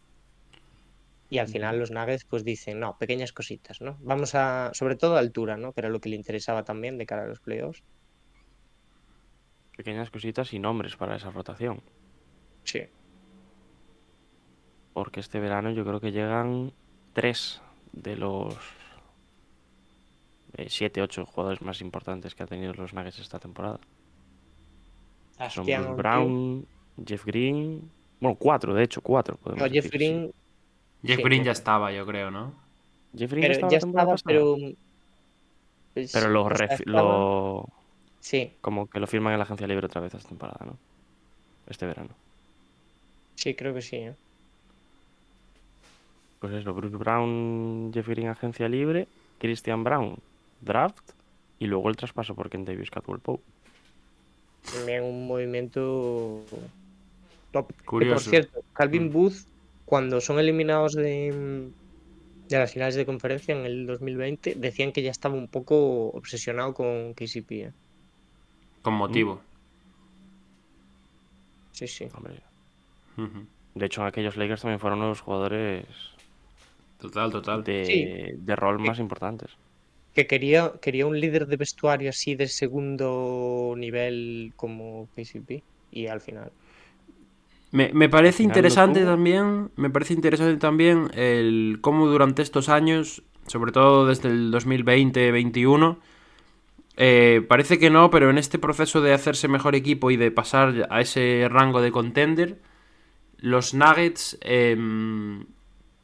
Y 1.31 1.39
al 1.39 1.49
final 1.49 1.79
los 1.79 1.91
Nuggets 1.91 2.25
pues 2.25 2.45
dicen, 2.45 2.81
no, 2.81 2.97
pequeñas 2.99 3.33
cositas, 3.33 3.81
¿no? 3.81 3.99
Vamos 4.01 4.35
a, 4.35 4.71
sobre 4.73 4.97
todo 4.97 5.17
a 5.17 5.19
altura, 5.19 5.57
¿no? 5.57 5.73
Que 5.73 5.81
era 5.81 5.91
lo 5.91 6.01
que 6.01 6.09
le 6.09 6.17
interesaba 6.17 6.65
también 6.65 6.97
de 6.97 7.07
cara 7.07 7.25
a 7.25 7.27
los 7.27 7.41
playoffs. 7.41 7.83
Pequeñas 9.77 10.11
cositas 10.11 10.53
y 10.55 10.59
nombres 10.59 10.97
para 10.97 11.17
esa 11.17 11.31
rotación. 11.31 11.83
Sí. 12.65 12.83
Porque 14.95 15.21
este 15.21 15.39
verano 15.39 15.71
yo 15.71 15.85
creo 15.85 16.01
que 16.01 16.13
llegan 16.13 16.73
tres 17.13 17.61
de 17.93 18.17
los 18.17 18.57
eh, 20.55 20.67
siete, 20.69 21.03
ocho 21.03 21.27
jugadores 21.27 21.63
más 21.63 21.81
importantes 21.81 22.35
que 22.35 22.43
ha 22.43 22.47
tenido 22.47 22.73
los 22.75 22.93
Nuggets 22.95 23.19
esta 23.21 23.39
temporada. 23.39 23.81
Son 25.47 25.65
Bastian 25.67 25.83
Bruce. 25.97 25.97
Brown, 25.97 26.67
Jeff 27.07 27.25
Green. 27.25 27.91
Bueno, 28.21 28.37
cuatro, 28.39 28.75
de 28.75 28.83
hecho, 28.85 29.01
cuatro. 29.01 29.37
podemos 29.37 29.63
No, 29.63 29.67
Jeff 29.71 29.85
decir, 29.85 29.91
sí. 29.91 29.99
Green, 29.99 30.33
Jeff 31.05 31.17
Sí, 31.17 31.23
Green 31.23 31.45
ya 31.45 31.53
estaba, 31.53 31.93
yo 31.93 32.07
creo, 32.07 32.31
¿no? 32.31 32.53
Jeff 33.17 33.31
Green 33.31 33.43
pero 33.43 33.53
estaba 33.53 33.71
ya 33.73 33.79
estaba, 33.79 34.13
pasada. 34.13 34.23
pero... 34.25 34.57
pues, 35.95 36.13
Pero 36.13 36.29
lo, 36.31 36.49
ref- 36.49 36.85
lo- 36.87 37.69
Sí, 38.21 38.53
como 38.61 38.89
que 38.89 39.01
lo 39.01 39.07
firman 39.07 39.33
en 39.33 39.39
la 39.39 39.45
agencia 39.45 39.67
libre 39.67 39.87
otra 39.87 40.01
vez 40.01 40.15
esta 40.15 40.29
temporada, 40.29 40.65
¿no? 40.67 40.77
Este 41.69 41.87
verano. 41.87 42.11
sí, 43.37 43.55
creo 43.55 43.75
que 43.75 43.83
sí. 43.83 43.97
¿eh? 43.97 44.15
Pues 46.41 46.53
eso, 46.55 46.73
Bruce 46.73 46.97
Brown, 46.97 47.91
Jeff 47.93 48.07
Green, 48.09 48.29
agencia 48.29 48.69
libre, 48.69 49.09
Christian 49.39 49.83
Brown, 49.83 50.17
draft, 50.61 51.11
y 51.59 51.67
luego 51.67 51.89
el 51.89 51.97
traspaso 51.97 52.35
por 52.35 52.49
Ken 52.51 52.65
Davis, 52.65 52.91
Catwell 52.91 53.21
Pope. 53.21 53.43
También 54.73 55.03
un 55.05 55.27
movimiento 55.27 56.43
top. 57.53 57.69
Que, 57.69 57.75
por 57.75 57.85
Curioso. 57.85 58.31
cierto, 58.31 58.61
Calvin 58.75 59.07
Mm. 59.09 59.13
Booth, 59.13 59.37
cuando 59.85 60.21
son 60.21 60.39
eliminados 60.39 60.93
de, 60.93 61.71
de 62.49 62.59
las 62.59 62.73
finales 62.73 62.95
de 62.95 63.07
conferencia 63.07 63.55
en 63.59 63.65
el 63.65 63.87
2020, 63.87 64.55
decían 64.57 64.93
que 64.93 65.03
ya 65.03 65.11
estaba 65.11 65.35
un 65.35 65.49
poco 65.49 66.09
obsesionado 66.11 66.75
con 66.75 67.15
KCP. 67.15 67.51
¿eh? 67.53 67.73
Con 68.83 68.95
motivo. 68.95 69.41
Sí, 71.73 71.87
sí. 71.87 72.07
Hombre, 72.15 72.35
Ujú. 73.17 73.47
De 73.75 73.87
hecho, 73.87 74.05
aquellos 74.05 74.37
Lakers 74.37 74.63
también 74.63 74.81
fueron 74.81 75.01
los 75.01 75.21
jugadores 75.21 75.87
Total, 77.01 77.31
total. 77.31 77.63
de, 77.65 77.85
Sí. 77.85 78.37
de 78.37 78.57
rol 78.57 78.79
más 78.81 78.99
importantes. 78.99 79.51
Que 80.15 80.27
quería, 80.27 80.73
quería 80.83 81.07
un 81.07 81.21
líder 81.21 81.47
de 81.47 81.57
vestuario 81.57 82.11
así 82.11 82.35
de 82.35 82.49
segundo 82.49 83.75
nivel 83.77 84.53
como 84.57 85.09
KCP. 85.15 85.63
Y 85.93 86.07
al 86.07 86.21
final. 86.21 86.53
Me, 87.71 87.91
me 87.93 88.09
parece 88.09 88.43
final 88.43 88.57
interesante 88.57 89.05
también, 89.05 89.71
me 89.77 89.91
parece 89.91 90.15
interesante 90.15 90.59
también 90.59 91.11
el 91.15 91.79
cómo 91.83 92.07
durante 92.07 92.43
estos 92.43 92.69
años, 92.71 93.23
sobre 93.47 93.73
todo 93.73 94.07
desde 94.07 94.29
el 94.29 94.51
2020-21, 94.53 95.99
Eh, 96.97 97.47
parece 97.49 97.79
que 97.79 97.91
no, 97.91 98.11
pero 98.11 98.29
en 98.31 98.39
este 98.39 98.59
proceso 98.59 99.01
de 99.01 99.13
hacerse 99.15 99.47
mejor 99.49 99.75
equipo 99.77 100.11
y 100.11 100.17
de 100.17 100.31
pasar 100.33 100.89
a 100.91 101.01
ese 101.01 101.47
rango 101.49 101.81
de 101.81 101.93
contender, 101.93 102.59
los 103.39 103.75
Nuggets 103.75 104.39
em, 104.43 105.47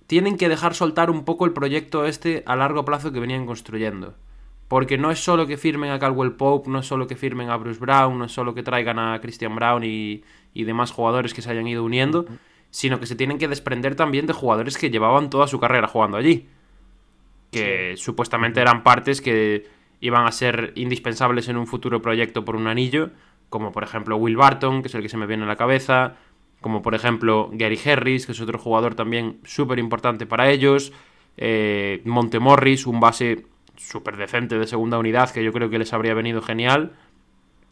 tienen 0.06 0.36
que 0.36 0.48
dejar 0.48 0.74
soltar 0.74 1.10
un 1.10 1.24
poco 1.24 1.44
el 1.44 1.52
proyecto 1.52 2.04
este 2.04 2.42
a 2.46 2.56
largo 2.56 2.84
plazo 2.84 3.12
que 3.12 3.20
venían 3.20 3.46
construyendo. 3.46 4.14
Porque 4.68 4.98
no 4.98 5.10
es 5.10 5.22
solo 5.22 5.46
que 5.46 5.56
firmen 5.56 5.90
a 5.90 5.98
Caldwell 5.98 6.32
Pope, 6.32 6.70
no 6.70 6.80
es 6.80 6.86
solo 6.86 7.06
que 7.06 7.16
firmen 7.16 7.50
a 7.50 7.56
Bruce 7.56 7.80
Brown, 7.80 8.18
no 8.18 8.24
es 8.24 8.32
solo 8.32 8.54
que 8.54 8.62
traigan 8.62 8.98
a 8.98 9.20
Christian 9.20 9.54
Brown 9.54 9.84
y, 9.84 10.24
y 10.54 10.64
demás 10.64 10.90
jugadores 10.90 11.34
que 11.34 11.42
se 11.42 11.50
hayan 11.50 11.66
ido 11.66 11.84
uniendo, 11.84 12.26
sino 12.70 12.98
que 12.98 13.06
se 13.06 13.14
tienen 13.14 13.38
que 13.38 13.48
desprender 13.48 13.94
también 13.94 14.26
de 14.26 14.32
jugadores 14.32 14.78
que 14.78 14.90
llevaban 14.90 15.30
toda 15.30 15.46
su 15.46 15.60
carrera 15.60 15.86
jugando 15.86 16.16
allí. 16.16 16.48
Que 17.50 17.94
supuestamente 17.96 18.60
eran 18.60 18.82
partes 18.82 19.20
que 19.20 19.68
iban 20.00 20.26
a 20.26 20.32
ser 20.32 20.72
indispensables 20.74 21.48
en 21.48 21.56
un 21.56 21.66
futuro 21.66 22.02
proyecto 22.02 22.44
por 22.44 22.56
un 22.56 22.66
anillo, 22.66 23.10
como 23.48 23.70
por 23.70 23.84
ejemplo 23.84 24.16
Will 24.16 24.36
Barton, 24.36 24.82
que 24.82 24.88
es 24.88 24.94
el 24.94 25.02
que 25.02 25.08
se 25.08 25.16
me 25.16 25.26
viene 25.26 25.44
a 25.44 25.46
la 25.46 25.56
cabeza, 25.56 26.16
como 26.64 26.80
por 26.80 26.94
ejemplo 26.94 27.50
Gary 27.52 27.78
Harris, 27.84 28.24
que 28.24 28.32
es 28.32 28.40
otro 28.40 28.58
jugador 28.58 28.94
también 28.94 29.38
súper 29.44 29.78
importante 29.78 30.24
para 30.24 30.48
ellos, 30.48 30.94
eh, 31.36 32.00
Montemorris, 32.06 32.86
un 32.86 33.00
base 33.00 33.44
súper 33.76 34.16
decente 34.16 34.58
de 34.58 34.66
segunda 34.66 34.96
unidad 34.96 35.28
que 35.28 35.44
yo 35.44 35.52
creo 35.52 35.68
que 35.68 35.78
les 35.78 35.92
habría 35.92 36.14
venido 36.14 36.40
genial, 36.40 36.92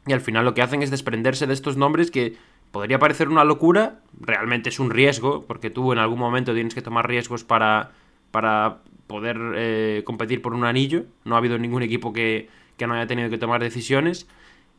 y 0.06 0.12
al 0.12 0.20
final 0.20 0.44
lo 0.44 0.52
que 0.52 0.60
hacen 0.60 0.82
es 0.82 0.90
desprenderse 0.90 1.46
de 1.46 1.54
estos 1.54 1.78
nombres 1.78 2.10
que 2.10 2.34
podría 2.70 2.98
parecer 2.98 3.30
una 3.30 3.44
locura, 3.44 4.00
realmente 4.20 4.68
es 4.68 4.78
un 4.78 4.90
riesgo, 4.90 5.46
porque 5.46 5.70
tú 5.70 5.94
en 5.94 5.98
algún 5.98 6.18
momento 6.18 6.52
tienes 6.52 6.74
que 6.74 6.82
tomar 6.82 7.08
riesgos 7.08 7.44
para, 7.44 7.92
para 8.30 8.80
poder 9.06 9.38
eh, 9.56 10.02
competir 10.04 10.42
por 10.42 10.52
un 10.52 10.66
anillo. 10.66 11.06
No 11.24 11.34
ha 11.34 11.38
habido 11.38 11.56
ningún 11.56 11.82
equipo 11.82 12.12
que, 12.12 12.50
que 12.76 12.86
no 12.86 12.92
haya 12.92 13.06
tenido 13.06 13.30
que 13.30 13.38
tomar 13.38 13.62
decisiones. 13.62 14.28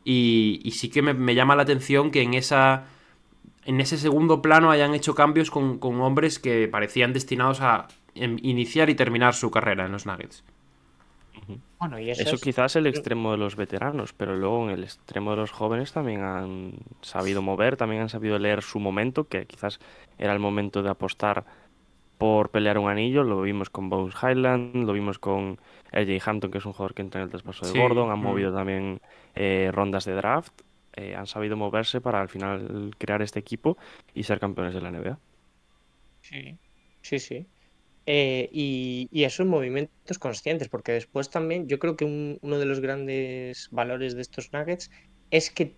Y, 0.04 0.70
sí 0.72 0.88
que 0.88 1.02
me, 1.02 1.34
llama 1.34 1.56
la 1.56 1.62
atención 1.62 2.12
que 2.12 2.22
en 2.22 2.34
esa. 2.34 2.84
En 3.64 3.80
ese 3.80 3.96
segundo 3.96 4.42
plano 4.42 4.70
hayan 4.70 4.94
hecho 4.94 5.14
cambios 5.14 5.50
con, 5.50 5.78
con 5.78 6.00
hombres 6.00 6.38
que 6.38 6.68
parecían 6.68 7.12
destinados 7.12 7.60
a 7.60 7.88
iniciar 8.14 8.90
y 8.90 8.94
terminar 8.94 9.34
su 9.34 9.50
carrera 9.50 9.86
en 9.86 9.92
los 9.92 10.06
Nuggets. 10.06 10.44
Bueno, 11.78 11.98
y 11.98 12.10
eso, 12.10 12.22
eso 12.22 12.36
es... 12.36 12.40
quizás 12.40 12.72
es 12.72 12.76
el 12.76 12.86
extremo 12.86 13.32
de 13.32 13.36
los 13.36 13.56
veteranos, 13.56 14.12
pero 14.12 14.36
luego 14.36 14.64
en 14.64 14.70
el 14.70 14.84
extremo 14.84 15.32
de 15.32 15.36
los 15.36 15.50
jóvenes 15.50 15.92
también 15.92 16.22
han 16.22 16.72
sabido 17.02 17.42
mover, 17.42 17.76
también 17.76 18.02
han 18.02 18.08
sabido 18.08 18.38
leer 18.38 18.62
su 18.62 18.78
momento, 18.80 19.24
que 19.24 19.44
quizás 19.46 19.80
era 20.18 20.32
el 20.32 20.38
momento 20.38 20.82
de 20.82 20.90
apostar 20.90 21.44
por 22.18 22.50
pelear 22.50 22.78
un 22.78 22.88
anillo. 22.88 23.22
Lo 23.22 23.42
vimos 23.42 23.70
con 23.70 23.90
Bones 23.90 24.14
Highland, 24.22 24.86
lo 24.86 24.92
vimos 24.92 25.18
con 25.18 25.58
LJ 25.92 26.28
Hampton, 26.28 26.50
que 26.50 26.58
es 26.58 26.66
un 26.66 26.72
jugador 26.72 26.94
que 26.94 27.02
entra 27.02 27.20
en 27.20 27.24
el 27.24 27.30
traspaso 27.30 27.66
de 27.66 27.72
sí. 27.72 27.78
Gordon. 27.78 28.10
Han 28.10 28.20
mm. 28.20 28.22
movido 28.22 28.54
también 28.54 29.00
eh, 29.34 29.70
rondas 29.72 30.04
de 30.04 30.14
draft. 30.14 30.52
Eh, 30.96 31.14
han 31.14 31.26
sabido 31.26 31.56
moverse 31.56 32.00
para 32.00 32.20
al 32.20 32.28
final 32.28 32.90
crear 32.98 33.22
este 33.22 33.40
equipo 33.40 33.76
y 34.14 34.22
ser 34.22 34.38
campeones 34.38 34.74
de 34.74 34.80
la 34.80 34.90
NBA. 34.90 35.18
Sí, 36.20 36.56
sí, 37.02 37.18
sí. 37.18 37.46
Eh, 38.06 38.48
y, 38.52 39.08
y, 39.10 39.24
esos 39.24 39.46
movimientos 39.46 40.18
conscientes, 40.18 40.68
porque 40.68 40.92
después 40.92 41.30
también 41.30 41.68
yo 41.68 41.78
creo 41.78 41.96
que 41.96 42.04
un, 42.04 42.38
uno 42.42 42.58
de 42.58 42.66
los 42.66 42.80
grandes 42.80 43.68
valores 43.70 44.14
de 44.14 44.20
estos 44.20 44.52
Nuggets 44.52 44.90
es 45.30 45.50
que 45.50 45.74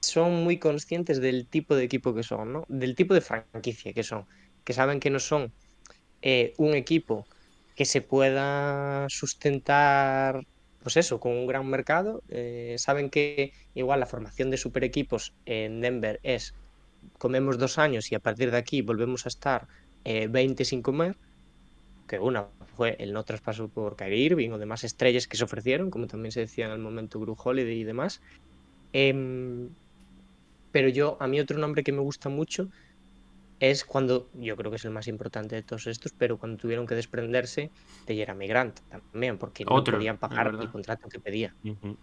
son 0.00 0.44
muy 0.44 0.58
conscientes 0.58 1.20
del 1.20 1.46
tipo 1.46 1.76
de 1.76 1.84
equipo 1.84 2.14
que 2.14 2.22
son, 2.22 2.52
¿no? 2.52 2.64
Del 2.68 2.94
tipo 2.94 3.14
de 3.14 3.20
franquicia 3.20 3.92
que 3.92 4.02
son, 4.02 4.26
que 4.64 4.72
saben 4.72 4.98
que 4.98 5.10
no 5.10 5.20
son 5.20 5.52
eh, 6.22 6.54
un 6.58 6.74
equipo 6.74 7.26
que 7.76 7.84
se 7.84 8.00
pueda 8.02 9.06
sustentar, 9.08 10.44
pues 10.82 10.96
eso, 10.96 11.20
con 11.20 11.32
un 11.32 11.46
gran 11.46 11.66
mercado. 11.66 12.22
Eh, 12.28 12.76
saben 12.78 13.10
que 13.10 13.52
igual 13.74 14.00
la 14.00 14.06
formación 14.06 14.50
de 14.50 14.56
super 14.56 14.84
equipos 14.84 15.32
en 15.46 15.80
Denver 15.80 16.20
es 16.22 16.54
comemos 17.18 17.58
dos 17.58 17.78
años 17.78 18.12
y 18.12 18.14
a 18.14 18.20
partir 18.20 18.50
de 18.50 18.56
aquí 18.56 18.82
volvemos 18.82 19.26
a 19.26 19.28
estar 19.28 19.66
eh, 20.04 20.28
20 20.28 20.64
sin 20.64 20.82
comer 20.82 21.16
que 22.06 22.18
una 22.18 22.46
fue 22.76 22.96
el 22.98 23.12
no 23.12 23.24
traspaso 23.24 23.68
por 23.68 23.96
Kyrie 23.96 24.24
Irving 24.24 24.50
o 24.50 24.58
demás 24.58 24.84
estrellas 24.84 25.26
que 25.26 25.36
se 25.36 25.44
ofrecieron, 25.44 25.90
como 25.90 26.06
también 26.06 26.32
se 26.32 26.40
decía 26.40 26.66
en 26.66 26.72
el 26.72 26.78
momento 26.78 27.20
Gru 27.20 27.36
Holiday 27.42 27.80
y 27.80 27.84
demás. 27.84 28.20
Eh, 28.92 29.68
pero 30.72 30.88
yo, 30.88 31.16
a 31.20 31.28
mí 31.28 31.38
otro 31.38 31.58
nombre 31.58 31.84
que 31.84 31.92
me 31.92 32.00
gusta 32.00 32.28
mucho 32.28 32.68
es 33.62 33.84
cuando, 33.84 34.28
yo 34.34 34.56
creo 34.56 34.72
que 34.72 34.76
es 34.76 34.84
el 34.84 34.90
más 34.90 35.06
importante 35.06 35.54
de 35.54 35.62
todos 35.62 35.86
estos, 35.86 36.10
pero 36.18 36.36
cuando 36.36 36.58
tuvieron 36.58 36.84
que 36.84 36.96
desprenderse 36.96 37.70
de 38.08 38.14
Jeremy 38.16 38.48
Grant 38.48 38.80
también, 38.90 39.38
porque 39.38 39.64
no 39.64 39.84
podían 39.84 40.18
pagar 40.18 40.48
el 40.48 40.68
contrato 40.68 41.08
que 41.08 41.20
pedía. 41.20 41.54
Uh 41.62 41.68
-huh. 41.68 41.96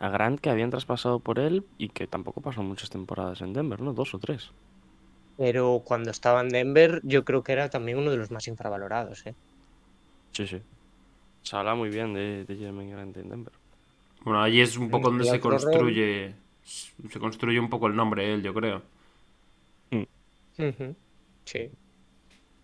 A 0.00 0.08
Grant 0.08 0.40
que 0.40 0.50
habían 0.50 0.70
traspasado 0.70 1.20
por 1.20 1.38
él 1.38 1.64
y 1.78 1.90
que 1.90 2.08
tampoco 2.08 2.40
pasó 2.40 2.64
muchas 2.64 2.90
temporadas 2.90 3.40
en 3.40 3.52
Denver, 3.52 3.80
¿no? 3.80 3.92
Dos 3.92 4.14
o 4.14 4.18
tres. 4.18 4.50
Pero 5.36 5.82
cuando 5.84 6.10
estaba 6.10 6.40
en 6.40 6.48
Denver, 6.48 7.00
yo 7.04 7.24
creo 7.24 7.44
que 7.44 7.52
era 7.52 7.70
también 7.70 7.98
uno 7.98 8.10
de 8.10 8.16
los 8.16 8.32
más 8.32 8.48
infravalorados, 8.48 9.24
¿eh? 9.26 9.36
Sí, 10.32 10.48
sí. 10.48 10.60
Se 11.44 11.54
habla 11.54 11.76
muy 11.76 11.88
bien 11.88 12.14
de, 12.14 12.44
de 12.46 12.56
Jeremy 12.56 12.90
Grant 12.90 13.16
en 13.16 13.28
Denver. 13.28 13.52
Bueno, 14.24 14.42
allí 14.42 14.60
es 14.60 14.76
un 14.76 14.90
poco 14.90 15.10
donde 15.10 15.24
se 15.24 15.38
construye. 15.38 16.34
Se 16.64 17.20
construye 17.20 17.60
un 17.60 17.70
poco 17.70 17.86
el 17.86 17.94
nombre 17.94 18.34
él, 18.34 18.42
yo 18.42 18.52
creo. 18.52 18.82
Uh 20.58 20.62
-huh. 20.62 20.94
Sí. 21.44 21.70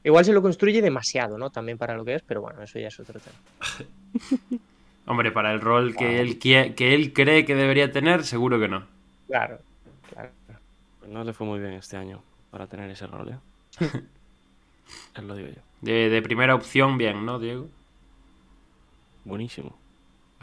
Igual 0.03 0.25
se 0.25 0.33
lo 0.33 0.41
construye 0.41 0.81
demasiado, 0.81 1.37
¿no? 1.37 1.51
También 1.51 1.77
para 1.77 1.95
lo 1.95 2.05
que 2.05 2.15
es, 2.15 2.23
pero 2.23 2.41
bueno, 2.41 2.63
eso 2.63 2.79
ya 2.79 2.89
es 2.89 2.99
otro 2.99 3.21
tema. 3.21 3.37
Hombre, 5.07 5.31
para 5.33 5.53
el 5.53 5.61
rol 5.61 5.95
que, 5.97 6.21
él, 6.21 6.39
que, 6.39 6.75
él 6.95 7.13
cree 7.13 7.45
que 7.45 7.55
debería 7.55 7.91
tener, 7.91 8.25
seguro 8.25 8.59
que 8.61 8.69
no. 8.69 8.87
Claro, 9.27 9.59
claro. 10.13 10.31
Pues 11.01 11.11
no 11.11 11.25
le 11.25 11.33
fue 11.33 11.47
muy 11.47 11.59
bien 11.59 11.73
este 11.73 11.97
año 11.97 12.23
para 12.51 12.67
tener 12.67 12.91
ese 12.91 13.07
rol, 13.07 13.31
¿eh? 13.31 13.39
Él 15.17 15.29
lo 15.29 15.35
digo 15.35 15.49
yo. 15.49 15.63
De, 15.81 16.09
de, 16.09 16.23
primera 16.23 16.55
opción, 16.55 16.99
bien, 16.99 17.25
¿no, 17.25 17.39
Diego? 17.39 17.69
Buenísimo. 19.25 19.77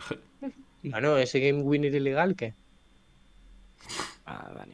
bueno, 0.84 1.18
ese 1.18 1.40
game 1.40 1.62
winner 1.62 1.94
ilegal, 1.94 2.36
¿qué? 2.36 2.54
Ah, 4.26 4.52
Dani. 4.56 4.74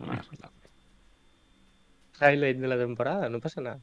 No 0.00 0.06
me 0.06 0.18
Highlight 2.20 2.58
de 2.58 2.68
la 2.68 2.78
temporada, 2.78 3.28
no 3.28 3.40
pasa 3.40 3.60
nada. 3.60 3.80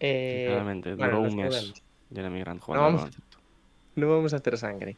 Eh, 0.00 0.46
Claramente, 0.48 0.90
duró 0.90 1.20
bueno, 1.20 1.20
un 1.22 1.36
mes. 1.36 1.72
Jeremy 2.12 2.40
Grant 2.40 2.62
no 2.68 2.80
vamos, 2.80 3.10
no 3.96 4.08
vamos 4.08 4.32
a 4.32 4.36
hacer 4.36 4.56
sangre. 4.56 4.96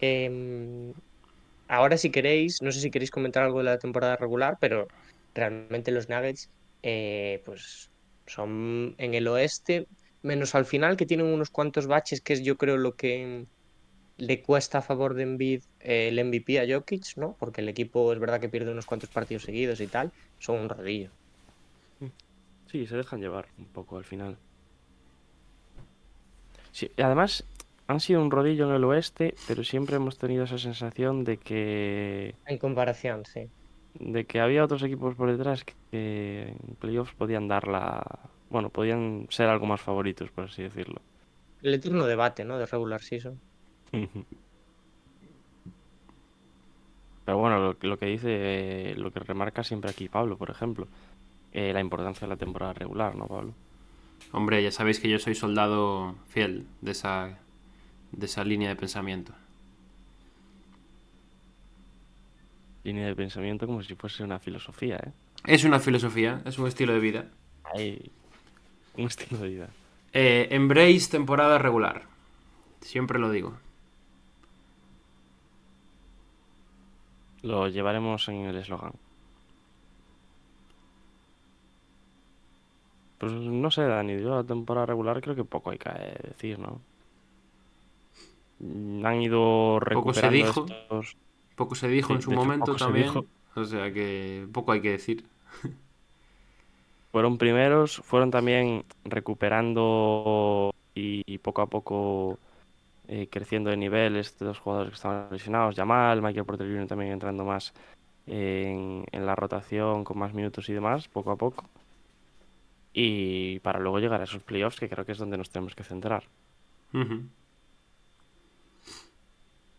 Eh, 0.00 0.92
ahora, 1.68 1.96
si 1.96 2.10
queréis, 2.10 2.62
no 2.62 2.70
sé 2.72 2.80
si 2.80 2.90
queréis 2.90 3.10
comentar 3.10 3.42
algo 3.42 3.58
de 3.58 3.64
la 3.64 3.78
temporada 3.78 4.16
regular, 4.16 4.58
pero 4.60 4.86
realmente 5.34 5.90
los 5.90 6.08
Nuggets 6.08 6.50
eh, 6.82 7.42
pues 7.44 7.90
son 8.26 8.94
en 8.98 9.14
el 9.14 9.26
oeste, 9.28 9.86
menos 10.22 10.54
al 10.54 10.64
final 10.64 10.96
que 10.96 11.06
tienen 11.06 11.26
unos 11.26 11.50
cuantos 11.50 11.86
baches, 11.86 12.20
que 12.20 12.34
es 12.34 12.42
yo 12.42 12.56
creo 12.56 12.76
lo 12.76 12.94
que 12.94 13.46
le 14.16 14.42
cuesta 14.42 14.78
a 14.78 14.82
favor 14.82 15.14
de 15.14 15.22
Embiid 15.22 15.62
eh, 15.80 16.08
el 16.08 16.18
MVP 16.18 16.60
a 16.60 16.66
Jokic, 16.68 17.16
¿no? 17.16 17.36
Porque 17.38 17.62
el 17.62 17.68
equipo 17.68 18.12
es 18.12 18.18
verdad 18.18 18.40
que 18.40 18.48
pierde 18.48 18.70
unos 18.70 18.86
cuantos 18.86 19.10
partidos 19.10 19.44
seguidos 19.44 19.80
y 19.80 19.86
tal, 19.86 20.12
son 20.38 20.60
un 20.60 20.68
rodillo. 20.68 21.10
Sí, 22.70 22.86
se 22.86 22.96
dejan 22.96 23.20
llevar 23.20 23.48
un 23.58 23.66
poco 23.66 23.96
al 23.98 24.04
final. 24.04 24.36
Sí, 26.72 26.90
además 26.98 27.44
han 27.88 28.00
sido 28.00 28.22
un 28.22 28.30
rodillo 28.30 28.68
en 28.68 28.74
el 28.74 28.84
oeste, 28.84 29.34
pero 29.48 29.64
siempre 29.64 29.96
hemos 29.96 30.18
tenido 30.18 30.44
esa 30.44 30.58
sensación 30.58 31.24
de 31.24 31.36
que... 31.36 32.34
En 32.46 32.58
comparación, 32.58 33.24
sí 33.24 33.50
de 33.94 34.24
que 34.24 34.40
había 34.40 34.64
otros 34.64 34.82
equipos 34.82 35.14
por 35.14 35.30
detrás 35.30 35.64
que 35.64 36.54
en 36.68 36.74
playoffs 36.76 37.14
podían 37.14 37.48
dar 37.48 37.66
la. 37.66 38.02
Bueno, 38.48 38.70
podían 38.70 39.26
ser 39.30 39.48
algo 39.48 39.66
más 39.66 39.80
favoritos, 39.80 40.30
por 40.30 40.44
así 40.44 40.62
decirlo. 40.62 41.00
El 41.62 41.74
eterno 41.74 42.06
debate, 42.06 42.44
¿no? 42.44 42.58
De 42.58 42.66
regular 42.66 43.02
season. 43.02 43.40
Pero 47.24 47.38
bueno, 47.38 47.58
lo, 47.58 47.76
lo 47.80 47.98
que 47.98 48.06
dice, 48.06 48.94
lo 48.96 49.12
que 49.12 49.20
remarca 49.20 49.62
siempre 49.62 49.90
aquí 49.90 50.08
Pablo, 50.08 50.36
por 50.36 50.50
ejemplo, 50.50 50.88
eh, 51.52 51.72
la 51.72 51.80
importancia 51.80 52.26
de 52.26 52.34
la 52.34 52.36
temporada 52.36 52.72
regular, 52.72 53.16
¿no, 53.16 53.26
Pablo? 53.26 53.54
Hombre, 54.32 54.62
ya 54.62 54.70
sabéis 54.70 55.00
que 55.00 55.08
yo 55.08 55.18
soy 55.18 55.34
soldado 55.34 56.14
fiel 56.28 56.66
de 56.80 56.92
esa, 56.92 57.38
de 58.12 58.26
esa 58.26 58.44
línea 58.44 58.68
de 58.68 58.76
pensamiento. 58.76 59.32
línea 62.84 63.06
de 63.06 63.14
pensamiento 63.14 63.66
como 63.66 63.82
si 63.82 63.94
fuese 63.94 64.24
una 64.24 64.38
filosofía, 64.38 64.96
¿eh? 64.96 65.12
Es 65.46 65.64
una 65.64 65.80
filosofía, 65.80 66.42
es 66.44 66.58
un 66.58 66.66
estilo 66.66 66.92
de 66.92 67.00
vida. 67.00 67.26
Hay 67.74 68.10
un 68.96 69.06
estilo 69.06 69.40
de 69.40 69.48
vida. 69.48 69.68
Eh, 70.12 70.48
embrace 70.50 71.10
temporada 71.10 71.58
regular. 71.58 72.02
Siempre 72.80 73.18
lo 73.18 73.30
digo. 73.30 73.56
Lo 77.42 77.68
llevaremos 77.68 78.28
en 78.28 78.44
el 78.44 78.56
eslogan. 78.56 78.92
Pues 83.20 83.32
no 83.32 83.70
sé, 83.70 83.82
Dani, 83.84 84.20
yo 84.20 84.34
la 84.34 84.42
temporada 84.44 84.86
regular 84.86 85.20
creo 85.20 85.36
que 85.36 85.44
poco 85.44 85.70
hay 85.70 85.78
que 85.78 85.90
decir, 86.28 86.58
¿no? 86.58 86.80
mm, 88.58 89.04
han 89.06 89.22
ido 89.22 89.80
Poco 89.92 90.12
se 90.14 90.26
recuperando 90.26 90.30
dijo. 90.30 90.66
estos- 90.66 91.16
Poco 91.56 91.74
se 91.74 91.88
dijo 91.88 92.08
Sí, 92.08 92.14
en 92.14 92.22
su 92.22 92.30
hecho, 92.30 92.38
momento 92.38 92.76
también. 92.76 93.10
O 93.56 93.64
sea 93.64 93.92
que 93.92 94.48
poco 94.52 94.72
hay 94.72 94.80
que 94.80 94.90
decir. 94.92 95.24
Fueron 97.12 97.38
primeros, 97.38 97.96
fueron 98.04 98.30
también 98.30 98.84
recuperando 99.04 100.70
y, 100.94 101.22
y 101.26 101.38
poco 101.38 101.62
a 101.62 101.66
poco 101.68 102.38
eh, 103.08 103.28
creciendo 103.30 103.70
de 103.70 103.76
nivel 103.78 104.16
estos 104.16 104.60
jugadores 104.60 104.90
que 104.92 104.96
estaban 104.96 105.28
lesionados. 105.32 105.76
Yamal, 105.76 106.22
Michael 106.22 106.46
Porter 106.46 106.66
Jr. 106.68 106.88
también 106.88 107.12
entrando 107.12 107.44
más 107.44 107.74
en, 108.26 109.04
en 109.12 109.26
la 109.26 109.36
rotación 109.36 110.04
con 110.04 110.18
más 110.18 110.34
minutos 110.34 110.68
y 110.70 110.74
demás, 110.74 111.08
poco 111.08 111.32
a 111.32 111.36
poco. 111.36 111.64
Y 112.92 113.60
para 113.60 113.78
luego 113.78 113.98
llegar 114.00 114.20
a 114.20 114.24
esos 114.24 114.42
playoffs, 114.42 114.80
que 114.80 114.88
creo 114.88 115.04
que 115.04 115.12
es 115.12 115.18
donde 115.18 115.38
nos 115.38 115.50
tenemos 115.50 115.74
que 115.74 115.84
centrar. 115.84 116.24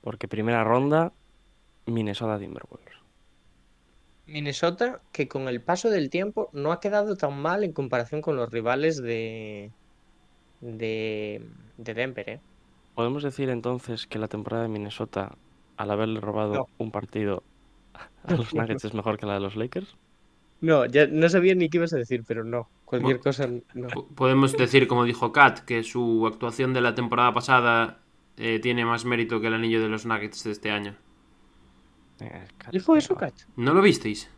Porque 0.02 0.28
primera 0.28 0.64
ronda, 0.64 1.14
Minnesota 1.86 2.40
Timberwolves. 2.40 2.98
Minnesota, 4.26 5.02
que 5.12 5.28
con 5.28 5.48
el 5.48 5.62
paso 5.64 5.90
del 5.90 6.10
tiempo 6.10 6.50
no 6.54 6.72
ha 6.72 6.80
quedado 6.80 7.16
tan 7.18 7.40
mal 7.42 7.64
en 7.64 7.74
comparación 7.74 8.22
con 8.22 8.36
los 8.36 8.50
rivales 8.52 8.98
de, 9.02 9.72
de, 10.62 11.50
de 11.78 11.94
Denver, 11.94 12.30
¿eh? 12.30 12.42
¿Podemos 12.94 13.24
decir 13.24 13.50
entonces 13.50 14.08
que 14.08 14.20
la 14.20 14.28
temporada 14.30 14.64
de 14.64 14.70
Minnesota, 14.70 15.38
al 15.78 15.92
haberle 15.92 16.20
robado 16.22 16.54
No. 16.54 16.68
un 16.78 16.92
partido 16.92 17.44
a 18.24 18.34
los 18.36 18.54
Nuggets, 18.56 18.86
es 18.86 18.94
mejor 18.94 19.18
que 19.18 19.26
la 19.26 19.34
de 19.36 19.40
los 19.42 19.56
Lakers? 19.56 19.98
No, 20.62 20.86
ya 20.86 21.08
no 21.08 21.28
sabía 21.30 21.56
ni 21.56 21.70
qué 21.70 21.78
ibas 21.78 21.94
a 21.94 21.98
decir, 21.98 22.24
pero 22.26 22.44
no. 22.44 22.70
Cualquier 22.92 23.20
Bueno. 23.20 23.24
cosa, 23.24 23.48
no. 23.74 23.88
Podemos 24.16 24.56
decir, 24.58 24.86
como 24.88 25.06
dijo 25.06 25.32
Kat, 25.32 25.60
que 25.60 25.82
su 25.84 26.28
actuación 26.28 26.74
de 26.74 26.82
la 26.82 26.94
temporada 26.94 27.34
pasada 27.34 28.00
eh, 28.38 28.60
tiene 28.60 28.84
más 28.86 29.06
mérito 29.06 29.40
que 29.40 29.48
el 29.48 29.54
anillo 29.54 29.82
de 29.82 29.88
los 29.88 30.06
Nuggets 30.06 30.44
de 30.44 30.52
este 30.52 30.72
año. 30.72 30.96
¿Dijo 32.72 32.96
eso, 32.96 33.16
Kat? 33.16 33.34
¿No 33.56 33.74
lo 33.74 33.82
visteis? 33.82 34.30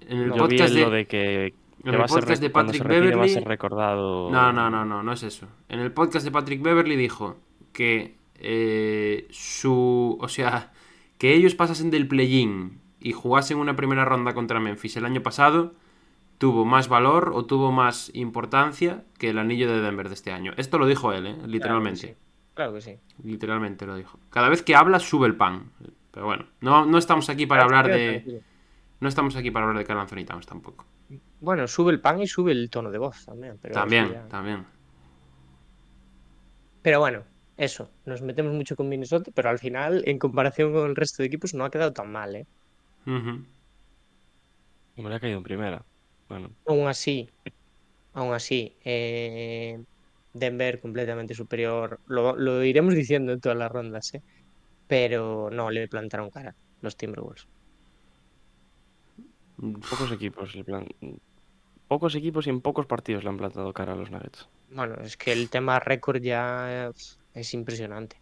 En 0.00 0.18
el 0.18 0.28
Yo 0.28 0.34
vi 0.34 0.38
podcast 0.58 0.68
el 0.70 0.74
de... 0.76 0.80
lo 0.82 0.90
de 0.90 1.06
que, 1.06 1.46
en 1.46 1.54
el 1.94 2.08
ser 2.08 2.20
podcast 2.20 2.42
de 2.42 2.50
Patrick 2.50 2.82
retire 2.82 3.16
va 3.16 3.22
a 3.22 3.26
Beverly- 3.26 3.32
ser 3.34 3.44
recordado. 3.44 4.30
No, 4.30 4.52
no, 4.52 4.70
no, 4.70 4.84
no, 4.84 5.02
no 5.02 5.12
es 5.12 5.22
eso. 5.22 5.48
En 5.68 5.80
el 5.80 5.92
podcast 5.92 6.24
de 6.24 6.30
Patrick 6.30 6.62
Beverly 6.62 6.96
dijo 6.96 7.38
que 7.72 8.16
eh, 8.36 9.26
su. 9.30 10.16
O 10.20 10.28
sea, 10.28 10.72
que 11.18 11.34
ellos 11.34 11.54
pasasen 11.54 11.90
del 11.90 12.06
play-in 12.06 12.80
y 13.00 13.12
jugasen 13.12 13.58
una 13.58 13.74
primera 13.76 14.04
ronda 14.04 14.34
contra 14.34 14.60
Memphis 14.60 14.96
el 14.96 15.04
año 15.06 15.22
pasado 15.22 15.74
tuvo 16.42 16.64
más 16.64 16.88
valor 16.88 17.30
o 17.36 17.46
tuvo 17.46 17.70
más 17.70 18.10
importancia 18.14 19.04
que 19.16 19.30
el 19.30 19.38
anillo 19.38 19.70
de 19.72 19.80
Denver 19.80 20.08
de 20.08 20.14
este 20.14 20.32
año. 20.32 20.52
Esto 20.56 20.76
lo 20.76 20.88
dijo 20.88 21.12
él, 21.12 21.28
¿eh? 21.28 21.36
literalmente. 21.46 22.16
Claro 22.54 22.74
que 22.74 22.80
sí. 22.80 22.98
Literalmente 23.22 23.86
lo 23.86 23.94
dijo. 23.94 24.18
Cada 24.28 24.48
vez 24.48 24.60
que 24.62 24.74
habla 24.74 24.98
sube 24.98 25.28
el 25.28 25.36
pan. 25.36 25.70
Pero 26.10 26.26
bueno, 26.26 26.46
no, 26.60 26.84
no 26.84 26.98
estamos 26.98 27.28
aquí 27.30 27.46
para 27.46 27.62
hablar 27.62 27.86
de. 27.86 28.08
tranquilo. 28.14 28.40
No 28.98 29.08
estamos 29.08 29.36
aquí 29.36 29.52
para 29.52 29.66
hablar 29.66 29.78
de 29.78 29.84
Carl 29.84 30.00
Anthony 30.00 30.24
Towns 30.24 30.44
tampoco. 30.46 30.84
Bueno, 31.38 31.68
sube 31.68 31.92
el 31.92 32.00
pan 32.00 32.20
y 32.20 32.26
sube 32.26 32.50
el 32.50 32.68
tono 32.70 32.90
de 32.90 32.98
voz 32.98 33.24
también. 33.24 33.56
Pero 33.62 33.74
También, 33.74 34.12
ya- 34.12 34.26
también. 34.26 34.64
Pero 36.82 36.98
bueno, 36.98 37.22
eso. 37.56 37.88
Nos 38.04 38.20
metemos 38.20 38.52
mucho 38.52 38.74
con 38.74 38.88
Minnesota, 38.88 39.30
pero 39.32 39.48
al 39.48 39.60
final, 39.60 40.02
en 40.06 40.18
comparación 40.18 40.72
con 40.72 40.90
el 40.90 40.96
resto 40.96 41.22
de 41.22 41.28
equipos, 41.28 41.54
no 41.54 41.64
ha 41.64 41.70
quedado 41.70 41.92
tan 41.92 42.10
mal, 42.10 42.34
¿eh? 42.34 42.46
Ujú. 43.06 43.44
Me 44.96 45.04
habría 45.04 45.20
caído 45.20 45.38
en 45.38 45.44
primera. 45.44 45.84
Bueno, 46.32 46.50
Aún 46.66 46.86
así, 46.88 47.28
aún 48.14 48.32
así, 48.32 48.74
eh, 48.84 49.78
Denver 50.32 50.80
completamente 50.80 51.34
superior. 51.34 52.00
Lo, 52.06 52.34
lo 52.36 52.64
iremos 52.64 52.94
diciendo 52.94 53.32
en 53.32 53.40
todas 53.40 53.58
las 53.58 53.70
rondas, 53.70 54.14
¿eh? 54.14 54.22
Pero 54.86 55.50
no 55.50 55.70
le 55.70 55.88
plantaron 55.88 56.30
cara 56.30 56.54
los 56.80 56.96
Timberwolves. 56.96 57.46
pocos 59.90 60.10
equipos. 60.12 60.54
le 60.54 60.64
plan- 60.64 60.88
Pocos 61.86 62.14
equipos 62.14 62.46
y 62.46 62.50
en 62.50 62.62
pocos 62.62 62.86
partidos 62.86 63.22
le 63.24 63.28
han 63.28 63.36
plantado 63.36 63.70
cara 63.74 63.92
a 63.92 63.96
los 63.96 64.10
Nuggets. 64.10 64.48
Bueno, 64.70 64.94
es 65.02 65.18
que 65.18 65.32
el 65.32 65.50
tema 65.50 65.78
récord 65.80 66.22
ya 66.22 66.88
es- 66.88 67.18
es 67.34 67.52
impresionante. 67.52 68.16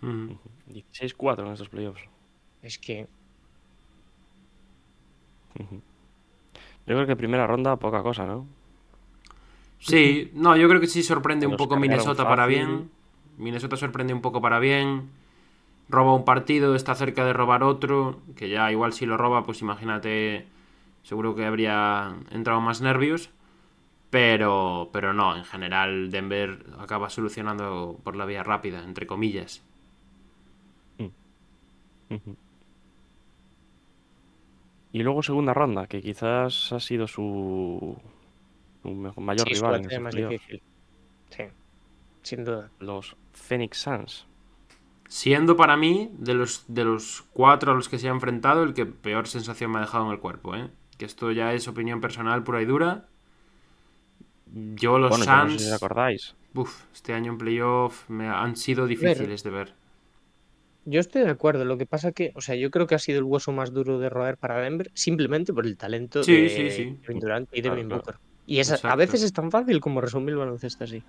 Ujú. 0.00 0.38
16-4 0.66 1.46
en 1.46 1.52
estos 1.52 1.68
playoffs. 1.68 2.00
Es 2.62 2.78
que. 2.78 3.06
Yo 6.86 6.94
creo 6.94 7.06
que 7.06 7.16
primera 7.16 7.46
ronda, 7.46 7.76
poca 7.76 8.02
cosa, 8.02 8.26
¿no? 8.26 8.46
Sí, 9.78 10.30
no, 10.34 10.56
yo 10.56 10.68
creo 10.68 10.80
que 10.80 10.86
sí 10.86 11.02
sorprende 11.02 11.46
un 11.46 11.56
poco 11.56 11.76
Minnesota 11.76 12.26
para 12.28 12.46
bien. 12.46 12.90
Minnesota 13.36 13.76
sorprende 13.76 14.14
un 14.14 14.20
poco 14.20 14.40
para 14.40 14.58
bien. 14.58 15.10
Roba 15.88 16.14
un 16.14 16.24
partido, 16.24 16.74
está 16.74 16.94
cerca 16.94 17.24
de 17.24 17.32
robar 17.32 17.62
otro. 17.64 18.20
Que 18.36 18.48
ya 18.48 18.70
igual 18.70 18.92
si 18.92 19.06
lo 19.06 19.16
roba, 19.16 19.44
pues 19.44 19.60
imagínate, 19.60 20.46
seguro 21.02 21.34
que 21.34 21.46
habría 21.46 22.14
entrado 22.30 22.60
más 22.60 22.80
nervios. 22.80 23.30
Pero, 24.10 24.90
pero 24.92 25.12
no, 25.12 25.36
en 25.36 25.44
general 25.44 26.10
Denver 26.10 26.64
acaba 26.78 27.10
solucionando 27.10 27.98
por 28.04 28.14
la 28.14 28.26
vía 28.26 28.44
rápida, 28.44 28.84
entre 28.84 29.06
comillas. 29.06 29.62
Ujú. 32.10 32.36
Y 34.92 35.02
luego 35.02 35.22
segunda 35.22 35.54
ronda, 35.54 35.86
que 35.88 36.02
quizás 36.02 36.72
ha 36.72 36.80
sido 36.80 37.08
su, 37.08 37.96
su 38.82 39.20
mayor 39.20 39.48
sí, 39.48 39.54
rival 39.54 39.82
en 39.90 40.02
más 40.02 40.14
difícil. 40.14 40.62
Sí, 41.30 41.44
sin 42.22 42.44
duda. 42.44 42.70
Los 42.80 43.16
Phoenix 43.32 43.78
Suns. 43.78 44.26
Siendo 45.08 45.56
para 45.56 45.76
mí, 45.76 46.10
de 46.18 46.34
los, 46.34 46.64
de 46.68 46.84
los 46.84 47.22
cuatro 47.32 47.72
a 47.72 47.74
los 47.74 47.88
que 47.88 47.98
se 47.98 48.08
ha 48.08 48.12
enfrentado, 48.12 48.62
el 48.62 48.74
que 48.74 48.86
peor 48.86 49.28
sensación 49.28 49.70
me 49.70 49.78
ha 49.78 49.82
dejado 49.82 50.06
en 50.06 50.12
el 50.12 50.18
cuerpo, 50.20 50.56
¿eh? 50.56 50.70
Que 50.98 51.04
esto 51.04 51.30
ya 51.32 51.52
es 51.52 51.68
opinión 51.68 52.00
personal 52.00 52.42
pura 52.44 52.62
y 52.62 52.66
dura. 52.66 53.08
Yo 54.46 54.98
los 54.98 55.18
Bueno, 55.18 55.26
yo 55.26 55.36
no 55.36 55.48
sé 55.48 55.54
Suns, 55.54 55.60
si 55.60 55.64
os 55.64 55.72
acordáis. 55.72 56.36
uf, 56.54 56.84
este 56.92 57.14
año 57.14 57.32
en 57.32 57.38
playoff 57.38 58.08
me 58.10 58.28
han 58.28 58.56
sido 58.56 58.86
difíciles 58.86 59.42
de 59.42 59.50
ver. 59.50 59.74
Yo 60.84 60.98
estoy 61.00 61.22
de 61.22 61.30
acuerdo, 61.30 61.64
lo 61.64 61.78
que 61.78 61.86
pasa 61.86 62.12
que, 62.12 62.32
o 62.34 62.40
sea, 62.40 62.56
yo 62.56 62.70
creo 62.70 62.86
que 62.86 62.94
ha 62.96 62.98
sido 62.98 63.18
el 63.18 63.24
hueso 63.24 63.52
más 63.52 63.72
duro 63.72 63.98
de 64.00 64.08
roer 64.10 64.36
para 64.36 64.60
Denver 64.60 64.90
simplemente 64.94 65.52
por 65.52 65.66
el 65.66 65.76
talento 65.76 66.20
Sí, 66.24 66.34
de 66.34 66.48
sí, 66.48 66.70
sí. 66.70 66.96
Kevin 67.02 67.20
Durant 67.20 67.48
y 67.52 67.62
Claro, 67.62 67.76
Devin 67.76 67.88
claro. 67.88 68.02
Booker. 68.02 68.16
Y 68.44 68.58
esa- 68.58 68.80
a 68.90 68.96
veces 68.96 69.22
es 69.22 69.32
tan 69.32 69.50
fácil 69.50 69.80
como 69.80 70.00
resumir 70.00 70.30
el 70.30 70.38
baloncesto 70.38 70.84
así. 70.84 71.04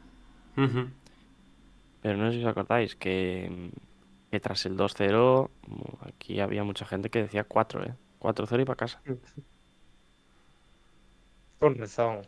Pero 2.01 2.17
no 2.17 2.29
sé 2.31 2.37
si 2.37 2.43
os 2.43 2.51
acordáis 2.51 2.95
que, 2.95 3.71
que 4.29 4.39
tras 4.39 4.65
el 4.65 4.75
2-0, 4.77 5.49
mm, 5.67 6.07
aquí 6.09 6.39
había 6.39 6.63
mucha 6.63 6.85
gente 6.85 7.09
que 7.09 7.23
decía 7.23 7.43
4, 7.45 7.83
¿eh? 7.83 7.95
4-0 8.19 8.61
y 8.63 8.65
para 8.65 8.77
casa 8.77 9.01
Con 11.57 11.75
razón. 11.79 12.27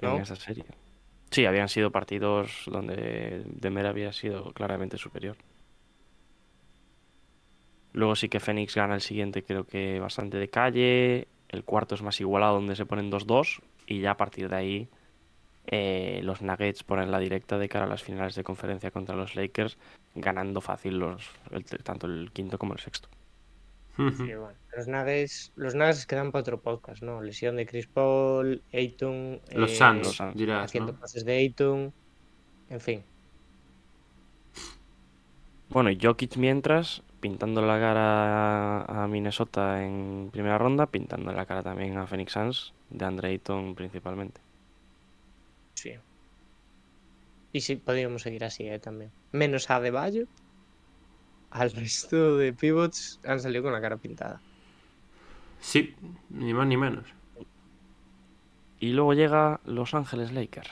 en 0.00 0.16
¿no? 0.16 0.18
esa 0.18 0.36
serie. 0.36 0.64
Sí, 1.30 1.46
habían 1.46 1.68
sido 1.68 1.90
partidos 1.92 2.64
donde 2.66 3.44
Denver 3.46 3.86
había 3.86 4.12
sido 4.12 4.52
claramente 4.52 4.98
superior. 4.98 5.36
Luego 7.96 8.14
sí 8.14 8.28
que 8.28 8.40
Phoenix 8.40 8.74
gana 8.74 8.94
el 8.94 9.00
siguiente, 9.00 9.42
creo 9.42 9.64
que 9.66 9.98
bastante 9.98 10.36
de 10.36 10.48
calle. 10.48 11.26
El 11.48 11.64
cuarto 11.64 11.94
es 11.94 12.02
más 12.02 12.20
igualado, 12.20 12.56
donde 12.56 12.76
se 12.76 12.84
ponen 12.84 13.10
2-2. 13.10 13.62
Y 13.86 14.00
ya 14.00 14.10
a 14.10 14.16
partir 14.18 14.50
de 14.50 14.56
ahí, 14.56 14.88
eh, 15.66 16.20
los 16.22 16.42
Nuggets 16.42 16.82
ponen 16.84 17.10
la 17.10 17.18
directa 17.18 17.56
de 17.56 17.70
cara 17.70 17.86
a 17.86 17.88
las 17.88 18.02
finales 18.02 18.34
de 18.34 18.44
conferencia 18.44 18.90
contra 18.90 19.16
los 19.16 19.34
Lakers, 19.34 19.78
ganando 20.14 20.60
fácil 20.60 20.98
los, 20.98 21.30
el- 21.50 21.64
tanto 21.64 22.06
el 22.06 22.30
quinto 22.34 22.58
como 22.58 22.74
el 22.74 22.80
sexto. 22.80 23.08
Ujú. 23.98 24.26
Sí, 24.26 24.34
bueno. 24.34 24.52
Los 24.76 24.88
Nuggets, 24.88 25.52
los 25.56 25.74
Nuggets 25.74 26.04
quedan 26.06 26.32
para 26.32 26.42
otro 26.42 26.60
podcast, 26.60 27.02
¿no? 27.02 27.22
Lesión 27.22 27.56
de 27.56 27.64
Chris 27.64 27.86
Paul, 27.86 28.62
Ayton, 28.74 29.40
Los 29.54 29.70
eh, 29.72 29.76
Suns, 29.76 30.04
los 30.04 30.16
Suns, 30.16 30.36
dirás, 30.36 30.64
haciendo 30.66 30.92
¿no? 30.92 30.98
pases 30.98 31.24
de 31.24 31.32
Ayton, 31.34 31.94
en 32.68 32.80
fin. 32.80 33.02
Bueno, 35.70 35.90
y 35.90 35.98
Jokic 36.00 36.36
mientras, 36.36 37.02
pintando 37.20 37.62
la 37.62 37.78
cara 37.78 38.82
a, 38.82 39.08
Minnesota 39.08 39.82
en 39.84 40.28
primera 40.32 40.58
ronda, 40.58 40.86
pintando 40.86 41.32
la 41.32 41.46
cara 41.46 41.62
también 41.62 41.96
a 41.96 42.06
Phoenix 42.06 42.32
Suns, 42.32 42.74
de 42.90 43.04
Andre 43.04 43.28
Ayton 43.30 43.74
principalmente. 43.74 44.40
Sí. 45.74 45.94
Y 47.52 47.60
sí, 47.60 47.76
podríamos 47.76 48.22
seguir 48.22 48.44
así, 48.44 48.68
¿eh? 48.68 48.78
También. 48.78 49.10
Menos 49.32 49.70
a 49.70 49.76
Adebayo. 49.76 50.26
Al 51.50 51.70
resto 51.72 52.36
de 52.36 52.52
pivots 52.52 53.20
han 53.24 53.40
salido 53.40 53.62
con 53.62 53.72
la 53.72 53.80
cara 53.80 53.96
pintada. 53.96 54.40
Sí, 55.60 55.94
ni 56.28 56.52
más 56.52 56.66
ni 56.66 56.76
menos. 56.76 57.06
Y 58.78 58.92
luego 58.92 59.14
llega 59.14 59.60
Los 59.64 59.94
Ángeles 59.94 60.32
Lakers. 60.32 60.70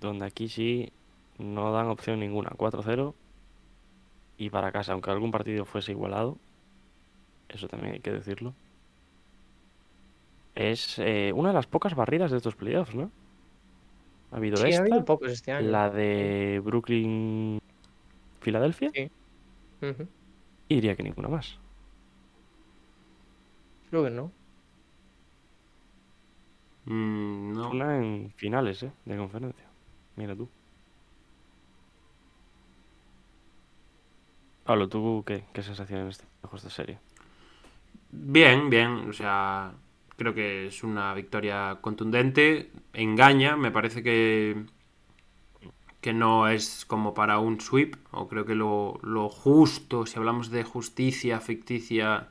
Donde 0.00 0.26
aquí 0.26 0.48
sí 0.48 0.92
no 1.40 1.72
dan 1.72 1.88
opción 1.88 2.20
ninguna. 2.20 2.50
4-0 2.50 3.14
y 4.38 4.50
para 4.50 4.72
casa, 4.72 4.92
aunque 4.92 5.10
algún 5.10 5.30
partido 5.30 5.64
fuese 5.64 5.92
igualado. 5.92 6.38
Eso 7.48 7.68
también 7.68 7.94
hay 7.94 8.00
que 8.00 8.12
decirlo. 8.12 8.54
Es 10.54 10.98
eh, 10.98 11.32
una 11.34 11.50
de 11.50 11.54
las 11.54 11.66
pocas 11.66 11.94
barridas 11.94 12.30
de 12.30 12.36
estos 12.38 12.54
playoffs, 12.56 12.94
¿no? 12.94 13.10
Ha 14.32 14.36
habido 14.36 14.56
Sí, 14.56 14.64
ha 14.66 14.68
esta, 14.68 14.82
habido 14.82 15.04
pocos 15.04 15.30
este 15.32 15.52
año. 15.52 15.68
la 15.70 15.90
de 15.90 16.60
Brooklyn, 16.64 17.60
Filadelfia, 18.40 18.90
Sí. 18.94 19.10
Y 20.68 20.74
diría 20.76 20.94
que 20.96 21.02
ninguna 21.02 21.28
más. 21.28 21.58
Creo 23.90 24.04
que 24.04 24.10
no. 24.10 24.30
Mm, 26.86 27.52
no. 27.54 27.70
Una 27.70 27.96
en 27.98 28.32
finales, 28.36 28.82
¿eh? 28.82 28.92
De 29.04 29.16
conferencia. 29.16 29.66
Mira 30.16 30.34
tú. 30.36 30.48
Pablo, 34.70 34.88
¿tú 34.88 35.24
qué, 35.26 35.42
qué 35.52 35.64
sensaciones 35.64 36.22
dejó 36.42 36.54
esta 36.54 36.70
serie? 36.70 37.00
Bien, 38.12 38.70
bien. 38.70 39.08
O 39.08 39.12
sea, 39.12 39.72
creo 40.16 40.32
que 40.32 40.68
es 40.68 40.84
una 40.84 41.12
victoria 41.12 41.78
contundente. 41.80 42.70
Engaña. 42.92 43.56
Me 43.56 43.72
parece 43.72 44.04
que, 44.04 44.62
que 46.00 46.12
no 46.12 46.46
es 46.46 46.84
como 46.84 47.14
para 47.14 47.40
un 47.40 47.60
sweep. 47.60 47.96
O 48.12 48.28
creo 48.28 48.46
que 48.46 48.54
lo, 48.54 49.00
lo 49.02 49.28
justo, 49.28 50.06
si 50.06 50.16
hablamos 50.18 50.52
de 50.52 50.62
justicia 50.62 51.40
ficticia, 51.40 52.28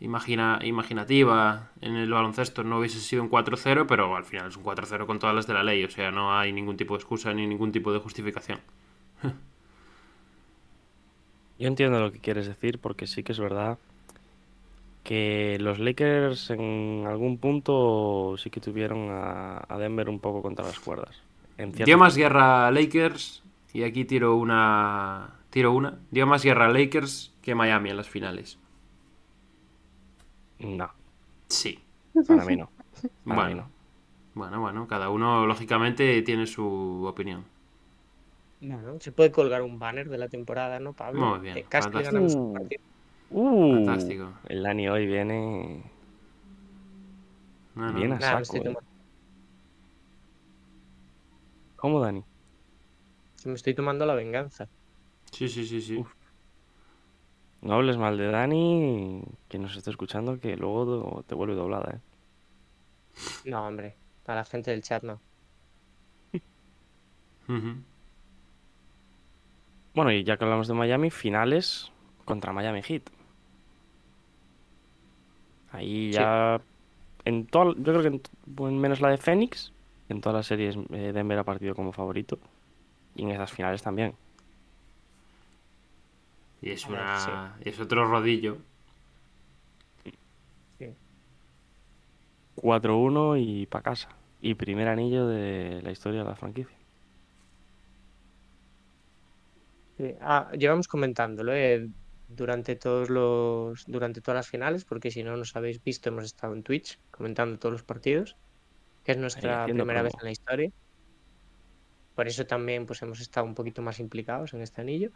imagina, 0.00 0.60
imaginativa 0.62 1.72
en 1.82 1.96
el 1.96 2.10
baloncesto, 2.10 2.64
no 2.64 2.78
hubiese 2.78 3.00
sido 3.00 3.22
un 3.22 3.28
4-0, 3.28 3.84
pero 3.86 4.16
al 4.16 4.24
final 4.24 4.48
es 4.48 4.56
un 4.56 4.64
4-0 4.64 5.04
con 5.04 5.18
todas 5.18 5.36
las 5.36 5.46
de 5.46 5.52
la 5.52 5.62
ley. 5.62 5.84
O 5.84 5.90
sea, 5.90 6.10
no 6.10 6.34
hay 6.38 6.54
ningún 6.54 6.78
tipo 6.78 6.94
de 6.94 7.00
excusa 7.00 7.34
ni 7.34 7.46
ningún 7.46 7.70
tipo 7.70 7.92
de 7.92 7.98
justificación. 7.98 8.60
Yo 11.58 11.68
entiendo 11.68 12.00
lo 12.00 12.12
que 12.12 12.20
quieres 12.20 12.46
decir 12.46 12.78
porque 12.78 13.06
sí 13.06 13.22
que 13.22 13.32
es 13.32 13.38
verdad 13.40 13.78
que 15.02 15.56
los 15.60 15.78
Lakers 15.78 16.50
en 16.50 17.04
algún 17.06 17.38
punto 17.38 18.34
sí 18.38 18.50
que 18.50 18.60
tuvieron 18.60 19.08
a, 19.10 19.64
a 19.68 19.78
Denver 19.78 20.08
un 20.08 20.18
poco 20.20 20.42
contra 20.42 20.64
las 20.66 20.80
cuerdas. 20.80 21.16
En 21.58 21.72
Dio 21.72 21.96
más 21.96 22.16
guerra 22.16 22.66
a 22.66 22.70
Lakers, 22.70 23.42
y 23.72 23.82
aquí 23.84 24.04
tiro 24.04 24.36
una. 24.36 25.30
Tiro 25.50 25.72
una. 25.72 25.98
Dio 26.10 26.26
más 26.26 26.42
guerra 26.42 26.66
a 26.66 26.68
Lakers 26.70 27.32
que 27.40 27.54
Miami 27.54 27.90
en 27.90 27.96
las 27.96 28.08
finales. 28.08 28.58
No, 30.58 30.90
Sí. 31.48 31.78
para 32.26 32.44
mí 32.44 32.56
no. 32.56 32.70
Para 33.26 33.42
mí 33.44 33.54
Bueno. 33.54 33.56
no. 33.62 33.70
Bueno, 34.34 34.60
bueno, 34.60 34.86
cada 34.86 35.08
uno 35.10 35.46
lógicamente 35.46 36.20
tiene 36.22 36.46
su 36.46 37.04
opinión. 37.06 37.44
Bueno, 38.60 38.98
se 39.00 39.12
puede 39.12 39.32
colgar 39.32 39.62
un 39.62 39.78
banner 39.78 40.08
de 40.08 40.18
la 40.18 40.28
temporada, 40.28 40.80
¿no, 40.80 40.94
Pablo? 40.94 41.26
Muy 41.26 41.40
bien, 41.40 41.62
De 41.62 41.66
casi 41.68 41.88
fantástico. 41.88 42.02
ganamos 42.02 42.36
un 42.36 42.42
partido. 42.52 42.80
Uh, 43.30 43.52
Fantástico. 43.68 44.34
El 44.48 44.62
Dani 44.62 44.88
hoy 44.88 45.06
viene 45.06 45.92
No, 47.74 47.90
no, 47.92 48.02
bien 48.02 48.12
a 48.12 48.20
saco. 48.20 48.64
¿eh? 48.66 48.74
tomando, 48.74 48.80
¿Cómo, 51.76 52.00
Dani? 52.00 52.24
me 53.44 53.54
estoy 53.54 53.74
tomando 53.74 54.04
la 54.06 54.14
venganza. 54.14 54.68
Sí, 55.32 55.48
sí, 55.48 55.66
sí, 55.66 55.80
sí. 55.80 56.04
No 57.60 57.74
hables 57.74 57.98
mal 57.98 58.16
de 58.16 58.28
Dani, 58.30 59.22
que 59.48 59.58
nos 59.58 59.76
esté 59.76 59.90
escuchando, 59.90 60.40
que 60.40 60.56
luego 60.56 61.22
te 61.26 61.34
vuelve 61.34 61.54
doblada, 61.54 61.96
¿eh? 61.96 62.00
No, 63.44 63.66
hombre, 63.66 63.98
a 64.26 64.34
la 64.34 64.44
gente 64.44 64.70
del 64.72 64.82
chat 64.82 65.02
no. 65.02 65.22
Ujú. 67.48 67.82
Bueno, 69.96 70.12
y 70.12 70.24
ya 70.24 70.36
que 70.36 70.44
hablamos 70.44 70.68
de 70.68 70.74
Miami, 70.74 71.10
finales 71.10 71.90
contra 72.26 72.52
Miami 72.52 72.82
Heat. 72.82 73.04
Ahí 75.72 76.12
Sí. 76.12 76.18
ya. 76.18 76.60
En 77.24 77.46
todo, 77.46 77.74
yo 77.74 77.82
creo 77.82 78.02
que 78.02 78.08
en, 78.08 78.22
bueno, 78.44 78.78
menos 78.78 79.00
la 79.00 79.08
de 79.08 79.16
Phoenix, 79.16 79.72
en 80.10 80.20
todas 80.20 80.36
las 80.36 80.46
series 80.46 80.76
eh, 80.92 81.12
Denver 81.14 81.38
ha 81.38 81.44
partido 81.44 81.74
como 81.74 81.92
favorito. 81.92 82.38
Y 83.16 83.22
en 83.22 83.30
esas 83.30 83.50
finales 83.52 83.82
también. 83.82 84.14
Y 86.60 86.70
es 86.70 86.86
una. 86.86 87.56
y 87.64 87.70
es 87.70 87.80
otro 87.80 88.06
rodillo. 88.06 88.58
4-1 92.56 93.36
y 93.36 93.66
pa' 93.66 93.82
casa. 93.82 94.08
Y 94.40 94.54
primer 94.54 94.88
anillo 94.88 95.26
de 95.26 95.80
la 95.82 95.90
historia 95.90 96.20
de 96.20 96.28
la 96.28 96.36
franquicia. 96.36 96.76
Sí, 99.56 99.85
Ah, 100.20 100.50
llevamos 100.52 100.88
comentándolo 100.88 101.54
eh, 101.54 101.88
durante 102.28 102.76
todos 102.76 103.08
los 103.08 103.84
durante 103.86 104.20
todas 104.20 104.36
las 104.36 104.48
finales, 104.48 104.84
porque 104.84 105.10
si 105.10 105.22
no 105.22 105.36
nos 105.36 105.56
habéis 105.56 105.82
visto, 105.82 106.08
hemos 106.08 106.24
estado 106.24 106.54
en 106.54 106.62
Twitch 106.62 106.98
comentando 107.10 107.58
todos 107.58 107.72
los 107.72 107.82
partidos, 107.82 108.36
que 109.04 109.12
es 109.12 109.18
nuestra 109.18 109.64
primera 109.64 110.02
vez 110.02 110.12
en 110.18 110.24
la 110.24 110.30
historia. 110.30 110.70
Por 112.14 112.28
eso 112.28 112.46
también 112.46 112.86
pues 112.86 113.02
hemos 113.02 113.20
estado 113.20 113.46
un 113.46 113.54
poquito 113.54 113.82
más 113.82 114.00
implicados 114.00 114.54
en 114.54 114.62
este 114.62 114.80
anillo. 114.80 115.10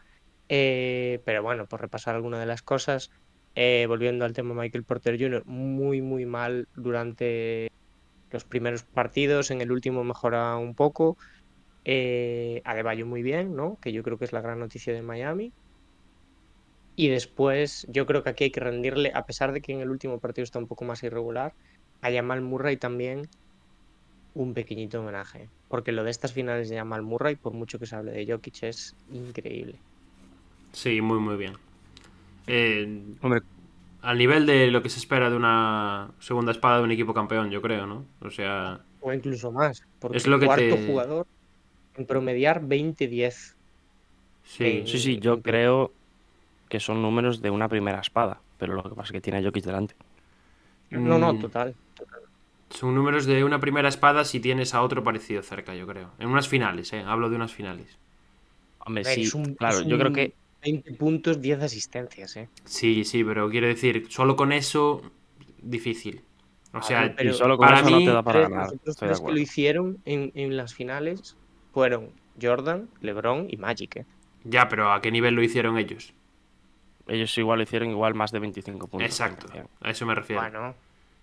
Eh, 0.48 1.20
pero 1.24 1.42
bueno, 1.42 1.66
por 1.66 1.80
repasar 1.80 2.14
algunas 2.14 2.40
de 2.40 2.46
las 2.46 2.62
cosas, 2.62 3.10
eh, 3.54 3.86
volviendo 3.86 4.24
al 4.24 4.32
tema 4.32 4.54
Michael 4.54 4.84
Porter 4.84 5.18
Jr., 5.18 5.44
muy 5.46 6.02
muy 6.02 6.26
mal 6.26 6.68
durante 6.74 7.70
los 8.30 8.44
primeros 8.44 8.82
partidos, 8.82 9.50
en 9.50 9.60
el 9.60 9.72
último 9.72 10.04
mejora 10.04 10.56
un 10.56 10.74
poco. 10.74 11.16
Eh, 11.84 12.62
Adebayo 12.64 13.06
muy 13.06 13.22
bien, 13.22 13.56
¿no? 13.56 13.78
Que 13.80 13.92
yo 13.92 14.02
creo 14.02 14.18
que 14.18 14.24
es 14.24 14.32
la 14.32 14.40
gran 14.40 14.58
noticia 14.58 14.92
de 14.92 15.02
Miami. 15.02 15.52
Y 16.96 17.08
después, 17.08 17.86
yo 17.88 18.04
creo 18.06 18.22
que 18.22 18.30
aquí 18.30 18.44
hay 18.44 18.50
que 18.50 18.60
rendirle, 18.60 19.12
a 19.14 19.24
pesar 19.24 19.52
de 19.52 19.60
que 19.62 19.72
en 19.72 19.80
el 19.80 19.90
último 19.90 20.18
partido 20.18 20.44
está 20.44 20.58
un 20.58 20.66
poco 20.66 20.84
más 20.84 21.02
irregular, 21.02 21.54
a 22.02 22.12
Jamal 22.12 22.42
Murray 22.42 22.76
también 22.76 23.28
un 24.34 24.54
pequeñito 24.54 25.00
homenaje. 25.00 25.48
Porque 25.68 25.92
lo 25.92 26.04
de 26.04 26.10
estas 26.10 26.32
finales 26.32 26.68
de 26.68 26.76
Jamal 26.76 27.02
Murray, 27.02 27.36
por 27.36 27.52
mucho 27.54 27.78
que 27.78 27.86
se 27.86 27.96
hable 27.96 28.12
de 28.12 28.30
Jokic, 28.30 28.62
es 28.64 28.94
increíble. 29.12 29.76
Sí, 30.72 31.00
muy, 31.00 31.18
muy 31.18 31.36
bien. 31.36 31.54
Eh, 32.46 33.02
Hombre, 33.22 33.42
al 34.02 34.18
nivel 34.18 34.46
de 34.46 34.70
lo 34.70 34.82
que 34.82 34.88
se 34.88 34.98
espera 34.98 35.30
de 35.30 35.36
una 35.36 36.10
segunda 36.18 36.52
espada 36.52 36.78
de 36.78 36.84
un 36.84 36.90
equipo 36.90 37.14
campeón, 37.14 37.50
yo 37.50 37.62
creo, 37.62 37.86
¿no? 37.86 38.04
O 38.20 38.30
sea. 38.30 38.80
O 39.00 39.12
incluso 39.12 39.52
más. 39.52 39.82
Porque 39.98 40.18
Es 40.18 40.26
lo 40.26 40.38
que 40.38 40.46
cuarto 40.46 40.74
te- 40.74 40.86
jugador 40.86 41.26
en 42.00 42.06
promediar 42.06 42.66
20-10. 42.66 43.56
Sí, 44.44 44.84
sí, 44.86 44.98
sí, 44.98 45.18
yo 45.20 45.40
creo 45.42 45.92
que 46.68 46.80
son 46.80 47.02
números 47.02 47.42
de 47.42 47.50
una 47.50 47.68
primera 47.68 48.00
espada. 48.00 48.40
Pero 48.58 48.74
lo 48.74 48.82
que 48.84 48.90
pasa 48.90 49.04
es 49.08 49.12
que 49.12 49.20
tiene 49.20 49.40
a 49.40 49.42
Jokic 49.42 49.64
delante. 49.64 49.94
No, 50.90 51.18
no, 51.18 51.32
Mm. 51.32 51.38
total. 51.38 51.76
Son 52.70 52.94
números 52.94 53.26
de 53.26 53.42
una 53.44 53.60
primera 53.60 53.88
espada 53.88 54.24
si 54.24 54.38
tienes 54.40 54.74
a 54.74 54.82
otro 54.82 55.02
parecido 55.02 55.42
cerca, 55.42 55.74
yo 55.74 55.86
creo. 55.86 56.10
En 56.18 56.28
unas 56.28 56.48
finales, 56.48 56.92
¿eh? 56.92 57.02
Hablo 57.06 57.28
de 57.28 57.36
unas 57.36 57.52
finales. 57.52 57.98
Hombre, 58.86 59.04
A 59.04 59.08
ver, 59.08 59.18
sí, 59.18 59.24
es 59.24 59.34
un- 59.34 59.54
claro, 59.56 59.80
es 59.80 59.86
yo 59.86 59.98
creo 59.98 60.12
que 60.12 60.34
20 60.62 60.92
puntos, 60.94 61.40
10 61.40 61.60
asistencias, 61.62 62.36
¿eh? 62.36 62.48
Sí, 62.64 63.04
sí, 63.04 63.24
pero 63.24 63.50
quiero 63.50 63.66
decir, 63.66 64.06
solo 64.10 64.36
con 64.36 64.52
eso, 64.52 65.02
difícil. 65.62 66.22
O 66.72 66.82
A 66.82 66.82
sea, 66.82 67.02
ver, 67.02 67.14
pero 67.16 67.30
y 67.30 67.32
solo 67.32 67.56
con 67.58 67.68
para 67.68 67.72
eso 67.72 67.84
mí, 67.86 67.92
no 67.92 68.02
te 68.02 68.10
da 68.10 68.22
para 68.22 68.40
ganar. 68.40 68.70
los 68.70 68.72
otros 68.72 68.96
Estoy 68.96 69.08
de 69.08 69.16
tres 69.16 69.20
que 69.20 69.32
lo 69.32 69.38
hicieron 69.40 69.98
en, 70.04 70.30
en 70.34 70.56
las 70.56 70.74
finales 70.74 71.36
fueron 71.72 72.10
Jordan, 72.40 72.88
LeBron 73.00 73.46
y 73.50 73.56
Magic. 73.56 73.96
¿eh? 73.96 74.06
ya, 74.44 74.68
pero 74.68 74.92
¿a 74.92 75.00
qué 75.00 75.10
nivel 75.10 75.34
lo 75.34 75.42
hicieron 75.42 75.76
ellos? 75.78 76.14
Ellos 77.06 77.36
igual 77.38 77.58
lo 77.58 77.62
hicieron 77.64 77.90
igual 77.90 78.14
más 78.14 78.30
de 78.32 78.38
25 78.38 78.86
puntos. 78.88 79.06
Exacto, 79.06 79.46
a 79.80 79.90
eso 79.90 80.06
me 80.06 80.14
refiero. 80.14 80.42
Bueno, 80.42 80.74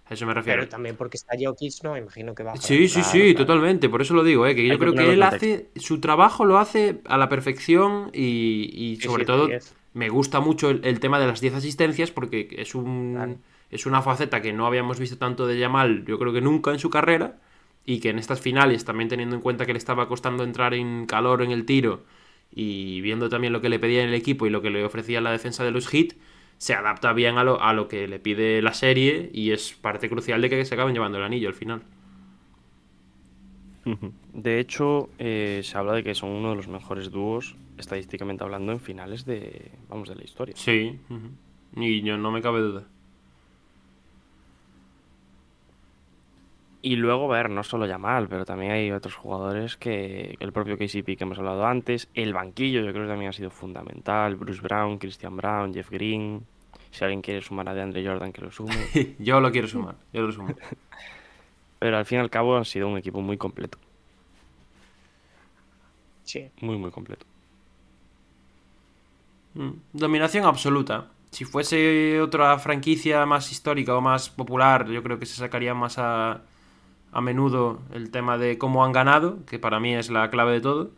A 0.10 0.14
eso 0.14 0.26
me 0.26 0.34
refiero. 0.34 0.60
pero 0.62 0.70
también 0.70 0.96
porque 0.96 1.18
está 1.18 1.36
Jokic, 1.40 1.84
no, 1.84 1.98
imagino 1.98 2.34
que 2.36 2.44
va 2.44 2.54
a 2.54 2.58
Sí, 2.58 2.88
sí, 2.88 2.96
Claro, 2.96 3.10
sí, 3.12 3.20
claro. 3.34 3.38
totalmente. 3.46 3.90
Por 3.90 4.02
eso 4.02 4.14
lo 4.14 4.24
digo, 4.24 4.46
¿eh? 4.48 4.56
que 4.56 4.68
yo 4.68 4.78
creo 4.80 4.94
que 4.94 5.14
él 5.14 5.24
hace 5.24 5.70
su 5.76 6.00
trabajo 6.00 6.46
lo 6.46 6.58
hace 6.58 7.02
a 7.06 7.18
la 7.18 7.30
perfección 7.30 8.10
y, 8.14 8.70
y 8.74 8.98
sobre 9.02 9.24
sí, 9.24 9.28
todo 9.28 9.48
10. 9.48 9.76
me 9.94 10.10
gusta 10.10 10.40
mucho 10.42 10.70
el, 10.70 10.82
el 10.86 11.00
tema 11.00 11.20
de 11.20 11.28
las 11.28 11.40
10 11.42 11.56
asistencias 11.56 12.12
porque 12.12 12.48
es 12.58 12.76
un 12.76 13.14
Claro. 13.16 13.36
es 13.72 13.86
una 13.86 14.02
faceta 14.02 14.42
que 14.42 14.54
no 14.54 14.66
habíamos 14.66 15.00
visto 15.00 15.18
tanto 15.18 15.48
de 15.48 15.58
Yamal, 15.60 16.06
yo 16.06 16.18
creo 16.20 16.32
que 16.34 16.42
nunca 16.42 16.72
en 16.72 16.80
su 16.80 16.90
carrera 16.90 17.40
y 17.88 18.02
que 18.02 18.10
en 18.12 18.20
estas 18.20 18.42
finales 18.42 18.86
también 18.86 19.10
teniendo 19.10 19.36
en 19.36 19.42
cuenta 19.42 19.66
que 19.66 19.74
le 19.74 19.80
estaba 19.80 20.08
costando 20.08 20.44
entrar 20.44 20.76
en 20.76 21.08
calor 21.08 21.42
en 21.42 21.52
el 21.52 21.66
tiro 21.66 22.04
y 22.52 23.02
viendo 23.02 23.30
también 23.30 23.54
lo 23.54 23.62
que 23.62 23.70
le 23.70 23.80
pedía 23.80 24.04
en 24.04 24.10
el 24.10 24.16
equipo 24.16 24.46
y 24.46 24.52
lo 24.52 24.62
que 24.62 24.70
le 24.70 24.84
ofrecía 24.86 25.22
la 25.22 25.32
defensa 25.32 25.64
de 25.64 25.72
los 25.72 25.88
Heat 25.88 26.14
se 26.58 26.74
adapta 26.74 27.14
bien 27.14 27.38
a 27.38 27.44
lo, 27.44 27.62
a 27.62 27.74
lo 27.74 27.88
que 27.88 28.08
le 28.08 28.20
pide 28.20 28.62
la 28.62 28.74
serie 28.74 29.30
y 29.34 29.52
es 29.52 29.74
parte 29.74 30.10
crucial 30.10 30.42
de 30.42 30.50
que 30.50 30.66
se 30.66 30.76
acaben 30.76 30.94
llevando 30.94 31.18
el 31.18 31.24
anillo 31.24 31.48
al 31.48 31.56
final. 31.56 31.82
De 34.34 34.60
hecho, 34.60 35.10
eh, 35.18 35.62
se 35.64 35.78
habla 35.78 35.94
de 35.94 36.04
que 36.04 36.14
son 36.14 36.30
uno 36.30 36.50
de 36.50 36.56
los 36.56 36.68
mejores 36.68 37.10
dúos, 37.10 37.56
estadísticamente 37.78 38.44
hablando, 38.44 38.72
en 38.72 38.80
finales 38.80 39.26
de, 39.26 39.72
vamos, 39.90 40.10
de 40.10 40.16
la 40.16 40.24
historia. 40.24 40.56
Sí, 40.56 41.00
y 41.76 42.02
yo 42.02 42.18
no 42.18 42.32
me 42.32 42.42
cabe 42.42 42.60
duda. 42.60 42.84
Y 46.82 46.96
luego, 46.96 47.34
a 47.34 47.38
ver, 47.38 47.50
no 47.50 47.64
solo 47.64 47.86
Yamal, 47.86 48.28
pero 48.28 48.46
también 48.46 48.72
hay 48.72 48.92
otros 48.92 49.16
jugadores 49.16 49.78
que 49.78 50.38
el 50.40 50.52
propio 50.52 50.78
KCP 50.78 51.18
que 51.18 51.24
hemos 51.24 51.40
hablado 51.40 51.66
antes, 51.66 52.08
el 52.14 52.34
banquillo 52.34 52.82
yo 52.82 52.92
creo 52.92 53.06
que 53.06 53.10
también 53.10 53.30
ha 53.30 53.34
sido 53.34 53.50
fundamental, 53.50 54.36
Bruce 54.36 54.62
Brown, 54.62 54.98
Christian 55.00 55.36
Brown, 55.36 55.74
Jeff 55.74 55.90
Green, 55.90 56.46
si 56.92 57.04
alguien 57.04 57.22
quiere 57.22 57.42
sumar 57.42 57.68
a 57.68 57.74
DeAndre 57.74 58.06
Jordan 58.06 58.32
que 58.32 58.42
lo 58.42 58.52
sume, 58.52 58.76
yo 59.20 59.40
lo 59.40 59.52
quiero 59.52 59.68
sumar, 59.68 59.96
yo 60.14 60.22
lo 60.22 60.32
sumo. 60.32 60.56
pero 61.80 61.98
al 61.98 62.06
fin 62.06 62.20
y 62.20 62.22
al 62.22 62.30
cabo 62.30 62.56
han 62.56 62.66
sido 62.66 62.88
un 62.88 62.98
equipo 62.98 63.22
muy 63.22 63.38
completo. 63.38 63.80
Sí. 66.24 66.50
Muy, 66.62 66.78
muy 66.78 66.92
completo. 66.92 67.26
Mm, 69.54 69.72
Dominación 69.94 70.46
absoluta. 70.46 71.08
Si 71.32 71.46
fuese 71.46 72.20
otra 72.22 72.58
franquicia 72.60 73.26
más 73.26 73.52
histórica 73.52 73.96
o 73.96 74.02
más 74.02 74.30
popular, 74.30 74.88
yo 74.90 75.02
creo 75.04 75.20
que 75.20 75.26
se 75.26 75.36
sacaría 75.36 75.74
más 75.74 75.98
a, 75.98 76.42
a 77.12 77.22
menudo 77.22 77.80
el 77.94 78.12
tema 78.12 78.38
de 78.38 78.58
cómo 78.58 78.84
han 78.86 78.92
ganado, 78.92 79.46
que 79.46 79.60
para 79.60 79.80
mí 79.80 79.96
es 79.96 80.10
la 80.10 80.30
clave 80.30 80.54
de 80.54 80.62
todo. 80.62 80.92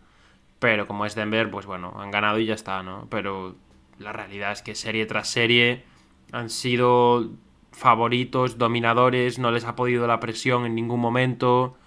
Pero 0.59 0.87
como 0.87 1.05
es 1.05 1.15
Denver, 1.15 1.49
pues 1.51 1.65
bueno, 1.65 1.93
han 1.99 2.11
ganado 2.11 2.39
y 2.39 2.45
ya 2.45 2.53
está, 2.55 2.83
¿no? 2.83 3.07
Pero 3.09 3.55
la 3.97 4.11
realidad 4.13 4.51
es 4.51 4.61
que 4.61 4.75
serie 4.75 5.05
tras 5.05 5.29
serie 5.29 5.83
han 6.31 6.49
sido 6.49 7.29
favoritos, 7.71 8.57
dominadores, 8.57 9.39
no 9.39 9.51
les 9.51 9.65
ha 9.65 9.75
podido 9.75 10.07
la 10.07 10.19
presión 10.19 10.65
en 10.65 10.75
ningún 10.75 10.99
momento 10.99 11.77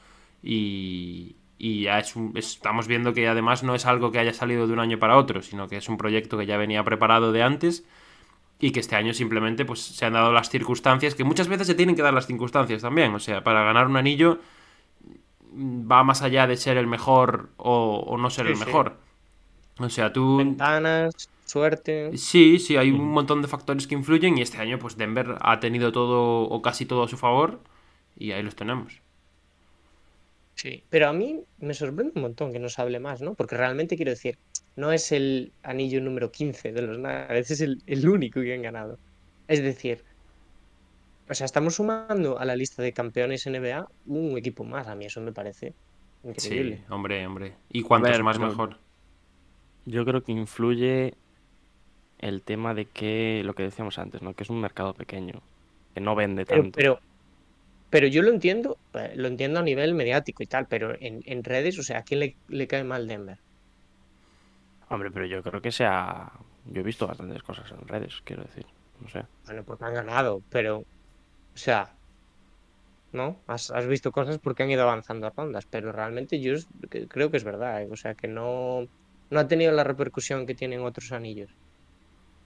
y, 0.42 1.36
y 1.58 1.82
ya 1.82 1.98
es 1.98 2.16
un- 2.16 2.32
estamos 2.36 2.86
viendo 2.86 3.12
que 3.14 3.28
además 3.28 3.62
no 3.62 3.74
es 3.74 3.86
algo 3.86 4.10
que 4.12 4.18
haya 4.18 4.32
salido 4.32 4.66
de 4.66 4.72
un 4.72 4.80
año 4.80 4.98
para 4.98 5.16
otro, 5.16 5.42
sino 5.42 5.68
que 5.68 5.76
es 5.76 5.88
un 5.88 5.98
proyecto 5.98 6.38
que 6.38 6.46
ya 6.46 6.56
venía 6.56 6.84
preparado 6.84 7.32
de 7.32 7.42
antes 7.42 7.84
y 8.62 8.70
que 8.70 8.80
este 8.80 8.94
año 8.96 9.12
simplemente 9.12 9.64
pues 9.64 9.80
se 9.82 10.06
han 10.06 10.12
dado 10.14 10.32
las 10.32 10.48
circunstancias, 10.48 11.16
que 11.16 11.24
muchas 11.24 11.48
veces 11.48 11.66
se 11.66 11.74
tienen 11.74 11.96
que 11.96 12.02
dar 12.02 12.14
las 12.14 12.28
circunstancias 12.28 12.80
también, 12.80 13.12
o 13.14 13.18
sea, 13.18 13.42
para 13.42 13.64
ganar 13.64 13.88
un 13.88 13.96
anillo 13.96 14.38
mm, 15.52 15.90
va 15.90 16.04
más 16.04 16.22
allá 16.22 16.46
de 16.46 16.56
ser 16.56 16.76
el 16.76 16.86
mejor 16.86 17.50
o, 17.56 17.96
o 18.06 18.16
no 18.18 18.30
ser 18.30 18.46
Sí, 18.46 18.52
el 18.52 18.56
sí. 18.56 18.64
mejor. 18.64 18.98
O 19.78 19.88
sea, 19.90 20.12
tú... 20.12 20.38
Ventanas, 20.38 21.28
suerte. 21.44 22.16
Sí, 22.16 22.58
sí, 22.60 22.76
hay 22.76 22.90
un 22.92 23.10
montón 23.10 23.42
de 23.42 23.48
factores 23.48 23.86
que 23.86 23.94
influyen 23.96 24.38
y 24.38 24.42
este 24.42 24.58
año 24.58 24.78
pues 24.78 24.96
Denver 24.96 25.36
ha 25.40 25.58
tenido 25.60 25.90
todo 25.92 26.42
o 26.42 26.62
casi 26.62 26.86
todo 26.86 27.02
a 27.04 27.08
su 27.08 27.16
favor 27.16 27.60
y 28.16 28.32
ahí 28.32 28.42
los 28.44 28.54
tenemos. 28.54 29.02
Sí. 30.54 30.84
Pero 30.90 31.08
a 31.08 31.12
mí 31.12 31.40
me 31.58 31.74
sorprende 31.74 32.12
un 32.14 32.22
montón 32.22 32.52
que 32.52 32.58
no 32.60 32.68
se 32.68 32.80
hable 32.80 33.00
más, 33.00 33.22
¿no? 33.22 33.34
Porque 33.34 33.56
realmente 33.56 33.96
quiero 33.96 34.10
decir, 34.12 34.38
no 34.76 34.92
es 34.92 35.12
el 35.12 35.52
anillo 35.62 36.00
número 36.00 36.30
15 36.32 36.72
de 36.72 36.82
los 36.82 36.98
Nuggets, 36.98 37.50
es 37.50 37.60
el, 37.60 37.82
el 37.86 38.08
único 38.08 38.40
que 38.40 38.54
han 38.54 38.62
ganado. 38.62 38.98
Es 39.48 39.62
decir, 39.62 40.02
o 41.28 41.34
sea, 41.34 41.44
estamos 41.46 41.74
sumando 41.76 42.38
a 42.38 42.44
la 42.44 42.56
lista 42.56 42.82
de 42.82 42.92
campeones 42.92 43.46
NBA 43.46 43.86
un 44.06 44.36
equipo 44.38 44.64
más. 44.64 44.86
A 44.88 44.94
mí 44.94 45.06
eso 45.06 45.20
me 45.20 45.32
parece 45.32 45.74
increíble. 46.24 46.76
Sí, 46.78 46.82
hombre, 46.92 47.26
hombre. 47.26 47.54
Y 47.70 47.82
cuantos 47.82 48.10
ver, 48.12 48.22
más 48.22 48.36
pero- 48.38 48.48
mejor. 48.48 48.78
Yo 49.84 50.04
creo 50.04 50.22
que 50.22 50.30
influye 50.32 51.14
el 52.20 52.42
tema 52.42 52.72
de 52.72 52.84
que, 52.84 53.42
lo 53.44 53.54
que 53.54 53.64
decíamos 53.64 53.98
antes, 53.98 54.22
¿no? 54.22 54.32
Que 54.34 54.44
es 54.44 54.50
un 54.50 54.60
mercado 54.60 54.94
pequeño, 54.94 55.42
que 55.92 56.00
no 56.00 56.14
vende 56.14 56.44
tanto. 56.44 56.70
pero, 56.76 57.00
pero 57.90 58.06
yo 58.06 58.22
lo 58.22 58.30
entiendo, 58.30 58.78
eh, 58.94 59.12
lo 59.16 59.26
entiendo 59.26 59.58
a 59.58 59.62
nivel 59.64 59.94
mediático 59.94 60.42
y 60.42 60.46
tal, 60.46 60.66
pero 60.68 60.94
en, 61.00 61.22
en 61.26 61.42
redes, 61.42 61.78
o 61.80 61.82
sea, 61.82 61.98
¿a 61.98 62.02
quién 62.04 62.20
le, 62.20 62.36
le 62.48 62.68
cae 62.68 62.84
mal 62.84 63.08
Denver? 63.08 63.38
Hombre, 64.92 65.10
pero 65.10 65.26
yo 65.26 65.42
creo 65.42 65.60
que 65.60 65.72
sea... 65.72 66.30
Yo 66.66 66.80
he 66.80 66.84
visto 66.84 67.06
bastantes 67.06 67.42
cosas 67.42 67.70
en 67.72 67.88
redes, 67.88 68.20
quiero 68.24 68.42
decir. 68.44 68.66
No 69.00 69.08
sé. 69.08 69.24
Bueno, 69.46 69.64
porque 69.64 69.84
han 69.84 69.94
ganado, 69.94 70.42
pero, 70.48 70.78
o 70.78 70.84
sea, 71.54 71.92
¿no? 73.12 73.42
Has, 73.46 73.70
has 73.70 73.86
visto 73.86 74.12
cosas 74.12 74.38
porque 74.38 74.62
han 74.62 74.70
ido 74.70 74.82
avanzando 74.82 75.26
a 75.26 75.32
rondas, 75.36 75.64
pero 75.68 75.92
realmente 75.92 76.40
yo 76.40 76.54
es- 76.54 76.66
que- 76.90 77.08
creo 77.08 77.30
que 77.30 77.36
es 77.38 77.44
verdad, 77.44 77.82
¿eh? 77.82 77.88
O 77.90 77.96
sea, 77.96 78.14
que 78.14 78.28
no, 78.28 78.86
no 79.30 79.40
ha 79.40 79.48
tenido 79.48 79.72
la 79.72 79.84
repercusión 79.84 80.46
que 80.46 80.54
tienen 80.54 80.82
otros 80.82 81.10
anillos. 81.12 81.50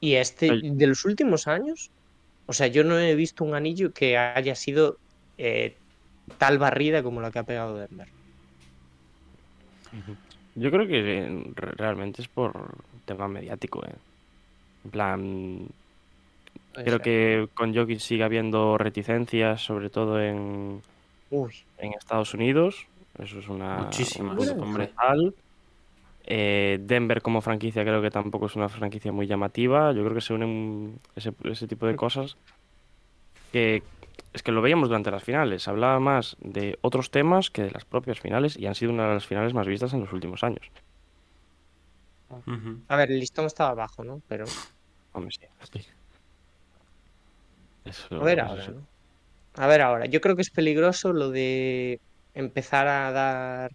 Y 0.00 0.14
este, 0.16 0.58
de 0.62 0.86
los 0.86 1.04
últimos 1.04 1.46
años, 1.46 1.92
o 2.46 2.52
sea, 2.52 2.68
yo 2.68 2.84
no 2.84 2.98
he 2.98 3.14
visto 3.14 3.44
un 3.44 3.54
anillo 3.54 3.92
que 3.92 4.18
haya 4.18 4.54
sido 4.54 4.98
eh, 5.38 5.80
tal 6.38 6.58
barrida 6.58 7.02
como 7.02 7.20
la 7.20 7.30
que 7.30 7.38
ha 7.40 7.44
pegado 7.44 7.76
Denver. 7.78 8.08
Yo 10.56 10.70
creo 10.70 10.86
que 10.86 11.18
eh, 11.18 11.42
re- 11.54 11.72
realmente 11.72 12.22
es 12.22 12.28
por 12.28 12.74
tema 13.04 13.28
mediático, 13.28 13.84
¿eh? 13.84 13.94
En 14.84 14.90
plan, 14.90 15.66
Puede 16.72 16.84
creo 16.84 16.96
ser. 16.98 17.04
que 17.04 17.48
con 17.54 17.74
Jokic 17.74 17.98
sigue 17.98 18.24
habiendo 18.24 18.78
reticencias, 18.78 19.62
sobre 19.62 19.90
todo 19.90 20.20
en, 20.20 20.80
Uy, 21.30 21.52
en 21.78 21.92
Estados 21.92 22.34
Unidos. 22.34 22.86
Eso 23.18 23.38
es 23.38 23.48
una. 23.48 23.76
Muchísimas, 23.84 24.32
un 24.32 24.36
punto 24.36 24.62
hombre. 24.62 24.88
fundamental. 24.88 25.34
Eh, 26.28 26.78
Denver 26.80 27.22
como 27.22 27.40
franquicia 27.40 27.84
creo 27.84 28.02
que 28.02 28.10
tampoco 28.10 28.46
es 28.46 28.56
una 28.56 28.68
franquicia 28.68 29.12
muy 29.12 29.26
llamativa. 29.26 29.92
Yo 29.92 30.02
creo 30.02 30.14
que 30.14 30.20
se 30.20 30.34
unen 30.34 30.98
ese, 31.14 31.32
ese 31.44 31.66
tipo 31.68 31.86
de 31.86 31.96
cosas. 31.96 32.36
Que 33.56 33.82
es 34.34 34.42
que 34.42 34.52
lo 34.52 34.60
veíamos 34.60 34.90
durante 34.90 35.10
las 35.10 35.24
finales. 35.24 35.66
Hablaba 35.66 35.98
más 35.98 36.36
de 36.40 36.78
otros 36.82 37.10
temas 37.10 37.48
que 37.48 37.62
de 37.62 37.70
las 37.70 37.86
propias 37.86 38.20
finales 38.20 38.58
y 38.58 38.66
han 38.66 38.74
sido 38.74 38.92
una 38.92 39.08
de 39.08 39.14
las 39.14 39.24
finales 39.24 39.54
más 39.54 39.66
vistas 39.66 39.94
en 39.94 40.00
los 40.00 40.12
últimos 40.12 40.44
años. 40.44 40.70
A 42.88 42.96
ver, 42.96 43.10
el 43.10 43.18
listón 43.18 43.46
estaba 43.46 43.70
abajo, 43.70 44.04
¿no? 44.04 44.20
Pero 44.28 44.44
Hombre, 45.14 45.30
sí. 45.40 45.46
sí. 45.72 45.86
Eso- 47.86 48.20
a 48.20 48.24
ver 48.24 48.40
eso 48.40 48.48
ahora, 48.48 48.64
sí. 48.66 48.72
¿no? 48.72 48.86
A 49.54 49.66
ver 49.66 49.80
ahora. 49.80 50.04
Yo 50.04 50.20
creo 50.20 50.36
que 50.36 50.42
es 50.42 50.50
peligroso 50.50 51.14
lo 51.14 51.30
de 51.30 51.98
empezar 52.34 52.88
a 52.88 53.10
dar 53.12 53.70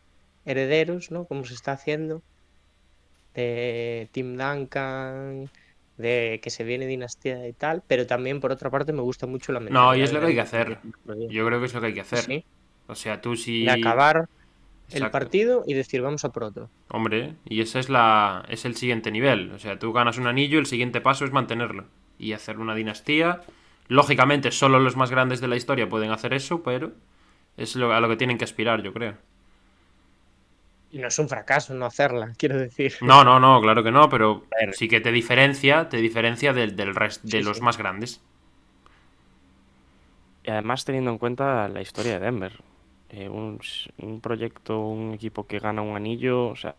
herederos, 0.45 1.09
¿no? 1.09 1.25
Como 1.25 1.43
se 1.43 1.55
está 1.55 1.71
haciendo. 1.71 2.21
De 3.34 4.07
Tim 4.11 4.38
Duncan, 4.38 5.47
de 6.02 6.39
que 6.43 6.49
se 6.49 6.64
viene 6.64 6.86
dinastía 6.88 7.47
y 7.47 7.54
tal. 7.54 7.84
Pero 7.88 8.08
también, 8.08 8.39
por 8.39 8.52
otra 8.52 8.70
parte, 8.70 8.93
me 8.93 9.02
gusta 9.02 9.28
mucho 9.28 9.52
la 9.52 9.60
No, 9.60 9.95
y 9.95 10.02
es 10.02 10.12
lo 10.12 10.20
que 10.20 10.28
hay 10.28 10.34
que 10.36 10.41
hacer. 10.41 10.80
Yo 11.30 11.45
creo 11.45 11.60
que 11.60 11.66
es 11.66 11.74
lo 11.74 11.82
que 11.82 11.88
hay 11.88 11.93
que 11.93 12.02
hacer. 12.02 12.20
Sí, 12.20 12.45
O 12.88 12.95
sea, 12.95 13.22
tú 13.22 13.36
sí... 13.36 13.66
de 13.66 13.72
acabar 13.72 14.28
el 14.91 15.10
partido 15.10 15.64
y 15.66 15.74
decir, 15.74 16.02
vamos 16.02 16.26
a 16.26 16.30
por 16.30 16.43
otro. 16.43 16.70
Hombre, 16.89 17.36
y 17.45 17.62
ese 17.62 17.80
es 17.80 17.89
la 17.89 18.43
es 18.49 18.66
el 18.66 18.76
siguiente 18.76 19.12
nivel. 19.12 19.52
O 19.52 19.60
sea, 19.60 19.80
tú 19.80 19.93
ganas 19.93 20.18
un 20.18 20.28
anillo, 20.28 20.60
el 20.60 20.66
siguiente 20.66 21.02
paso 21.02 21.26
es 21.26 21.32
mantenerlo 21.32 21.86
y 22.20 22.34
hacer 22.34 22.60
una 22.60 22.76
dinastía. 22.76 23.41
Lógicamente, 23.88 24.52
solo 24.52 24.80
los 24.80 24.95
más 24.95 25.12
grandes 25.12 25.41
de 25.41 25.47
la 25.47 25.56
historia 25.56 25.89
pueden 25.89 26.12
hacer 26.12 26.34
eso, 26.34 26.64
pero 26.64 26.91
es 27.58 27.76
lo, 27.76 27.93
a 27.93 27.99
lo 27.99 28.10
que 28.10 28.16
tienen 28.16 28.38
que 28.38 28.45
aspirar, 28.45 28.82
yo 28.84 28.93
creo. 28.93 29.16
Y 30.91 30.99
no 30.99 31.07
es 31.07 31.17
un 31.19 31.29
fracaso 31.29 31.73
no 31.73 31.85
hacerla, 31.85 32.33
quiero 32.37 32.57
decir. 32.57 32.93
No, 33.01 33.23
no, 33.23 33.39
no, 33.39 33.61
claro 33.61 33.83
que 33.83 33.91
no, 33.91 34.09
pero 34.09 34.43
sí 34.73 34.87
que 34.87 35.01
te 35.01 35.11
diferencia, 35.11 35.89
te 35.89 35.97
diferencia 35.97 36.53
del, 36.53 36.75
del 36.75 36.93
resto 36.95 37.27
de 37.27 37.39
Sí, 37.39 37.43
los 37.43 37.57
sí. 37.57 37.63
más 37.63 37.77
grandes. 37.77 38.21
Y 40.43 40.51
además 40.51 40.85
teniendo 40.85 41.11
en 41.11 41.17
cuenta 41.17 41.67
la 41.69 41.81
historia 41.81 42.13
de 42.19 42.25
Denver. 42.25 42.53
Eh, 43.09 43.29
un, 43.29 43.59
proyecto, 44.21 44.79
un 44.79 45.13
equipo 45.13 45.45
que 45.45 45.59
gana 45.59 45.81
un 45.81 45.95
anillo, 45.95 46.47
o 46.47 46.55
sea, 46.55 46.75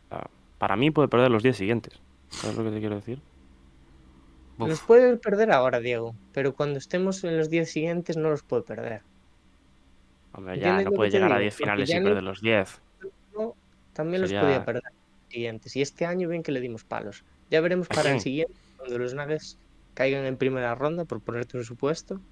para 0.59 0.77
mí 0.77 0.91
puede 0.91 1.09
perder 1.09 1.31
los 1.31 1.43
10 1.43 1.57
siguientes. 1.57 2.01
¿Sabes 2.31 2.57
lo 2.57 2.65
que 2.65 2.71
te 2.71 2.81
quiero 2.81 2.97
decir? 2.97 3.21
Uf. 4.59 4.69
Los 4.69 4.81
puede 4.83 5.17
perder 5.19 5.53
ahora, 5.53 5.81
Diego, 5.81 6.15
pero 6.33 6.55
cuando 6.55 6.79
estemos 6.79 7.23
en 7.25 7.37
los 7.39 7.51
10 7.51 7.71
siguientes 7.71 8.17
no 8.17 8.31
los 8.31 8.43
puede 8.43 8.63
perder. 8.63 9.03
Hombre, 10.33 10.59
ya 10.59 10.79
¿Entiendes 10.79 10.85
no 10.87 10.93
puede 10.93 11.11
llegar 11.11 11.33
a 11.33 11.39
digo? 11.39 11.41
10 11.41 11.55
Porque 11.59 11.65
finales 11.65 11.91
y 11.95 12.01
perder 12.01 12.23
los 12.23 12.41
10. 12.41 12.83
No, 13.37 13.55
también 13.93 14.23
los 14.23 14.35
podía 14.35 14.61
perder 14.63 14.83
siguientes. 15.29 15.77
Y 15.77 15.83
este 15.83 16.07
año 16.07 16.29
bien 16.29 16.43
que 16.43 16.53
le 16.53 16.61
dimos 16.61 16.85
palos. 16.85 17.25
Ya 17.51 17.61
veremos 17.61 17.91
¿A 17.91 17.95
para 17.95 18.11
el 18.11 18.21
siguiente, 18.21 18.55
cuando 18.77 18.99
los 18.99 19.15
Nuggets 19.15 19.61
caigan 19.95 20.25
en 20.27 20.39
primera 20.39 20.75
ronda, 20.75 21.05
por 21.05 21.23
ponerte 21.23 21.57
un 21.59 21.65
supuesto. 21.65 22.23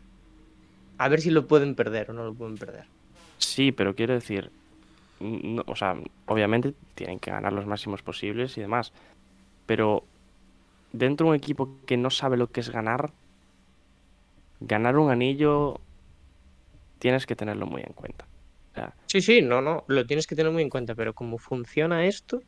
A 1.04 1.08
ver 1.10 1.20
si 1.20 1.30
lo 1.32 1.48
pueden 1.50 1.74
perder 1.80 2.04
o 2.10 2.14
no 2.14 2.22
lo 2.24 2.32
pueden 2.38 2.56
perder. 2.62 2.86
Sí, 3.38 3.72
pero 3.72 3.94
quiero 3.94 4.14
decir, 4.14 4.52
no- 5.20 5.64
o 5.68 5.76
sea, 5.76 5.96
obviamente 6.26 6.74
tienen 6.94 7.20
que 7.20 7.32
ganar 7.32 7.52
los 7.54 7.66
máximos 7.66 8.02
posibles 8.02 8.56
y 8.58 8.62
demás. 8.62 8.92
Pero 9.66 10.08
dentro 10.92 11.26
de 11.26 11.30
un 11.32 11.36
equipo 11.36 11.84
que 11.86 11.98
no 11.98 12.10
sabe 12.10 12.38
lo 12.38 12.48
que 12.52 12.60
es 12.60 12.70
ganar, 12.70 13.14
ganar 14.60 14.96
un 14.98 15.10
anillo 15.10 15.80
tienes 17.00 17.26
que 17.26 17.34
tenerlo 17.36 17.66
muy 17.66 17.82
en 17.82 17.92
cuenta. 17.94 18.29
Sea, 18.80 18.94
Sí, 19.06 19.20
sí, 19.20 19.42
no, 19.42 19.60
no, 19.60 19.84
lo 19.88 20.06
tienes 20.06 20.26
que 20.26 20.36
tener 20.36 20.52
muy 20.52 20.62
en 20.62 20.70
cuenta, 20.70 20.94
pero 20.94 21.14
como 21.14 21.38
funciona 21.38 22.06
esto, 22.06 22.42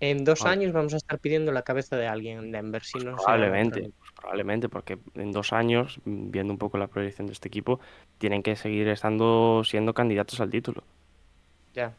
en 0.00 0.24
dos 0.24 0.40
Vale. 0.40 0.52
años 0.52 0.72
vamos 0.72 0.94
a 0.94 0.98
estar 0.98 1.18
pidiendo 1.18 1.52
la 1.52 1.62
cabeza 1.62 1.96
de 1.96 2.06
alguien 2.06 2.38
en 2.38 2.52
Denver, 2.52 2.82
si 2.82 2.98
no 2.98 3.16
Probablemente, 3.16 3.90
pues 3.98 4.12
probablemente, 4.12 4.68
porque 4.68 4.98
en 5.14 5.32
dos 5.32 5.52
años, 5.52 6.00
viendo 6.04 6.52
un 6.52 6.58
poco 6.58 6.78
la 6.78 6.88
proyección 6.88 7.26
de 7.26 7.32
este 7.32 7.48
equipo, 7.48 7.80
tienen 8.18 8.42
que 8.42 8.56
seguir 8.56 8.88
estando 8.88 9.62
siendo 9.64 9.94
candidatos 9.94 10.40
al 10.40 10.50
título. 10.50 10.82
Ya. 11.74 11.94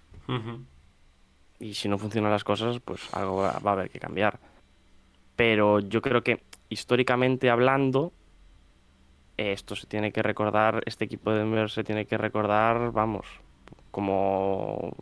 Y 1.60 1.74
si 1.74 1.88
no 1.88 1.98
funcionan 1.98 2.32
las 2.32 2.44
cosas, 2.44 2.80
pues 2.80 3.02
algo 3.14 3.38
va, 3.38 3.60
va 3.60 3.72
a 3.72 3.74
haber 3.74 3.90
que 3.90 4.00
cambiar. 4.00 4.40
Pero 5.36 5.80
yo 5.80 6.02
creo 6.02 6.22
que 6.24 6.44
históricamente 6.70 7.50
hablando, 7.50 8.12
esto 9.38 9.76
se 9.76 9.88
tiene 9.88 10.12
que 10.12 10.22
recordar, 10.22 10.84
este 10.86 11.06
equipo 11.06 11.32
de 11.32 11.40
Denver 11.40 11.70
se 11.70 11.84
tiene 11.84 12.06
que 12.06 12.18
recordar, 12.18 12.92
vamos, 12.92 13.26
como... 13.96 14.94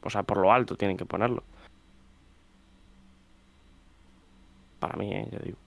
O 0.00 0.08
sea, 0.10 0.22
por 0.22 0.38
lo 0.38 0.50
alto 0.50 0.74
tienen 0.74 0.96
que 0.96 1.04
ponerlo. 1.04 1.42
Para 4.80 4.96
mí, 4.96 5.12
eh, 5.14 5.28
ya 5.30 5.38
digo. 5.40 5.58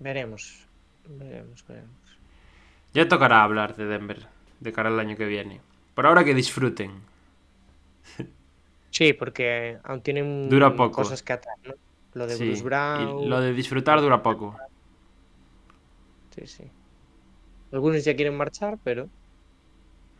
Veremos. 0.00 0.66
Veremos, 1.06 1.62
veremos. 1.68 1.90
Ya 2.94 3.06
tocará 3.08 3.42
hablar 3.44 3.76
de 3.76 3.84
Denver 3.84 4.26
de 4.60 4.72
cara 4.72 4.88
al 4.88 4.98
año 4.98 5.16
que 5.16 5.26
viene. 5.26 5.60
Por 5.94 6.06
ahora 6.06 6.24
que 6.24 6.32
disfruten. 6.34 6.92
Sí, 8.90 9.12
porque 9.12 9.78
aún 9.84 10.00
tienen 10.00 10.48
Dura 10.48 10.74
poco. 10.74 10.96
cosas 11.02 11.22
que 11.22 11.34
atar, 11.34 11.56
¿no? 11.64 11.74
Lo 12.14 12.26
de 12.26 12.36
Sí, 12.36 12.46
Bruce 12.46 12.62
Brown. 12.62 13.18
Y 13.20 13.28
lo 13.28 13.40
de 13.40 13.52
disfrutar 13.52 14.00
dura 14.00 14.22
poco. 14.22 14.56
Sí, 16.34 16.46
sí. 16.46 16.64
Algunos 17.72 18.02
ya 18.04 18.16
quieren 18.16 18.34
marchar, 18.36 18.78
pero. 18.82 19.08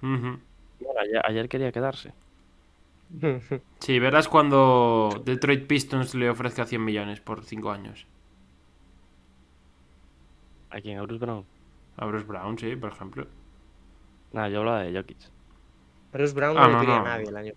Ujú. 0.04 0.38
Bueno, 0.80 1.00
ayer, 1.00 1.22
ayer 1.24 1.48
quería 1.48 1.72
quedarse. 1.72 2.12
Sí, 3.80 3.98
verás 3.98 4.28
cuando 4.28 5.22
Detroit 5.24 5.66
Pistons 5.66 6.14
le 6.14 6.30
ofrezca 6.30 6.64
100 6.64 6.82
millones 6.84 7.20
por 7.20 7.44
5 7.44 7.70
años. 7.70 8.06
¿A 10.70 10.80
quién? 10.80 10.98
¿A 10.98 11.02
Bruce 11.02 11.24
Brown? 11.24 11.44
A 11.96 12.06
Bruce 12.06 12.24
Brown, 12.26 12.58
sí, 12.58 12.74
por 12.76 12.92
ejemplo. 12.92 13.26
Nada, 14.32 14.48
yo 14.48 14.60
hablaba 14.60 14.82
de 14.82 14.96
Jokic. 14.96 15.18
Bruce 16.12 16.34
Brown 16.34 16.54
no 16.54 16.62
Ah, 16.62 16.68
le 16.68 16.72
no, 16.74 16.80
quería 16.80 16.96
no. 16.96 17.00
a 17.02 17.08
nadie 17.08 17.28
el 17.28 17.36
año. 17.36 17.52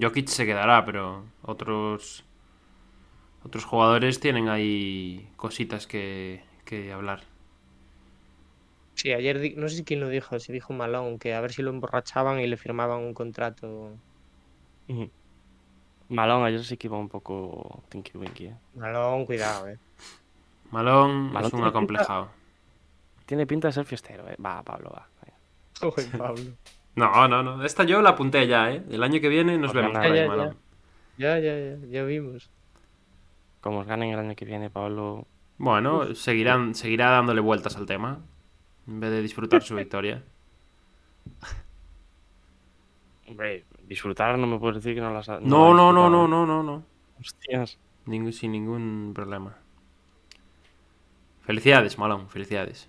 Jokic 0.00 0.28
se 0.28 0.46
quedará, 0.46 0.84
pero 0.84 1.24
otros 1.42 2.24
otros 3.44 3.64
jugadores 3.64 4.20
tienen 4.20 4.48
ahí 4.48 5.28
cositas 5.36 5.86
que, 5.86 6.42
que 6.64 6.92
hablar. 6.92 7.22
Sí, 8.94 9.12
ayer 9.12 9.38
di- 9.40 9.54
no 9.56 9.68
sé 9.68 9.76
si 9.76 9.84
quién 9.84 10.00
lo 10.00 10.08
dijo, 10.08 10.38
si 10.38 10.52
dijo 10.52 10.72
Malone, 10.72 11.18
que 11.18 11.34
a 11.34 11.40
ver 11.40 11.52
si 11.52 11.62
lo 11.62 11.70
emborrachaban 11.70 12.40
y 12.40 12.46
le 12.46 12.56
firmaban 12.56 13.00
un 13.00 13.12
contrato. 13.14 13.90
Malón 16.08 16.44
ayer 16.44 16.62
sí 16.64 16.76
que 16.76 16.86
iba 16.86 16.98
un 16.98 17.08
poco 17.08 17.82
tinky 17.88 18.16
winky, 18.16 18.46
¿eh? 18.46 18.56
Malone, 18.74 19.26
cuidado, 19.26 19.68
eh. 19.68 19.78
Malón 20.70 21.32
Malone 21.32 21.46
es 21.46 21.52
un 21.52 21.58
tiene 21.58 21.62
pinta- 21.64 21.68
acomplejado. 21.68 22.28
Tiene 23.26 23.46
pinta 23.46 23.68
de 23.68 23.72
ser 23.72 23.84
fiestero, 23.86 24.28
¿eh? 24.28 24.36
Va, 24.44 24.62
Pablo, 24.62 24.90
va. 24.94 25.06
Joder, 25.80 26.10
Pablo. 26.16 26.44
No, 26.96 27.26
no, 27.26 27.42
no. 27.42 27.64
Esta 27.64 27.82
yo 27.82 28.00
la 28.02 28.10
apunté 28.10 28.46
ya, 28.46 28.70
¿eh? 28.70 28.80
El 28.88 29.02
año 29.02 29.20
que 29.20 29.28
viene 29.28 29.58
nos 29.58 29.72
vemos 29.72 29.94
ya, 29.94 30.14
ya. 30.14 30.28
Malón. 30.28 30.56
Ya, 31.18 31.38
ya, 31.40 31.58
ya, 31.58 31.76
ya 31.90 32.04
vimos. 32.04 32.48
Como 33.60 33.80
os 33.80 33.86
ganen 33.88 34.10
el 34.12 34.18
año 34.20 34.36
que 34.36 34.44
viene, 34.44 34.70
Pablo. 34.70 35.26
Bueno, 35.58 36.14
seguirán, 36.14 36.76
seguirá 36.76 37.10
dándole 37.10 37.40
vueltas 37.40 37.74
al 37.76 37.86
tema. 37.86 38.20
En 38.86 39.00
vez 39.00 39.10
de 39.10 39.22
disfrutar 39.22 39.62
su 39.62 39.74
victoria. 39.76 40.22
Hombre, 43.26 43.64
disfrutar 43.88 44.38
no 44.38 44.46
me 44.46 44.58
puedes 44.58 44.76
decir 44.76 44.94
que 44.94 45.00
no 45.00 45.12
las 45.12 45.28
ha. 45.28 45.40
No, 45.40 45.72
no, 45.74 45.92
no, 45.92 46.10
no, 46.10 46.28
no, 46.28 46.44
no, 46.46 46.62
no. 46.62 46.82
Hostias. 47.20 47.78
Ningún- 48.06 48.32
sin 48.32 48.52
ningún 48.52 49.12
problema. 49.14 49.54
Felicidades, 51.42 51.98
Malón, 51.98 52.28
felicidades. 52.28 52.88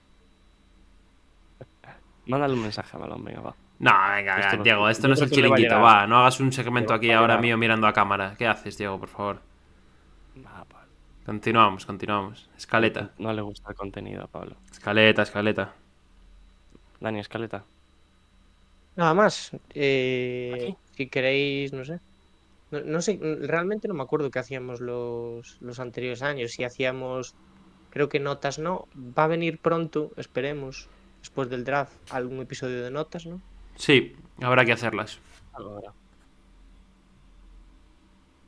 Mándale 2.26 2.54
un 2.54 2.62
mensaje 2.62 2.96
a 2.96 3.00
Malón, 3.00 3.24
venga, 3.24 3.42
va. 3.42 3.56
No, 3.80 3.92
venga, 3.92 4.32
Esto 4.36 4.42
venga, 4.42 4.58
no- 4.58 4.64
Diego, 4.64 4.90
esto 4.90 5.08
no 5.08 5.14
es 5.14 5.22
el 5.22 5.30
chiringuito, 5.30 5.80
va. 5.80 6.06
No 6.08 6.18
hagas 6.20 6.40
un 6.40 6.52
segmento 6.52 6.94
aquí 6.94 7.12
ahora 7.12 7.38
mío 7.38 7.58
mirando 7.58 7.88
a 7.88 7.94
cámara. 7.94 8.36
¿Qué 8.38 8.48
haces, 8.48 8.78
Diego, 8.78 9.00
por 9.00 9.10
favor? 9.10 9.42
Pablo. 10.44 10.66
Continuamos, 11.26 11.86
continuamos. 11.86 12.50
Escaleta, 12.58 13.12
No 13.18 13.32
le 13.34 13.42
gusta 13.42 13.70
el 13.70 13.76
contenido 13.76 14.24
a 14.24 14.28
Pablo. 14.28 14.58
escaleta, 14.72 15.22
escaleta. 15.24 15.74
Dani, 17.00 17.20
escaleta. 17.20 17.64
Nada 18.96 19.14
más. 19.14 19.52
Eh, 19.74 20.74
si 20.96 21.08
queréis, 21.08 21.74
no 21.74 21.84
sé. 21.84 22.00
No, 22.72 22.82
no 22.82 23.02
sé, 23.02 23.20
realmente 23.42 23.88
no 23.88 23.94
me 23.94 24.04
acuerdo 24.04 24.32
qué 24.32 24.40
hacíamos 24.40 24.80
los, 24.82 25.58
los 25.62 25.80
anteriores 25.80 26.22
años. 26.22 26.52
Si 26.52 26.64
hacíamos, 26.64 27.36
creo 27.92 28.10
que 28.10 28.20
notas 28.20 28.58
no. 28.60 28.88
Va 28.96 29.26
a 29.26 29.28
venir 29.28 29.60
pronto, 29.60 30.12
esperemos, 30.18 30.88
después 31.22 31.50
del 31.50 31.64
draft, 31.64 31.94
algún 32.12 32.40
episodio 32.40 32.84
de 32.84 32.92
notas, 32.92 33.26
¿no? 33.26 33.42
Sí, 33.76 34.16
habrá 34.42 34.66
que 34.66 34.72
hacerlas. 34.72 35.20
Algo 35.54 35.78
habrá. 35.78 35.94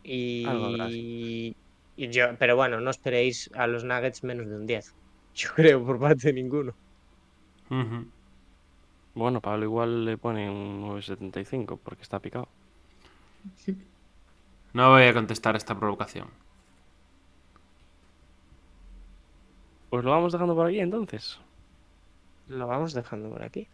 Y, 0.03 0.45
Algo 0.45 0.65
habrá, 0.67 0.89
sí. 0.89 1.53
y 1.97 2.09
yo, 2.09 2.27
pero 2.39 2.55
bueno, 2.55 2.79
no 2.79 2.89
esperéis 2.89 3.49
a 3.53 3.67
los 3.67 3.83
Nuggets 3.83 4.23
menos 4.23 4.47
de 4.47 4.55
un 4.55 4.65
10. 4.65 4.93
Yo 5.35 5.49
creo, 5.53 5.85
por 5.85 5.99
parte 5.99 6.27
de 6.29 6.33
ninguno. 6.33 6.73
Ujú. 7.69 8.16
Bueno, 9.17 9.41
Pablo 9.41 9.65
igual 9.65 10.05
le 10.05 10.15
pone 10.15 10.47
un 10.47 10.83
9.75 10.83 11.79
porque 11.83 12.03
está 12.03 12.19
picado. 12.19 12.47
No 14.73 14.91
voy 14.91 15.05
a 15.05 15.13
contestar 15.15 15.55
esta 15.55 15.73
provocación. 15.73 16.27
Pues 19.89 20.05
lo 20.05 20.11
vamos 20.11 20.33
dejando 20.33 20.53
por 20.53 20.67
aquí 20.67 20.79
entonces. 20.79 21.39
Lo 22.47 22.67
vamos 22.67 22.93
dejando 22.93 23.31
por 23.31 23.41
aquí. 23.41 23.67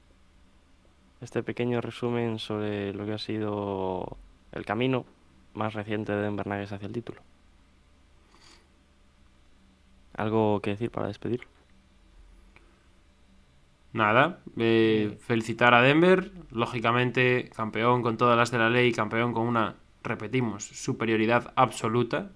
Este 1.20 1.44
pequeño 1.44 1.82
resumen 1.82 2.39
sobre 2.39 2.94
lo 2.94 3.06
que 3.06 3.12
ha 3.12 3.18
sido 3.18 4.16
el 4.54 4.64
camino 4.64 5.04
más 5.56 5.74
reciente 5.74 6.14
de 6.14 6.22
Denver 6.22 6.48
hacia 6.48 6.88
el 6.88 6.94
título. 6.94 7.22
¿Algo 10.16 10.62
que 10.62 10.70
decir 10.70 10.89
para 10.89 11.08
despedir? 11.08 11.41
Nada, 13.94 14.39
eh, 14.58 15.18
felicitar 15.22 15.74
a 15.76 15.82
Denver, 15.82 16.32
lógicamente 16.52 17.50
campeón 17.56 18.02
con 18.02 18.18
todas 18.18 18.36
las 18.38 18.50
de 18.52 18.58
la 18.58 18.70
ley, 18.70 18.91
campeón 18.91 19.34
con 19.34 19.48
una, 19.48 19.76
repetimos, 20.04 20.64
superioridad 20.66 21.54
absoluta. 21.56 22.32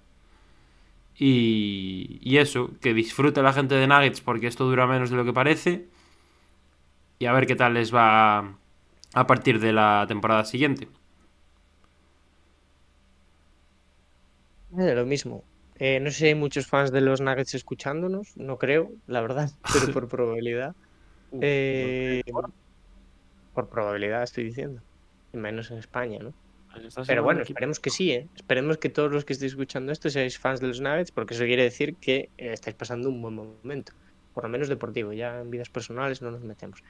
Y, 1.16 2.20
y 2.22 2.38
eso, 2.38 2.70
que 2.80 2.94
disfrute 2.94 3.42
la 3.42 3.52
gente 3.52 3.74
de 3.74 3.88
Nuggets 3.88 4.20
porque 4.20 4.46
esto 4.46 4.64
dura 4.64 4.86
menos 4.86 5.10
de 5.10 5.16
lo 5.16 5.24
que 5.24 5.32
parece. 5.32 5.88
Y 7.18 7.26
a 7.26 7.32
ver 7.32 7.46
qué 7.46 7.56
tal 7.56 7.74
les 7.74 7.94
va 7.94 8.38
a 9.14 9.26
partir 9.26 9.58
de 9.60 9.72
la 9.72 10.04
temporada 10.08 10.44
siguiente. 10.44 10.88
Eh, 14.78 14.94
lo 14.94 15.06
mismo. 15.06 15.44
Eh, 15.76 16.00
no 16.00 16.10
sé 16.10 16.16
si 16.18 16.26
hay 16.26 16.34
muchos 16.34 16.66
fans 16.66 16.90
de 16.92 17.00
los 17.00 17.20
Nuggets 17.20 17.54
escuchándonos, 17.54 18.36
no 18.36 18.58
creo, 18.58 18.90
la 19.06 19.20
verdad, 19.20 19.50
pero 19.72 19.92
por 19.92 20.08
probabilidad. 20.08 20.74
Eh, 21.40 22.22
por 23.54 23.68
probabilidad 23.68 24.22
estoy 24.22 24.44
diciendo. 24.44 24.82
Y 25.32 25.36
menos 25.36 25.70
en 25.70 25.78
España, 25.78 26.18
¿no? 26.20 26.32
Pues 26.72 26.94
Pero 27.06 27.22
bueno, 27.22 27.42
esperemos 27.42 27.80
que 27.80 27.90
sí, 27.90 28.12
¿eh? 28.12 28.28
Esperemos 28.36 28.78
que 28.78 28.88
todos 28.88 29.10
los 29.10 29.24
que 29.24 29.32
estéis 29.32 29.52
escuchando 29.52 29.90
esto 29.90 30.10
seáis 30.10 30.38
fans 30.38 30.60
de 30.60 30.68
los 30.68 30.80
Nuggets, 30.80 31.10
porque 31.10 31.34
eso 31.34 31.44
quiere 31.44 31.62
decir 31.62 31.96
que 31.96 32.30
eh, 32.38 32.52
estáis 32.52 32.76
pasando 32.76 33.08
un 33.08 33.20
buen 33.20 33.34
momento. 33.34 33.92
Por 34.34 34.44
lo 34.44 34.50
menos 34.50 34.68
deportivo, 34.68 35.12
ya 35.12 35.40
en 35.40 35.50
vidas 35.50 35.70
personales 35.70 36.22
no 36.22 36.30
nos 36.30 36.42
metemos. 36.42 36.82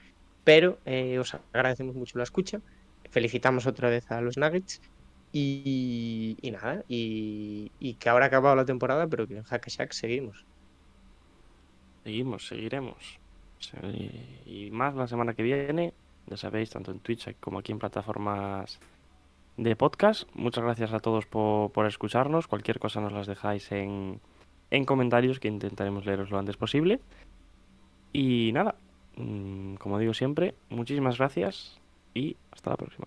Pero 0.45 0.79
eh, 0.85 1.19
os 1.19 1.35
agradecemos 1.53 1.95
mucho 1.95 2.19
la 2.19 2.25
escucha. 2.25 2.61
Felicitamos 3.11 3.67
otra 3.67 3.89
vez 3.89 4.11
a 4.11 4.21
los 4.21 4.37
Nuggets. 4.37 4.81
Y, 5.31 6.39
y 6.41 6.51
nada, 6.51 6.85
y, 6.89 7.71
y 7.79 7.95
que 7.95 8.09
ahora 8.09 8.25
ha 8.25 8.29
acabado 8.29 8.57
la 8.57 8.65
temporada, 8.65 9.07
pero 9.09 9.27
que 9.27 9.37
en 9.37 9.43
Hack 9.43 9.69
Shack 9.69 9.93
seguimos. 9.93 10.47
Seguimos, 12.03 12.47
seguiremos. 12.47 13.21
Y 14.47 14.71
más 14.71 14.95
la 14.95 15.07
semana 15.07 15.35
que 15.35 15.43
viene, 15.43 15.93
ya 16.27 16.37
sabéis, 16.37 16.71
tanto 16.71 16.91
en 16.91 17.01
Twitch 17.01 17.35
como 17.41 17.59
aquí 17.59 17.73
en 17.73 17.79
plataformas 17.79 18.81
de 19.57 19.77
podcast. 19.77 20.29
Muchas 20.35 20.65
gracias 20.65 20.93
a 20.93 21.01
todos 21.01 21.27
por, 21.27 21.73
por 21.73 21.87
escucharnos. 21.87 22.47
Cualquier 22.47 22.79
cosa 22.79 23.01
nos 23.01 23.13
las 23.13 23.27
dejáis 23.27 23.71
en, 23.73 24.21
en 24.71 24.85
comentarios 24.85 25.41
que 25.41 25.49
intentaremos 25.49 26.07
leeros 26.07 26.31
lo 26.31 26.39
antes 26.39 26.57
posible. 26.57 27.01
Y 28.13 28.53
nada, 28.53 28.77
mm, 29.17 29.75
como 29.75 29.99
digo 29.99 30.15
siempre, 30.15 30.55
muchísimas 30.71 31.19
gracias 31.19 31.81
y 32.15 32.37
hasta 32.53 32.71
la 32.71 32.77
próxima. 32.77 33.07